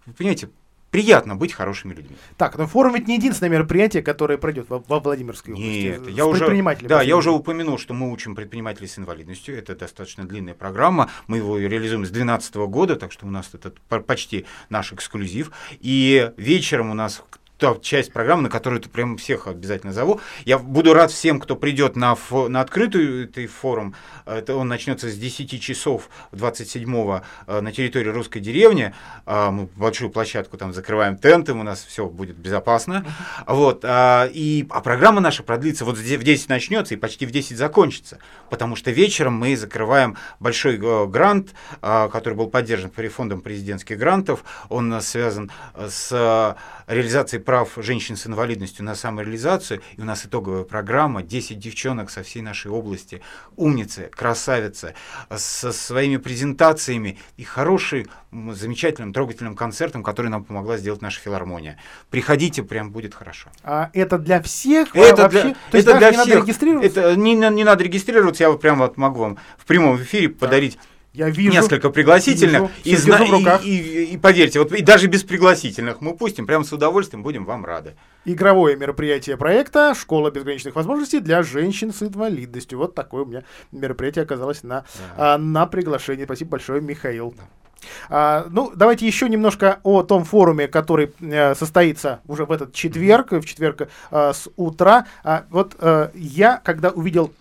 вы 0.05 0.13
понимаете, 0.13 0.49
приятно 0.93 1.35
быть 1.35 1.53
хорошими 1.53 1.95
людьми. 1.95 2.15
Так, 2.37 2.55
но 2.55 2.67
форум 2.67 2.93
ведь 2.93 3.07
не 3.07 3.15
единственное 3.15 3.49
мероприятие, 3.49 4.03
которое 4.03 4.37
пройдет 4.37 4.69
во, 4.69 4.77
во 4.87 4.99
Владимирской 4.99 5.55
области. 5.55 5.97
Нет, 5.99 6.07
я 6.07 6.27
уже, 6.27 6.47
да, 6.83 7.01
я 7.01 7.17
уже 7.17 7.31
упомянул, 7.31 7.79
что 7.79 7.95
мы 7.95 8.11
учим 8.11 8.35
предпринимателей 8.35 8.87
с 8.87 8.99
инвалидностью. 8.99 9.57
Это 9.57 9.75
достаточно 9.75 10.23
длинная 10.23 10.53
программа. 10.53 11.09
Мы 11.25 11.37
его 11.37 11.57
реализуем 11.57 12.05
с 12.05 12.09
2012 12.09 12.55
года, 12.67 12.95
так 12.95 13.11
что 13.11 13.25
у 13.25 13.31
нас 13.31 13.49
это 13.53 13.71
почти 14.01 14.45
наш 14.69 14.93
эксклюзив. 14.93 15.51
И 15.79 16.31
вечером 16.37 16.91
у 16.91 16.93
нас 16.93 17.23
та 17.57 17.75
часть 17.81 18.11
программы, 18.11 18.43
на 18.43 18.49
которую 18.49 18.81
ты 18.81 18.89
прям 18.89 19.17
всех 19.17 19.47
обязательно 19.47 19.93
зову. 19.93 20.19
Я 20.45 20.57
буду 20.57 20.93
рад 20.93 21.11
всем, 21.11 21.39
кто 21.39 21.55
придет 21.55 21.95
на, 21.95 22.15
фо, 22.15 22.49
на 22.49 22.61
открытую 22.61 23.25
этой 23.25 23.47
форум. 23.47 23.95
Это 24.25 24.55
он 24.55 24.67
начнется 24.67 25.09
с 25.09 25.17
10 25.17 25.61
часов 25.61 26.09
27-го 26.31 27.21
э, 27.47 27.61
на 27.61 27.71
территории 27.71 28.09
русской 28.09 28.39
деревни. 28.39 28.93
А, 29.25 29.51
мы 29.51 29.67
большую 29.75 30.09
площадку 30.09 30.57
там 30.57 30.73
закрываем 30.73 31.17
тентом, 31.17 31.59
у 31.59 31.63
нас 31.63 31.83
все 31.83 32.07
будет 32.07 32.37
безопасно. 32.37 33.05
Вот. 33.47 33.85
А, 33.85 34.27
и, 34.31 34.65
а 34.69 34.81
программа 34.81 35.21
наша 35.21 35.43
продлится, 35.43 35.85
вот 35.85 35.97
в 35.97 36.03
10 36.03 36.49
начнется 36.49 36.95
и 36.95 36.97
почти 36.97 37.25
в 37.25 37.31
10 37.31 37.57
закончится. 37.57 38.19
Потому 38.49 38.75
что 38.75 38.91
вечером 38.91 39.35
мы 39.35 39.55
закрываем 39.55 40.17
большой 40.39 40.77
э, 40.77 41.07
грант, 41.07 41.53
а, 41.81 42.09
который 42.09 42.33
был 42.33 42.47
поддержан 42.47 42.91
фондом 42.91 43.41
президентских 43.41 43.97
грантов. 43.97 44.43
Он 44.69 45.01
связан 45.01 45.51
с 45.75 46.55
реализацией 46.87 47.41
прав 47.41 47.71
женщин 47.77 48.15
с 48.15 48.27
инвалидностью 48.27 48.85
на 48.85 48.95
самореализацию. 48.95 49.81
И 49.97 50.01
у 50.01 50.05
нас 50.05 50.25
итоговая 50.25 50.63
программа, 50.63 51.23
10 51.23 51.59
девчонок 51.59 52.09
со 52.09 52.23
всей 52.23 52.41
нашей 52.41 52.71
области, 52.71 53.21
умницы, 53.55 54.09
красавицы, 54.13 54.95
со 55.35 55.71
своими 55.71 56.17
презентациями 56.17 57.19
и 57.37 57.43
хорошим, 57.43 58.07
замечательным, 58.31 59.13
трогательным 59.13 59.55
концертом, 59.55 60.03
который 60.03 60.27
нам 60.27 60.43
помогла 60.43 60.77
сделать 60.77 61.01
наша 61.01 61.19
филармония. 61.19 61.77
Приходите, 62.09 62.63
прям 62.63 62.91
будет 62.91 63.13
хорошо. 63.13 63.49
А 63.63 63.89
это 63.93 64.17
для 64.17 64.41
всех? 64.41 64.95
Это 64.95 65.23
вообще? 65.23 65.41
для, 65.41 65.55
То 65.71 65.77
это 65.77 65.97
для 65.97 66.09
не 66.09 66.17
всех. 66.17 66.27
Надо 66.27 66.41
регистрироваться? 66.41 67.01
Это 67.01 67.15
не, 67.15 67.35
не 67.35 67.63
надо 67.63 67.83
регистрироваться, 67.83 68.43
я 68.43 68.49
вот 68.49 68.61
прям 68.61 68.79
вот 68.79 68.97
могу 68.97 69.19
вам 69.19 69.37
в 69.57 69.65
прямом 69.65 69.97
эфире 69.97 70.29
да. 70.29 70.35
подарить 70.39 70.77
я 71.13 71.29
вижу. 71.29 71.51
Несколько 71.51 71.91
пригласительных. 71.91 72.71
Вижу, 72.83 73.07
и, 73.07 73.11
в 73.11 73.31
руках. 73.31 73.63
И, 73.63 73.77
и, 73.77 74.03
и 74.13 74.17
поверьте, 74.17 74.59
вот 74.59 74.71
и 74.71 74.81
даже 74.81 75.07
без 75.07 75.23
пригласительных 75.23 76.01
мы 76.01 76.15
пустим, 76.15 76.47
прямо 76.47 76.63
с 76.65 76.73
удовольствием 76.73 77.21
будем 77.21 77.45
вам 77.45 77.63
рады. 77.65 77.95
Игровое 78.25 78.75
мероприятие 78.75 79.37
проекта 79.37 79.93
«Школа 79.95 80.31
безграничных 80.31 80.75
возможностей 80.75 81.19
для 81.19 81.43
женщин 81.43 81.93
с 81.93 82.01
инвалидностью». 82.01 82.79
Вот 82.79 82.95
такое 82.95 83.23
у 83.23 83.25
меня 83.27 83.43
мероприятие 83.71 84.23
оказалось 84.23 84.63
на, 84.63 84.85
да. 85.17 85.35
а, 85.35 85.37
на 85.37 85.67
приглашении. 85.67 86.25
Спасибо 86.25 86.51
большое, 86.51 86.81
Михаил. 86.81 87.35
Да. 87.37 87.43
А, 88.09 88.47
ну, 88.49 88.71
давайте 88.75 89.05
еще 89.05 89.29
немножко 89.29 89.79
о 89.83 90.03
том 90.03 90.23
форуме, 90.23 90.67
который 90.67 91.13
а, 91.21 91.53
состоится 91.55 92.21
уже 92.27 92.45
в 92.45 92.51
этот 92.51 92.73
четверг, 92.73 93.31
в 93.31 93.45
четверг 93.45 93.89
а, 94.09 94.33
с 94.33 94.49
утра. 94.55 95.05
А, 95.23 95.45
вот 95.49 95.75
а, 95.79 96.11
я, 96.15 96.57
когда 96.63 96.89
увидел 96.89 97.31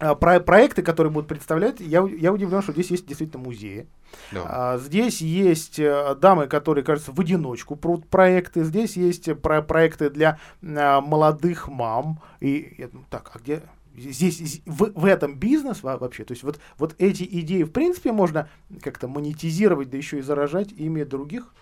про 0.00 0.40
проекты, 0.40 0.82
которые 0.82 1.12
будут 1.12 1.28
представлять, 1.28 1.80
я, 1.80 2.06
я 2.06 2.32
удивлен, 2.32 2.62
что 2.62 2.72
здесь 2.72 2.90
есть 2.90 3.06
действительно 3.06 3.42
музеи. 3.42 3.86
Да. 4.32 4.42
А, 4.46 4.78
здесь 4.78 5.20
есть 5.20 5.78
а, 5.78 6.14
дамы, 6.14 6.46
которые, 6.46 6.84
кажется, 6.84 7.12
в 7.12 7.20
одиночку 7.20 7.76
прут 7.76 8.08
проекты. 8.08 8.64
Здесь 8.64 8.96
есть 8.96 9.32
про 9.40 9.62
проекты 9.62 10.10
для 10.10 10.38
а, 10.62 11.00
молодых 11.00 11.68
мам. 11.68 12.20
И 12.40 12.74
я, 12.78 12.88
ну, 12.92 13.04
так, 13.10 13.30
а 13.34 13.38
где 13.38 13.62
здесь 13.96 14.62
в, 14.66 14.92
в 14.94 15.04
этом 15.04 15.36
бизнес 15.36 15.82
вообще? 15.82 16.24
То 16.24 16.32
есть 16.32 16.42
вот, 16.42 16.58
вот 16.78 16.94
эти 16.98 17.24
идеи, 17.24 17.64
в 17.64 17.70
принципе, 17.70 18.12
можно 18.12 18.48
как-то 18.82 19.08
монетизировать, 19.08 19.90
да 19.90 19.96
еще 19.96 20.18
и 20.18 20.22
заражать 20.22 20.72
ими 20.72 21.02
других? 21.02 21.52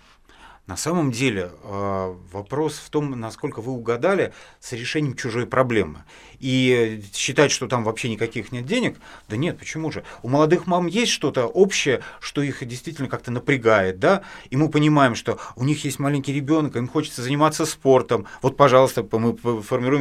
На 0.68 0.76
самом 0.76 1.12
деле 1.12 1.50
э, 1.62 2.14
вопрос 2.30 2.76
в 2.76 2.90
том, 2.90 3.18
насколько 3.18 3.62
вы 3.62 3.72
угадали 3.72 4.34
с 4.60 4.72
решением 4.72 5.16
чужой 5.16 5.46
проблемы. 5.46 6.04
И 6.40 7.02
считать, 7.14 7.50
что 7.50 7.66
там 7.66 7.84
вообще 7.84 8.08
никаких 8.08 8.52
нет 8.52 8.64
денег, 8.64 8.98
да 9.28 9.36
нет, 9.36 9.58
почему 9.58 9.90
же? 9.90 10.04
У 10.22 10.28
молодых 10.28 10.66
мам 10.66 10.86
есть 10.86 11.12
что-то 11.12 11.46
общее, 11.46 12.02
что 12.20 12.42
их 12.42 12.66
действительно 12.66 13.08
как-то 13.08 13.30
напрягает, 13.30 13.98
да? 13.98 14.22
И 14.50 14.56
мы 14.56 14.68
понимаем, 14.68 15.14
что 15.14 15.38
у 15.56 15.64
них 15.64 15.84
есть 15.84 15.98
маленький 15.98 16.32
ребенок, 16.32 16.76
им 16.76 16.88
хочется 16.88 17.22
заниматься 17.22 17.66
спортом. 17.66 18.26
Вот, 18.42 18.56
пожалуйста, 18.56 19.06
мы 19.12 19.36
формируем 19.62 19.98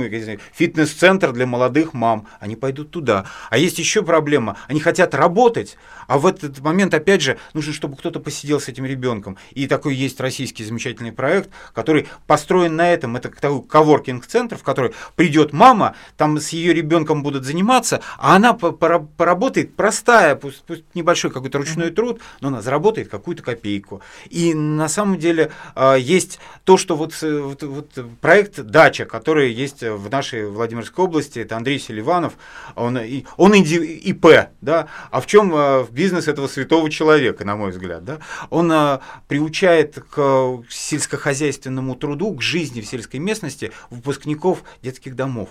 фитнес-центр 0.54 1.32
для 1.32 1.48
молодых 1.48 1.94
мам, 1.94 2.28
они 2.40 2.56
пойдут 2.56 2.92
туда. 2.92 3.26
А 3.50 3.58
есть 3.58 3.80
еще 3.80 4.04
проблема, 4.04 4.58
они 4.68 4.80
хотят 4.80 5.16
работать, 5.16 5.78
а 6.08 6.18
в 6.18 6.26
этот 6.26 6.60
момент, 6.60 6.94
опять 6.94 7.22
же, 7.22 7.38
нужно, 7.54 7.74
чтобы 7.74 7.98
кто-то 7.98 8.20
посидел 8.20 8.60
с 8.60 8.68
этим 8.68 8.86
ребенком. 8.86 9.38
И 9.52 9.68
такой 9.68 9.96
есть 9.96 10.20
российский 10.20 10.64
замечательный 10.64 11.12
проект, 11.12 11.50
который 11.74 12.08
построен 12.28 12.76
на 12.76 12.92
этом. 12.92 13.16
Это 13.18 13.30
такой 13.30 13.64
коворкинг-центр, 13.64 14.58
в 14.58 14.64
который 14.64 14.94
придет 15.16 15.52
мама, 15.52 15.96
там 16.16 16.27
там 16.28 16.40
с 16.40 16.50
ее 16.50 16.74
ребенком 16.74 17.24
будут 17.24 17.46
заниматься, 17.46 18.02
а 18.18 18.36
она 18.36 18.54
поработает 18.54 19.76
простая, 19.76 20.36
пусть, 20.36 20.62
пусть 20.64 20.84
небольшой 20.94 21.32
какой-то 21.32 21.58
ручной 21.58 21.90
труд, 21.92 22.20
но 22.42 22.50
она 22.50 22.62
заработает 22.62 23.08
какую-то 23.08 23.44
копейку. 23.44 24.02
И 24.30 24.54
на 24.54 24.90
самом 24.90 25.18
деле 25.18 25.52
а, 25.74 25.96
есть 25.96 26.40
то, 26.66 26.76
что 26.76 26.98
вот, 26.98 27.14
вот, 27.22 27.64
вот 27.64 27.92
проект 28.20 28.60
«Дача», 28.60 29.06
который 29.06 29.54
есть 29.54 29.84
в 29.84 30.10
нашей 30.10 30.50
Владимирской 30.50 31.06
области, 31.06 31.40
это 31.40 31.56
Андрей 31.56 31.80
Селиванов, 31.80 32.34
он, 32.76 33.00
он 33.38 33.54
ИП, 33.54 34.50
да, 34.60 34.88
а 35.12 35.22
в 35.22 35.28
чем 35.28 35.54
а, 35.56 35.84
в 35.84 35.92
бизнес 35.92 36.28
этого 36.28 36.48
святого 36.48 36.90
человека, 36.90 37.46
на 37.46 37.56
мой 37.56 37.72
взгляд, 37.72 38.04
да, 38.04 38.18
он 38.50 38.70
а, 38.74 39.00
приучает 39.30 39.98
к 40.12 40.62
сельскохозяйственному 40.70 41.96
труду, 41.96 42.36
к 42.36 42.42
жизни 42.42 42.82
в 42.82 42.86
сельской 42.86 43.22
местности 43.22 43.72
выпускников 43.90 44.64
детских 44.82 45.16
домов. 45.16 45.50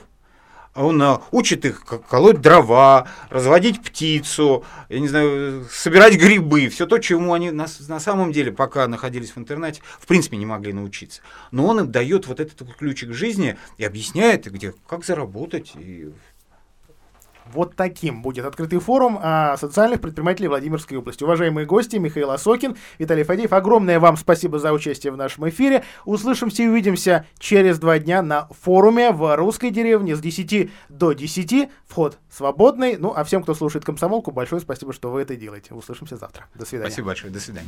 Он 0.77 1.01
а, 1.03 1.22
учит 1.31 1.64
их 1.64 1.85
колоть 2.09 2.41
дрова, 2.41 3.09
разводить 3.31 3.83
птицу, 3.83 4.64
я 4.89 5.01
не 5.01 5.09
знаю, 5.09 5.66
собирать 5.70 6.16
грибы, 6.16 6.68
все 6.68 6.87
то, 6.87 6.99
чему 6.99 7.33
они 7.33 7.51
на, 7.51 7.66
на 7.89 8.01
самом 8.01 8.33
деле, 8.33 8.53
пока 8.53 8.87
находились 8.87 9.33
в 9.33 9.39
интернете, 9.39 9.81
в 9.99 10.07
принципе 10.07 10.37
не 10.37 10.47
могли 10.47 10.72
научиться. 10.72 11.22
Но 11.51 11.66
он 11.66 11.81
им 11.81 11.91
дает 11.91 12.27
вот 12.27 12.41
этот 12.41 12.74
ключик 12.77 13.12
жизни 13.12 13.57
и 13.79 13.85
объясняет, 13.85 14.51
где, 14.51 14.74
как 14.87 15.05
заработать 15.05 15.72
и 15.77 16.12
вот 17.53 17.76
таким 17.76 18.22
будет 18.22 18.44
открытый 18.44 18.78
форум 18.78 19.18
а, 19.22 19.57
социальных 19.57 20.01
предпринимателей 20.01 20.49
Владимирской 20.49 20.99
области. 20.99 21.24
Уважаемые 21.24 21.66
гости, 21.66 21.97
Михаил 21.97 22.30
Осокин, 22.30 22.76
Виталий 22.99 23.24
Фадеев, 23.24 23.53
огромное 23.53 24.01
вам 24.01 24.16
спасибо 24.16 24.59
за 24.59 24.72
участие 24.72 25.12
в 25.12 25.16
нашем 25.16 25.49
эфире. 25.49 25.84
Услышимся 26.05 26.62
и 26.62 26.68
увидимся 26.68 27.26
через 27.38 27.78
два 27.78 27.99
дня 27.99 28.22
на 28.22 28.49
форуме 28.61 29.11
в 29.11 29.36
русской 29.36 29.70
деревне 29.70 30.16
с 30.16 30.20
10 30.20 30.70
до 30.88 31.12
10. 31.12 31.70
Вход 31.86 32.18
свободный. 32.30 32.97
Ну, 32.97 33.12
а 33.14 33.24
всем, 33.24 33.42
кто 33.42 33.55
слушает 33.55 33.84
комсомолку, 33.84 34.30
большое 34.30 34.61
спасибо, 34.61 34.92
что 34.92 35.11
вы 35.11 35.22
это 35.22 35.36
делаете. 35.36 35.74
Услышимся 35.74 36.16
завтра. 36.16 36.47
До 36.55 36.66
свидания. 36.66 36.90
Спасибо 36.90 37.07
большое. 37.09 37.32
До 37.32 37.40
свидания. 37.40 37.64